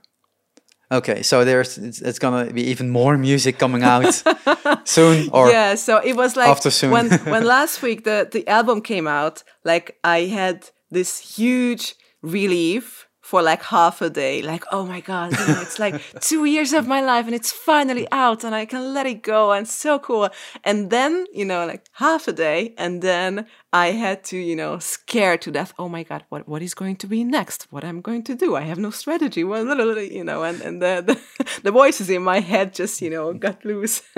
Okay, 0.90 1.22
so 1.22 1.44
there's 1.44 1.78
it's, 1.78 2.02
it's, 2.02 2.18
gonna 2.18 2.52
be 2.52 2.62
even 2.70 2.90
more 2.90 3.16
music 3.16 3.58
coming 3.58 3.82
out 3.82 4.22
soon, 4.84 5.30
or 5.32 5.50
yeah. 5.50 5.74
So 5.74 5.98
it 6.04 6.16
was 6.16 6.36
like 6.36 6.48
after 6.48 6.70
soon. 6.70 6.90
when 6.90 7.10
when 7.24 7.44
last 7.56 7.82
week 7.82 8.04
the 8.04 8.28
the 8.30 8.46
album 8.46 8.82
came 8.82 9.06
out, 9.06 9.42
like 9.64 9.98
I 10.04 10.26
had 10.26 10.70
this 10.90 11.36
huge 11.36 11.94
relief 12.22 13.08
for 13.22 13.40
like 13.40 13.62
half 13.62 14.02
a 14.02 14.10
day 14.10 14.42
like 14.42 14.64
oh 14.72 14.84
my 14.84 15.00
god 15.00 15.30
you 15.30 15.46
know, 15.46 15.60
it's 15.62 15.78
like 15.78 15.94
two 16.20 16.44
years 16.44 16.72
of 16.72 16.88
my 16.88 17.00
life 17.00 17.24
and 17.24 17.34
it's 17.34 17.52
finally 17.52 18.06
out 18.10 18.42
and 18.42 18.52
i 18.52 18.66
can 18.66 18.92
let 18.92 19.06
it 19.06 19.22
go 19.22 19.52
and 19.52 19.66
so 19.68 19.98
cool. 19.98 20.28
And 20.64 20.90
then 20.90 21.26
you 21.32 21.44
know 21.44 21.64
like 21.64 21.86
half 21.92 22.26
a 22.26 22.32
day 22.32 22.74
and 22.76 23.00
then 23.00 23.46
i 23.72 23.92
had 23.92 24.24
to 24.24 24.36
you 24.36 24.56
know 24.56 24.78
scare 24.78 25.38
to 25.38 25.50
death 25.52 25.72
oh 25.78 25.88
my 25.88 26.02
god 26.02 26.24
what, 26.30 26.48
what 26.48 26.62
is 26.62 26.74
going 26.74 26.96
to 26.96 27.06
be 27.06 27.22
next? 27.22 27.68
What 27.70 27.84
i'm 27.84 28.00
going 28.00 28.24
to 28.24 28.34
do? 28.34 28.56
I 28.56 28.62
have 28.62 28.78
no 28.78 28.90
strategy. 28.90 29.44
Well 29.44 29.64
you 30.00 30.24
know 30.24 30.42
and, 30.42 30.60
and 30.60 30.82
the, 30.82 31.02
the, 31.06 31.60
the 31.62 31.70
voices 31.70 32.10
in 32.10 32.22
my 32.22 32.40
head 32.40 32.74
just 32.74 33.00
you 33.00 33.10
know 33.10 33.32
got 33.32 33.64
loose. 33.64 34.02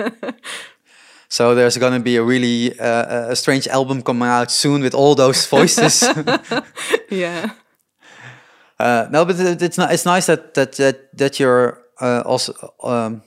So 1.27 1.55
there's 1.55 1.75
going 1.77 1.93
to 1.93 1.99
be 1.99 2.17
a 2.17 2.23
really 2.23 2.79
uh, 2.79 3.31
a 3.31 3.35
strange 3.35 3.67
album 3.67 4.03
coming 4.03 4.29
out 4.29 4.51
soon 4.51 4.81
with 4.81 4.93
all 4.93 5.15
those 5.15 5.47
voices. 5.47 6.03
yeah. 7.09 7.49
Uh, 8.79 9.07
no, 9.11 9.23
but 9.25 9.39
it's 9.39 9.77
not. 9.77 9.93
It's 9.93 10.05
nice 10.05 10.25
that 10.25 10.53
that 10.55 10.73
that, 10.73 11.17
that 11.17 11.39
you're 11.39 11.81
uh, 12.01 12.23
also 12.25 12.53
um, 12.83 13.21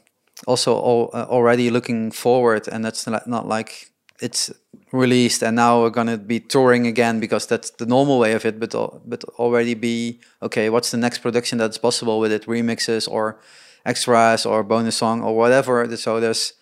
also 0.46 0.74
all, 0.74 1.10
uh, 1.14 1.26
already 1.28 1.70
looking 1.70 2.10
forward, 2.10 2.68
and 2.68 2.84
that's 2.84 3.06
not, 3.06 3.48
like 3.48 3.90
it's 4.20 4.50
released 4.90 5.42
and 5.42 5.54
now 5.54 5.80
we're 5.80 5.90
gonna 5.90 6.16
be 6.16 6.40
touring 6.40 6.86
again 6.86 7.20
because 7.20 7.46
that's 7.46 7.70
the 7.70 7.86
normal 7.86 8.18
way 8.18 8.32
of 8.32 8.44
it. 8.44 8.60
But 8.60 8.74
but 9.08 9.24
already 9.38 9.74
be 9.74 10.20
okay. 10.42 10.68
What's 10.70 10.90
the 10.90 10.98
next 10.98 11.18
production 11.18 11.58
that's 11.58 11.78
possible 11.78 12.20
with 12.20 12.32
it? 12.32 12.46
Remixes 12.46 13.08
or 13.08 13.38
extras 13.86 14.44
or 14.44 14.62
bonus 14.62 14.96
song 14.96 15.22
or 15.22 15.34
whatever. 15.34 15.96
So 15.96 16.20
there's 16.20 16.52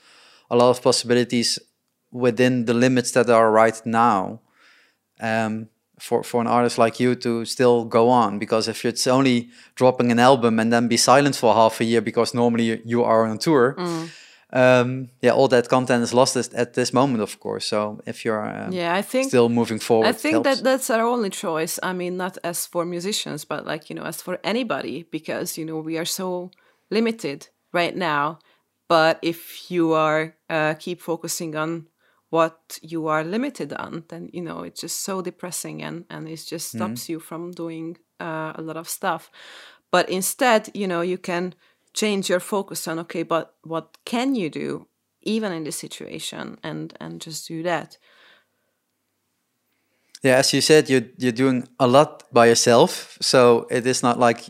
a 0.51 0.57
lot 0.57 0.71
of 0.71 0.83
possibilities 0.83 1.59
within 2.13 2.67
the 2.67 2.75
limits 2.75 3.11
that 3.13 3.29
are 3.31 3.51
right 3.51 3.81
now. 3.85 4.41
Um, 5.21 5.69
for 5.99 6.23
for 6.23 6.41
an 6.41 6.47
artist 6.47 6.79
like 6.79 7.01
you 7.01 7.15
to 7.15 7.45
still 7.45 7.85
go 7.85 8.09
on? 8.09 8.39
Because 8.39 8.69
if 8.69 8.85
it's 8.85 9.07
only 9.07 9.49
dropping 9.75 10.11
an 10.13 10.19
album 10.19 10.59
and 10.59 10.73
then 10.73 10.89
be 10.89 10.97
silent 10.97 11.37
for 11.37 11.55
half 11.55 11.81
a 11.81 11.85
year 11.85 12.01
because 12.01 12.35
normally 12.35 12.81
you 12.85 13.05
are 13.05 13.25
on 13.27 13.39
tour 13.39 13.75
mm. 13.79 14.09
um, 14.53 15.09
yeah 15.23 15.33
all 15.33 15.49
that 15.49 15.69
content 15.69 16.03
is 16.03 16.13
lost 16.13 16.37
at 16.37 16.75
this 16.75 16.93
moment 16.93 17.23
of 17.23 17.41
course. 17.41 17.67
So 17.67 18.01
if 18.07 18.25
you're 18.25 18.45
um, 18.45 18.73
yeah 18.73 18.95
i 18.95 19.03
think 19.03 19.29
still 19.29 19.49
moving 19.49 19.81
forward 19.81 20.09
i 20.09 20.13
think 20.13 20.45
that 20.45 20.63
that's 20.63 20.91
our 20.91 21.05
only 21.05 21.31
choice. 21.31 21.79
I 21.83 21.93
mean 21.93 22.17
not 22.17 22.39
as 22.45 22.67
for 22.67 22.85
musicians 22.85 23.45
but 23.45 23.67
like 23.67 23.91
you 23.91 23.97
know 23.97 24.05
as 24.05 24.23
for 24.23 24.39
anybody 24.43 25.07
because 25.11 25.59
you 25.59 25.65
know 25.65 25.79
we 25.79 25.99
are 25.99 26.05
so 26.05 26.51
limited 26.91 27.49
right 27.73 27.97
now. 27.97 28.39
But 28.89 29.19
if 29.23 29.71
you 29.71 29.93
are 29.93 30.35
uh, 30.49 30.75
keep 30.75 31.01
focusing 31.01 31.57
on 31.57 31.89
what 32.31 32.79
you 32.83 33.07
are 33.07 33.25
limited 33.25 33.73
on 33.73 34.05
then 34.09 34.29
you 34.33 34.43
know 34.43 34.63
it's 34.63 34.81
just 34.81 35.03
so 35.03 35.23
depressing 35.23 35.83
and 35.83 36.05
and 36.11 36.29
it 36.29 36.37
just 36.47 36.69
mm-hmm. 36.69 36.79
stops 36.79 37.03
mm-hmm. 37.05 37.13
you 37.13 37.21
from 37.21 37.51
doing 37.53 37.97
uh, 38.21 38.53
a 38.55 38.63
lot 38.63 38.77
of 38.77 38.89
stuff 38.89 39.31
but 39.91 40.09
instead 40.09 40.69
you 40.75 40.87
know 40.87 41.01
you 41.01 41.19
can 41.19 41.55
change 41.95 42.29
your 42.29 42.41
focus 42.41 42.89
on 42.89 42.99
okay 42.99 43.23
but 43.23 43.55
what 43.63 43.97
can 44.05 44.35
you 44.35 44.51
do 44.51 44.87
even 45.23 45.53
in 45.53 45.65
this 45.65 45.77
situation 45.77 46.59
and 46.63 46.95
and 47.01 47.21
just 47.21 47.49
do 47.49 47.63
that 47.63 47.99
yeah 50.23 50.37
as 50.37 50.53
you 50.53 50.61
said 50.61 50.91
you're 50.91 51.07
you're 51.17 51.33
doing 51.33 51.67
a 51.79 51.87
lot 51.87 52.25
by 52.33 52.47
yourself 52.47 53.17
so 53.21 53.67
it 53.71 53.87
is 53.87 54.03
not 54.03 54.19
like 54.19 54.45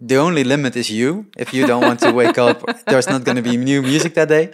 the 0.00 0.16
only 0.16 0.44
limit 0.44 0.76
is 0.76 0.90
you. 0.90 1.26
If 1.36 1.54
you 1.54 1.66
don't 1.66 1.82
want 1.82 2.00
to 2.00 2.12
wake 2.12 2.38
up, 2.38 2.62
there's 2.86 3.08
not 3.08 3.24
going 3.24 3.36
to 3.36 3.42
be 3.42 3.56
new 3.56 3.82
music 3.82 4.14
that 4.14 4.28
day. 4.28 4.50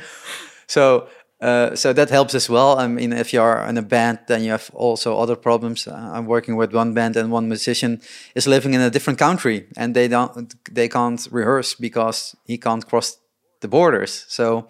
So 0.66 1.08
uh, 1.40 1.76
so 1.76 1.92
that 1.92 2.08
helps 2.08 2.34
as 2.34 2.48
well. 2.48 2.78
I 2.78 2.86
mean, 2.86 3.12
if 3.12 3.32
you 3.32 3.42
are 3.42 3.68
in 3.68 3.76
a 3.76 3.82
band, 3.82 4.20
then 4.26 4.42
you 4.42 4.50
have 4.50 4.70
also 4.72 5.18
other 5.18 5.36
problems. 5.36 5.86
Uh, 5.86 5.92
I'm 5.94 6.26
working 6.26 6.56
with 6.56 6.72
one 6.72 6.94
band, 6.94 7.16
and 7.16 7.30
one 7.30 7.46
musician 7.48 8.00
is 8.34 8.46
living 8.46 8.74
in 8.74 8.80
a 8.80 8.90
different 8.90 9.18
country, 9.18 9.66
and 9.76 9.94
they 9.94 10.08
don't, 10.08 10.54
they 10.74 10.88
can't 10.88 11.28
rehearse 11.30 11.74
because 11.74 12.34
he 12.44 12.56
can't 12.56 12.86
cross 12.88 13.18
the 13.60 13.68
borders. 13.68 14.24
So 14.28 14.68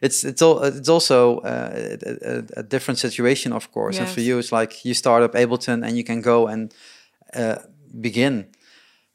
it's 0.00 0.24
it's 0.24 0.40
all 0.40 0.62
it's 0.62 0.88
also 0.88 1.38
uh, 1.40 1.96
a, 2.02 2.60
a, 2.60 2.62
different 2.62 2.98
situation, 2.98 3.52
of 3.52 3.70
course. 3.70 3.96
Yes. 3.96 4.06
And 4.06 4.14
for 4.14 4.20
you, 4.20 4.38
it's 4.38 4.52
like 4.52 4.84
you 4.84 4.94
start 4.94 5.22
up 5.22 5.34
Ableton, 5.34 5.86
and 5.86 5.96
you 5.98 6.04
can 6.04 6.22
go 6.22 6.46
and 6.46 6.72
uh, 7.34 7.56
begin, 8.00 8.46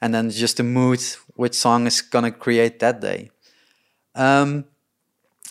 and 0.02 0.14
then 0.14 0.30
just 0.30 0.58
the 0.58 0.64
mood, 0.64 1.02
which 1.36 1.56
song 1.56 1.88
is 1.88 2.02
gonna 2.02 2.32
create 2.32 2.80
that 2.80 3.02
day. 3.02 3.32
Um, 4.14 4.66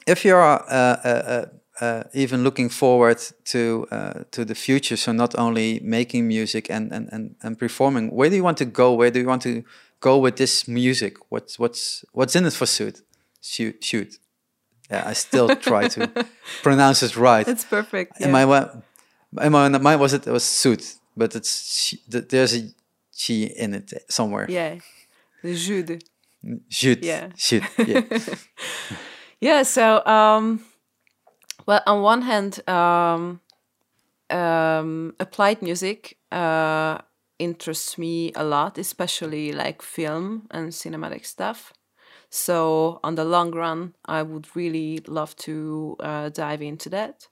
if 0.06 0.24
you're 0.24 0.42
uh, 0.42 0.64
uh, 0.68 1.46
uh, 1.80 2.04
even 2.12 2.42
looking 2.42 2.68
forward 2.68 3.18
to 3.44 3.86
to 4.30 4.44
the 4.44 4.54
future, 4.54 4.96
so 4.96 5.12
not 5.12 5.38
only 5.38 5.80
making 5.82 6.28
music 6.28 6.70
and, 6.70 6.92
and, 6.92 7.08
and, 7.12 7.36
and 7.42 7.58
performing, 7.58 8.10
where 8.10 8.30
do 8.30 8.36
you 8.36 8.44
want 8.44 8.58
to 8.58 8.64
go? 8.64 8.94
Where 8.94 9.10
do 9.10 9.20
you 9.20 9.26
want 9.26 9.42
to 9.42 9.64
go 10.00 10.18
with 10.18 10.36
this 10.36 10.66
music? 10.66 11.16
What's 11.28 11.58
what's 11.58 12.04
what's 12.12 12.34
in 12.36 12.44
it 12.46 12.52
for 12.52 12.66
Shoot? 12.66 13.02
Shoot, 13.42 13.82
shoot. 13.82 14.18
Yeah, 14.90 15.04
I 15.06 15.14
still 15.14 15.48
try 15.56 15.88
to 15.88 16.10
pronounce 16.62 17.02
it 17.02 17.16
right. 17.16 17.46
It's 17.46 17.64
perfect. 17.64 18.20
Yeah. 18.20 18.30
my 18.30 18.66
in 19.40 19.82
my 19.82 19.96
was 19.96 20.12
it, 20.12 20.26
it 20.26 20.32
was 20.32 20.44
suit, 20.44 20.96
but 21.16 21.36
it's 21.36 21.94
there's 22.08 22.56
a 22.56 22.62
chi 23.16 23.34
in 23.56 23.74
it 23.74 23.92
somewhere. 24.08 24.46
Yeah, 24.48 24.78
Jude. 25.44 26.02
Jude. 26.68 27.04
Yeah. 27.04 27.28
Jude. 27.36 27.68
Yeah. 27.86 28.02
Yeah. 29.40 29.62
So, 29.62 30.04
um, 30.06 30.60
well, 31.66 31.82
on 31.86 32.02
one 32.02 32.22
hand, 32.22 32.66
um, 32.68 33.40
um, 34.30 35.14
applied 35.20 35.62
music 35.62 36.18
uh, 36.32 36.98
interests 37.38 37.98
me 37.98 38.32
a 38.34 38.44
lot, 38.44 38.78
especially 38.78 39.52
like 39.52 39.82
film 39.82 40.46
and 40.50 40.70
cinematic 40.70 41.26
stuff. 41.26 41.72
So, 42.30 43.00
on 43.04 43.16
the 43.16 43.24
long 43.24 43.52
run, 43.52 43.94
I 44.06 44.22
would 44.22 44.54
really 44.56 45.00
love 45.08 45.36
to 45.38 45.96
uh, 46.00 46.30
dive 46.30 46.62
into 46.62 46.90
that. 46.90 47.28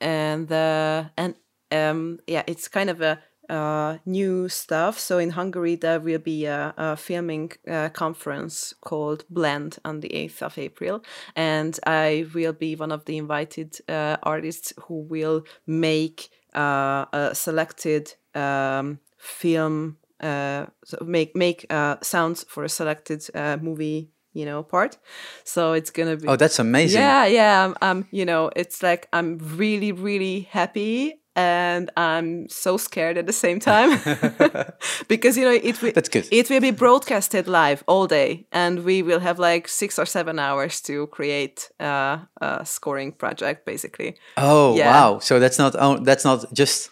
And 0.00 0.50
uh, 0.52 1.06
and 1.16 1.34
um, 1.72 2.20
yeah, 2.26 2.42
it's 2.46 2.68
kind 2.68 2.90
of 2.90 3.00
a 3.00 3.20
uh, 3.48 3.98
new 4.06 4.48
stuff. 4.48 4.98
So 4.98 5.18
in 5.18 5.30
Hungary, 5.30 5.76
there 5.76 6.00
will 6.00 6.18
be 6.18 6.46
a, 6.46 6.74
a 6.76 6.96
filming 6.96 7.52
uh, 7.70 7.88
conference 7.90 8.74
called 8.80 9.24
Blend 9.30 9.78
on 9.84 10.00
the 10.00 10.08
8th 10.08 10.42
of 10.42 10.58
April. 10.58 11.04
And 11.36 11.78
I 11.86 12.26
will 12.34 12.52
be 12.52 12.76
one 12.76 12.92
of 12.92 13.04
the 13.04 13.16
invited 13.16 13.78
uh, 13.88 14.16
artists 14.22 14.72
who 14.86 15.02
will 15.02 15.44
make 15.66 16.30
uh, 16.54 17.06
a 17.12 17.30
selected 17.34 18.14
um, 18.34 19.00
film, 19.18 19.96
uh, 20.20 20.66
so 20.84 20.98
make, 21.04 21.34
make 21.34 21.66
uh, 21.70 21.96
sounds 22.02 22.44
for 22.44 22.64
a 22.64 22.68
selected 22.68 23.28
movie 23.62 24.10
you 24.34 24.44
know 24.44 24.64
part 24.64 24.98
so 25.44 25.72
it's 25.72 25.90
gonna 25.90 26.16
be 26.16 26.26
oh 26.26 26.34
that's 26.34 26.58
amazing 26.58 27.00
yeah 27.00 27.24
yeah 27.24 27.72
I'm 27.80 28.06
you 28.10 28.24
know 28.24 28.50
it's 28.56 28.82
like 28.82 29.08
i'm 29.12 29.38
really 29.38 29.92
really 29.92 30.40
happy 30.50 31.20
and 31.36 31.90
I'm 31.96 32.48
so 32.48 32.76
scared 32.76 33.18
at 33.18 33.26
the 33.26 33.32
same 33.32 33.58
time 33.58 33.98
because 35.08 35.36
you 35.36 35.44
know 35.44 35.50
it 35.50 35.82
will 35.82 35.92
it 35.94 36.50
will 36.50 36.60
be 36.60 36.70
broadcasted 36.70 37.48
live 37.48 37.82
all 37.86 38.06
day 38.06 38.46
and 38.52 38.84
we 38.84 39.02
will 39.02 39.20
have 39.20 39.38
like 39.38 39.68
six 39.68 39.98
or 39.98 40.06
seven 40.06 40.38
hours 40.38 40.80
to 40.82 41.06
create 41.08 41.70
uh, 41.80 42.18
a 42.40 42.64
scoring 42.64 43.12
project 43.12 43.66
basically. 43.66 44.16
Oh 44.36 44.76
yeah. 44.76 44.90
wow! 44.90 45.18
So 45.18 45.40
that's 45.40 45.58
not 45.58 46.04
that's 46.04 46.24
not 46.24 46.52
just 46.52 46.90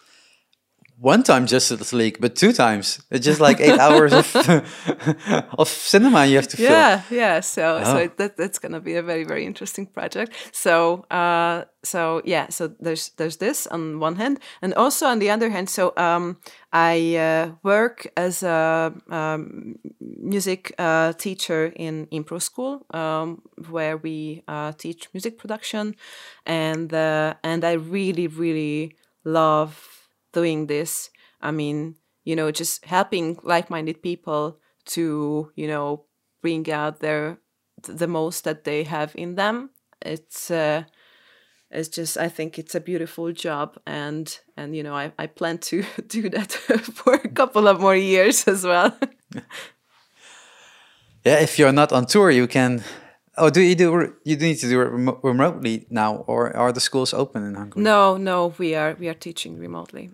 one 1.03 1.25
time 1.25 1.47
Justice 1.47 1.93
League, 1.93 2.19
but 2.21 2.37
two 2.37 2.53
times. 2.53 3.03
It's 3.11 3.27
just 3.27 3.41
like 3.41 3.61
eight 3.61 3.79
hours 3.81 4.13
of 4.13 4.37
of 5.59 5.69
cinema 5.69 6.27
you 6.27 6.37
have 6.37 6.47
to 6.49 6.57
film. 6.57 6.71
Yeah, 6.71 7.03
yeah. 7.11 7.41
So 7.41 7.81
oh. 7.83 7.85
so 7.85 8.11
that 8.19 8.37
that's 8.37 8.61
gonna 8.61 8.81
be 8.81 8.95
a 8.95 9.03
very 9.03 9.25
very 9.25 9.45
interesting 9.45 9.87
project. 9.87 10.33
So 10.53 11.05
uh, 11.11 11.65
so 11.83 12.23
yeah. 12.25 12.47
So 12.51 12.69
there's 12.79 13.11
there's 13.17 13.39
this 13.39 13.67
on 13.67 13.99
one 13.99 14.15
hand, 14.15 14.39
and 14.63 14.75
also 14.75 15.07
on 15.07 15.19
the 15.19 15.29
other 15.29 15.51
hand. 15.51 15.69
So 15.69 15.93
um, 15.97 16.37
I 16.73 17.17
uh, 17.17 17.51
work 17.65 18.07
as 18.17 18.45
a 18.45 18.95
um, 19.11 19.81
music 20.01 20.73
uh, 20.79 21.15
teacher 21.15 21.73
in 21.75 22.07
improv 22.13 22.43
School, 22.43 22.87
um, 22.95 23.43
where 23.71 23.97
we 23.97 24.45
uh, 24.47 24.71
teach 24.79 25.09
music 25.13 25.37
production, 25.37 25.97
and 26.47 26.95
uh, 26.95 27.35
and 27.43 27.65
I 27.65 27.73
really 27.73 28.29
really 28.29 28.95
love 29.25 30.02
doing 30.33 30.67
this. 30.67 31.11
I 31.41 31.51
mean, 31.51 31.97
you 32.25 32.37
know, 32.37 32.51
just 32.51 32.85
helping 32.85 33.39
like-minded 33.43 34.03
people 34.03 34.59
to, 34.87 35.51
you 35.55 35.67
know, 35.67 36.05
bring 36.41 36.71
out 36.71 37.01
their 37.01 37.39
the 37.83 38.07
most 38.07 38.45
that 38.45 38.65
they 38.65 38.85
have 38.85 39.13
in 39.15 39.35
them. 39.35 39.71
It's 40.01 40.51
uh, 40.51 40.85
it's 41.71 41.89
just 41.89 42.17
I 42.17 42.29
think 42.29 42.59
it's 42.59 42.75
a 42.75 42.81
beautiful 42.81 43.33
job 43.33 43.79
and 43.87 44.39
and 44.57 44.77
you 44.77 44.83
know 44.83 44.95
I, 44.95 45.13
I 45.19 45.27
plan 45.27 45.59
to 45.59 45.85
do 46.07 46.29
that 46.31 46.53
for 46.95 47.15
a 47.15 47.29
couple 47.29 47.69
of 47.69 47.81
more 47.81 47.97
years 47.97 48.47
as 48.49 48.65
well. 48.65 48.97
yeah, 51.25 51.41
if 51.41 51.59
you're 51.59 51.73
not 51.73 51.93
on 51.93 52.07
tour, 52.07 52.31
you 52.31 52.47
can 52.47 52.83
Oh, 53.39 53.49
do 53.49 53.63
you 53.63 53.75
do 53.75 54.15
you 54.25 54.37
need 54.37 54.59
to 54.59 54.69
do 54.69 54.81
it 54.83 54.91
remo 54.91 55.19
remotely 55.23 55.87
now, 55.89 56.17
or 56.27 56.55
are 56.55 56.71
the 56.71 56.81
schools 56.81 57.15
open 57.15 57.43
in 57.43 57.55
Hungary? 57.55 57.83
No, 57.83 58.19
no, 58.19 58.53
we 58.59 58.75
are 58.75 58.95
we 58.99 59.09
are 59.09 59.15
teaching 59.15 59.59
remotely. 59.59 60.11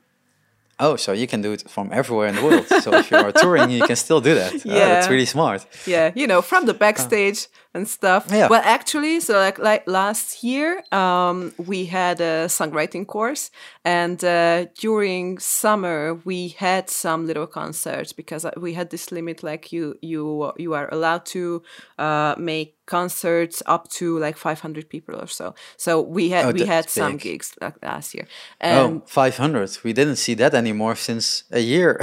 Oh, 0.81 0.97
so 0.97 1.13
you 1.13 1.27
can 1.27 1.43
do 1.43 1.53
it 1.53 1.69
from 1.69 1.91
everywhere 1.93 2.29
in 2.29 2.37
the 2.37 2.43
world. 2.45 2.67
so 2.69 2.95
if 2.95 3.11
you 3.11 3.17
are 3.17 3.33
touring, 3.33 3.71
you 3.71 3.83
can 3.83 3.97
still 3.97 4.21
do 4.21 4.35
that. 4.35 4.65
Yeah, 4.65 4.75
oh, 4.75 4.79
that's 4.79 5.09
really 5.09 5.27
smart. 5.27 5.67
Yeah, 5.87 6.13
you 6.15 6.27
know, 6.27 6.41
from 6.43 6.67
the 6.67 6.75
backstage 6.75 7.49
and 7.79 7.89
stuff. 7.89 8.27
Yeah. 8.31 8.49
Well, 8.49 8.63
actually, 8.65 9.21
so 9.21 9.39
like 9.39 9.59
like 9.59 9.85
last 9.87 10.45
year, 10.45 10.83
um, 10.93 11.53
we 11.57 11.87
had 11.87 12.21
a 12.21 12.47
songwriting 12.49 13.07
course, 13.07 13.51
and 13.85 14.23
uh, 14.23 14.67
during 14.79 15.39
summer 15.39 16.21
we 16.25 16.49
had 16.49 16.91
some 16.91 17.27
little 17.27 17.47
concerts 17.47 18.13
because 18.13 18.45
uh, 18.45 18.51
we 18.57 18.75
had 18.75 18.91
this 18.91 19.11
limit, 19.11 19.43
like 19.43 19.73
you 19.73 19.97
you 20.03 20.53
you 20.59 20.75
are 20.75 20.89
allowed 20.93 21.25
to 21.27 21.63
uh, 21.99 22.35
make 22.37 22.79
concerts 22.89 23.63
up 23.67 23.89
to 23.89 24.19
like 24.19 24.37
500 24.37 24.89
people 24.89 25.15
or 25.15 25.27
so. 25.27 25.55
So 25.77 26.01
we 26.01 26.31
had 26.31 26.47
oh, 26.47 26.53
we 26.53 26.65
had 26.67 26.85
big. 26.87 26.91
some 26.91 27.17
gigs 27.19 27.55
like 27.61 27.75
last 27.83 28.15
year. 28.15 28.27
And 28.61 29.03
oh, 29.03 29.03
500. 29.07 29.79
We 29.85 29.93
didn't 29.93 30.17
see 30.17 30.35
that 30.35 30.55
anymore 30.55 30.97
since 30.97 31.45
a 31.53 31.61
year. 31.61 32.01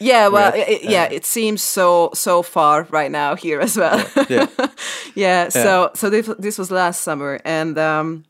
yeah, 0.00 0.28
well, 0.34 0.52
it, 0.54 0.82
yeah, 0.82 1.08
it 1.10 1.24
seems 1.24 1.62
so 1.62 2.10
so 2.12 2.42
far 2.42 2.82
right 2.90 3.10
now 3.10 3.36
here 3.36 3.60
as 3.60 3.76
well. 3.76 4.04
yeah. 4.28 4.46
yeah. 4.58 4.66
yeah. 5.14 5.48
So 5.48 5.90
so 5.94 6.10
this 6.10 6.30
this 6.38 6.58
was 6.58 6.70
last 6.70 7.02
summer 7.02 7.40
and 7.44 7.78
um 7.78 8.24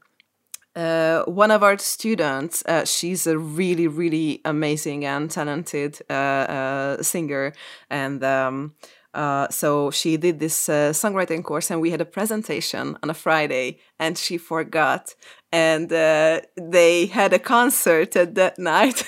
uh, 0.76 1.22
one 1.26 1.52
of 1.52 1.62
our 1.62 1.78
students, 1.78 2.64
uh, 2.66 2.84
she's 2.84 3.28
a 3.28 3.38
really, 3.38 3.86
really 3.86 4.40
amazing 4.44 5.04
and 5.04 5.30
talented 5.30 6.00
uh, 6.10 6.12
uh 6.12 7.02
singer, 7.02 7.52
and 7.90 8.24
um, 8.24 8.74
uh, 9.14 9.48
so 9.48 9.90
she 9.92 10.16
did 10.16 10.40
this 10.40 10.68
uh, 10.68 10.90
songwriting 10.90 11.44
course, 11.44 11.70
and 11.70 11.80
we 11.80 11.90
had 11.90 12.00
a 12.00 12.04
presentation 12.04 12.98
on 13.02 13.10
a 13.10 13.14
Friday, 13.14 13.78
and 14.00 14.18
she 14.18 14.36
forgot, 14.36 15.14
and 15.52 15.92
uh, 15.92 16.40
they 16.56 17.06
had 17.06 17.32
a 17.32 17.38
concert 17.38 18.16
at 18.16 18.34
that 18.34 18.58
night. 18.58 19.04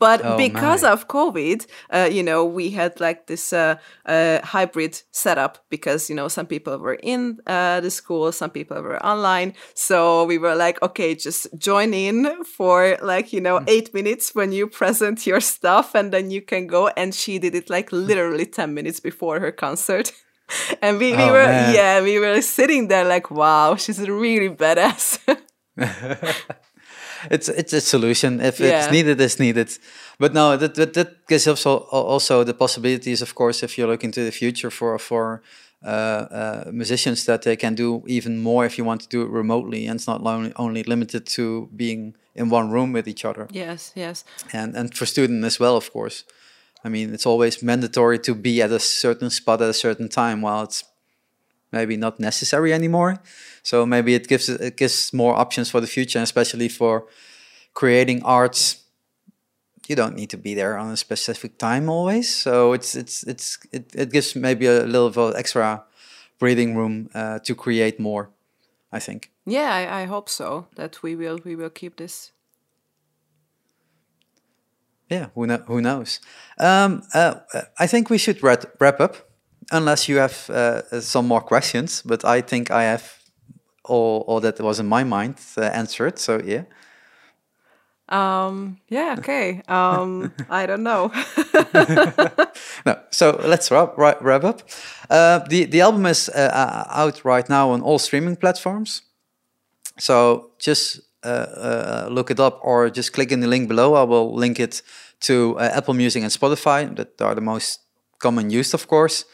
But 0.00 0.24
oh, 0.24 0.36
because 0.36 0.82
my. 0.82 0.90
of 0.90 1.06
COVID, 1.06 1.66
uh, 1.90 2.08
you 2.10 2.24
know, 2.24 2.44
we 2.44 2.70
had 2.70 2.98
like 2.98 3.28
this 3.28 3.52
uh, 3.52 3.76
hybrid 4.06 5.00
setup 5.12 5.64
because 5.68 6.10
you 6.10 6.16
know 6.16 6.26
some 6.26 6.46
people 6.46 6.76
were 6.78 6.98
in 7.02 7.38
the 7.46 7.90
school, 7.90 8.32
some 8.32 8.50
people 8.50 8.82
were 8.82 9.00
online. 9.06 9.54
So 9.74 10.24
we 10.24 10.38
were 10.38 10.56
like, 10.56 10.82
okay, 10.82 11.14
just 11.14 11.46
join 11.56 11.94
in 11.94 12.44
for 12.44 12.96
like 13.02 13.32
you 13.32 13.40
know 13.40 13.58
hmm. 13.58 13.68
eight 13.68 13.94
minutes 13.94 14.34
when 14.34 14.50
you 14.50 14.66
present 14.66 15.26
your 15.26 15.40
stuff, 15.40 15.94
and 15.94 16.12
then 16.12 16.32
you 16.32 16.42
can 16.42 16.66
go. 16.66 16.88
And 16.96 17.14
she 17.14 17.38
did 17.38 17.54
it 17.54 17.70
like 17.70 17.92
literally 17.92 18.46
ten 18.46 18.74
minutes 18.74 18.98
before 18.98 19.38
her 19.38 19.52
concert. 19.52 20.12
and 20.82 20.98
we, 20.98 21.12
we 21.12 21.22
oh, 21.22 21.32
were 21.32 21.44
man. 21.44 21.74
yeah 21.74 22.02
we 22.02 22.18
were 22.18 22.40
sitting 22.40 22.88
there 22.88 23.04
like 23.04 23.30
wow 23.30 23.76
she's 23.76 24.00
really 24.08 24.48
badass 24.48 25.18
it's 27.30 27.48
it's 27.48 27.72
a 27.72 27.80
solution. 27.80 28.40
If 28.40 28.60
yeah. 28.60 28.78
it's 28.78 28.92
needed 28.92 29.20
it's 29.20 29.38
needed. 29.38 29.78
But 30.18 30.32
no 30.32 30.56
that 30.56 30.74
that, 30.74 30.94
that 30.94 31.26
gives 31.26 31.46
also 31.46 31.78
also 31.90 32.44
the 32.44 32.54
possibilities 32.54 33.22
of 33.22 33.34
course 33.34 33.62
if 33.62 33.76
you 33.76 33.86
look 33.86 34.04
into 34.04 34.24
the 34.24 34.32
future 34.32 34.70
for 34.70 34.98
for 34.98 35.42
uh, 35.84 35.88
uh, 35.88 36.70
musicians 36.72 37.24
that 37.24 37.42
they 37.42 37.56
can 37.56 37.74
do 37.74 38.02
even 38.06 38.38
more 38.38 38.66
if 38.66 38.76
you 38.76 38.84
want 38.84 39.00
to 39.00 39.08
do 39.08 39.22
it 39.22 39.30
remotely. 39.30 39.86
And 39.86 39.96
it's 39.96 40.06
not 40.06 40.20
only, 40.26 40.52
only 40.56 40.82
limited 40.82 41.26
to 41.26 41.70
being 41.74 42.14
in 42.34 42.50
one 42.50 42.70
room 42.70 42.92
with 42.92 43.08
each 43.08 43.24
other. 43.24 43.48
Yes 43.50 43.92
yes. 43.94 44.24
And 44.52 44.76
and 44.76 44.94
for 44.94 45.06
student 45.06 45.44
as 45.44 45.58
well 45.58 45.76
of 45.76 45.90
course. 45.92 46.24
I 46.82 46.88
mean, 46.88 47.12
it's 47.12 47.26
always 47.26 47.62
mandatory 47.62 48.18
to 48.20 48.34
be 48.34 48.62
at 48.62 48.70
a 48.70 48.80
certain 48.80 49.28
spot 49.30 49.60
at 49.60 49.68
a 49.68 49.74
certain 49.74 50.08
time. 50.08 50.40
While 50.40 50.62
it's 50.62 50.84
maybe 51.72 51.96
not 51.96 52.20
necessary 52.20 52.72
anymore. 52.72 53.18
So 53.62 53.86
maybe 53.86 54.14
it 54.14 54.28
gives 54.28 54.48
it 54.48 54.76
gives 54.76 55.12
more 55.12 55.34
options 55.36 55.70
for 55.70 55.80
the 55.80 55.86
future, 55.86 56.20
especially 56.20 56.68
for 56.68 57.06
creating 57.74 58.22
arts. 58.24 58.84
You 59.88 59.96
don't 59.96 60.14
need 60.14 60.30
to 60.30 60.36
be 60.38 60.54
there 60.54 60.78
on 60.78 60.92
a 60.92 60.96
specific 60.96 61.58
time 61.58 61.88
always. 61.88 62.34
So 62.34 62.72
it's 62.72 62.94
it's 62.94 63.22
it's 63.24 63.58
it, 63.72 63.94
it 63.94 64.12
gives 64.12 64.36
maybe 64.36 64.66
a 64.66 64.84
little 64.84 65.10
bit 65.10 65.38
extra 65.38 65.84
breathing 66.38 66.76
room 66.76 67.10
uh, 67.14 67.38
to 67.40 67.54
create 67.54 67.98
more. 68.00 68.30
I 68.92 68.98
think. 68.98 69.30
Yeah, 69.46 69.72
I, 69.72 70.02
I 70.02 70.06
hope 70.06 70.28
so. 70.28 70.66
That 70.74 71.02
we 71.02 71.14
will 71.16 71.38
we 71.44 71.56
will 71.56 71.70
keep 71.70 71.96
this 71.96 72.32
yeah, 75.10 75.26
who, 75.34 75.46
know, 75.46 75.58
who 75.66 75.82
knows? 75.82 76.20
Um, 76.58 77.02
uh, 77.12 77.34
I 77.78 77.86
think 77.88 78.08
we 78.08 78.16
should 78.16 78.42
wrap, 78.42 78.64
wrap 78.78 79.00
up, 79.00 79.16
unless 79.70 80.08
you 80.08 80.18
have 80.18 80.50
uh, 80.50 81.00
some 81.00 81.26
more 81.26 81.40
questions. 81.40 82.02
But 82.02 82.24
I 82.24 82.40
think 82.40 82.70
I 82.70 82.84
have 82.84 83.20
all, 83.84 84.24
all 84.26 84.40
that 84.40 84.60
was 84.60 84.80
in 84.80 84.86
my 84.86 85.04
mind 85.04 85.36
uh, 85.56 85.62
answered. 85.62 86.18
So 86.18 86.40
yeah. 86.44 86.64
Um, 88.08 88.78
yeah. 88.88 89.14
Okay. 89.18 89.62
Um, 89.68 90.32
I 90.50 90.66
don't 90.66 90.82
know. 90.82 91.12
no. 92.86 92.98
So 93.10 93.40
let's 93.44 93.70
wrap 93.70 93.96
wrap, 93.96 94.20
wrap 94.20 94.44
up. 94.44 94.62
Uh, 95.08 95.40
the 95.48 95.64
the 95.66 95.80
album 95.80 96.06
is 96.06 96.28
uh, 96.28 96.50
uh, 96.52 96.84
out 96.90 97.24
right 97.24 97.48
now 97.48 97.70
on 97.70 97.82
all 97.82 97.98
streaming 97.98 98.36
platforms. 98.36 99.02
So 99.98 100.50
just 100.58 101.00
uh, 101.22 101.28
uh, 101.28 102.08
look 102.10 102.30
it 102.30 102.40
up 102.40 102.60
or 102.62 102.90
just 102.90 103.12
click 103.12 103.30
in 103.30 103.40
the 103.40 103.46
link 103.46 103.68
below. 103.68 103.94
I 103.94 104.02
will 104.04 104.34
link 104.34 104.58
it 104.58 104.82
to 105.20 105.58
uh, 105.58 105.70
Apple 105.74 105.94
Music 105.94 106.22
and 106.22 106.32
Spotify 106.32 106.96
that 106.96 107.20
are 107.20 107.34
the 107.34 107.40
most 107.42 107.80
common 108.18 108.50
used, 108.50 108.74
of 108.74 108.86
course. 108.86 109.24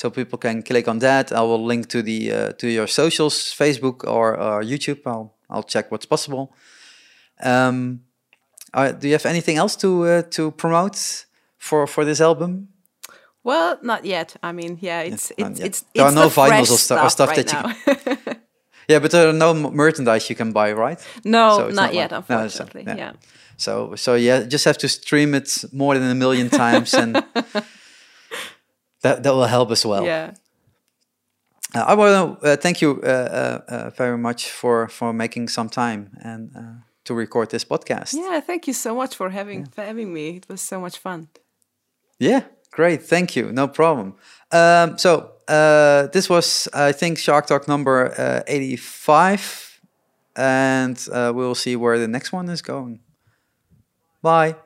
So 0.00 0.08
people 0.08 0.38
can 0.38 0.62
click 0.62 0.88
on 0.88 0.98
that. 1.00 1.30
I 1.30 1.42
will 1.42 1.62
link 1.66 1.88
to 1.88 2.02
the 2.02 2.32
uh, 2.32 2.52
to 2.52 2.66
your 2.66 2.86
socials, 2.86 3.34
Facebook 3.34 4.02
or 4.04 4.40
uh, 4.40 4.64
YouTube. 4.64 5.00
I'll 5.04 5.34
I'll 5.50 5.62
check 5.62 5.90
what's 5.90 6.06
possible. 6.06 6.54
Um, 7.42 8.00
do 8.74 9.08
you 9.08 9.12
have 9.12 9.26
anything 9.26 9.58
else 9.58 9.76
to 9.76 10.22
to 10.22 10.52
promote 10.52 11.26
for 11.58 11.86
for 11.86 12.04
this 12.06 12.20
album? 12.20 12.68
Well, 13.44 13.78
not 13.82 14.06
yet. 14.06 14.36
I 14.42 14.52
mean, 14.52 14.78
yeah, 14.80 15.02
it's 15.02 15.32
it's, 15.36 15.60
it's, 15.60 15.60
it's 15.60 15.84
there 15.94 16.06
are 16.06 16.14
no 16.14 16.28
vinyls 16.28 16.70
or, 16.70 16.78
stu- 16.78 16.98
or 16.98 17.10
stuff 17.10 17.28
right 17.28 17.46
that 17.46 17.76
you. 17.86 18.34
Yeah, 18.88 19.00
but 19.00 19.10
there 19.10 19.28
are 19.28 19.38
no 19.38 19.54
merchandise 19.54 20.30
you 20.30 20.36
can 20.36 20.52
buy, 20.52 20.72
right? 20.72 20.98
No, 21.24 21.58
so 21.58 21.64
not, 21.64 21.74
not, 21.74 21.94
yet, 21.94 22.10
like, 22.10 22.30
unfortunately. 22.30 22.82
No, 22.84 22.92
so, 22.92 22.98
yeah. 22.98 23.04
yeah. 23.04 23.16
So, 23.56 23.94
so 23.96 24.14
yeah, 24.14 24.48
just 24.48 24.64
have 24.64 24.78
to 24.78 24.88
stream 24.88 25.34
it 25.34 25.64
more 25.72 25.98
than 25.98 26.10
a 26.10 26.14
million 26.14 26.48
times, 26.48 26.94
and 26.94 27.22
that 29.02 29.22
that 29.22 29.34
will 29.34 29.46
help 29.46 29.70
as 29.70 29.84
well. 29.84 30.04
Yeah. 30.04 30.34
Uh, 31.74 31.84
I 31.86 31.94
want 31.94 32.40
to 32.40 32.46
uh, 32.46 32.56
thank 32.56 32.80
you 32.82 33.00
uh, 33.02 33.06
uh, 33.06 33.72
uh, 33.74 33.90
very 33.90 34.18
much 34.18 34.50
for 34.50 34.88
for 34.88 35.12
making 35.12 35.48
some 35.48 35.68
time 35.68 36.10
and 36.22 36.50
uh, 36.56 36.84
to 37.04 37.14
record 37.14 37.50
this 37.50 37.64
podcast. 37.64 38.14
Yeah, 38.14 38.40
thank 38.40 38.66
you 38.66 38.74
so 38.74 38.94
much 38.94 39.14
for 39.16 39.30
having 39.30 39.60
yeah. 39.60 39.70
for 39.74 39.84
having 39.84 40.12
me. 40.12 40.36
It 40.36 40.48
was 40.48 40.60
so 40.60 40.80
much 40.80 40.98
fun. 40.98 41.28
Yeah, 42.18 42.42
great. 42.70 43.02
Thank 43.02 43.36
you. 43.36 43.52
No 43.52 43.68
problem. 43.68 44.14
Um, 44.52 44.98
so 44.98 45.32
uh, 45.48 46.06
this 46.12 46.28
was, 46.28 46.68
I 46.72 46.92
think, 46.92 47.18
Shark 47.18 47.46
Talk 47.46 47.66
number 47.66 48.14
uh, 48.16 48.42
85. 48.46 49.80
And 50.36 51.08
uh, 51.12 51.32
we'll 51.34 51.56
see 51.56 51.76
where 51.76 51.98
the 51.98 52.06
next 52.06 52.32
one 52.32 52.48
is 52.48 52.62
going. 52.62 53.00
Bye. 54.22 54.56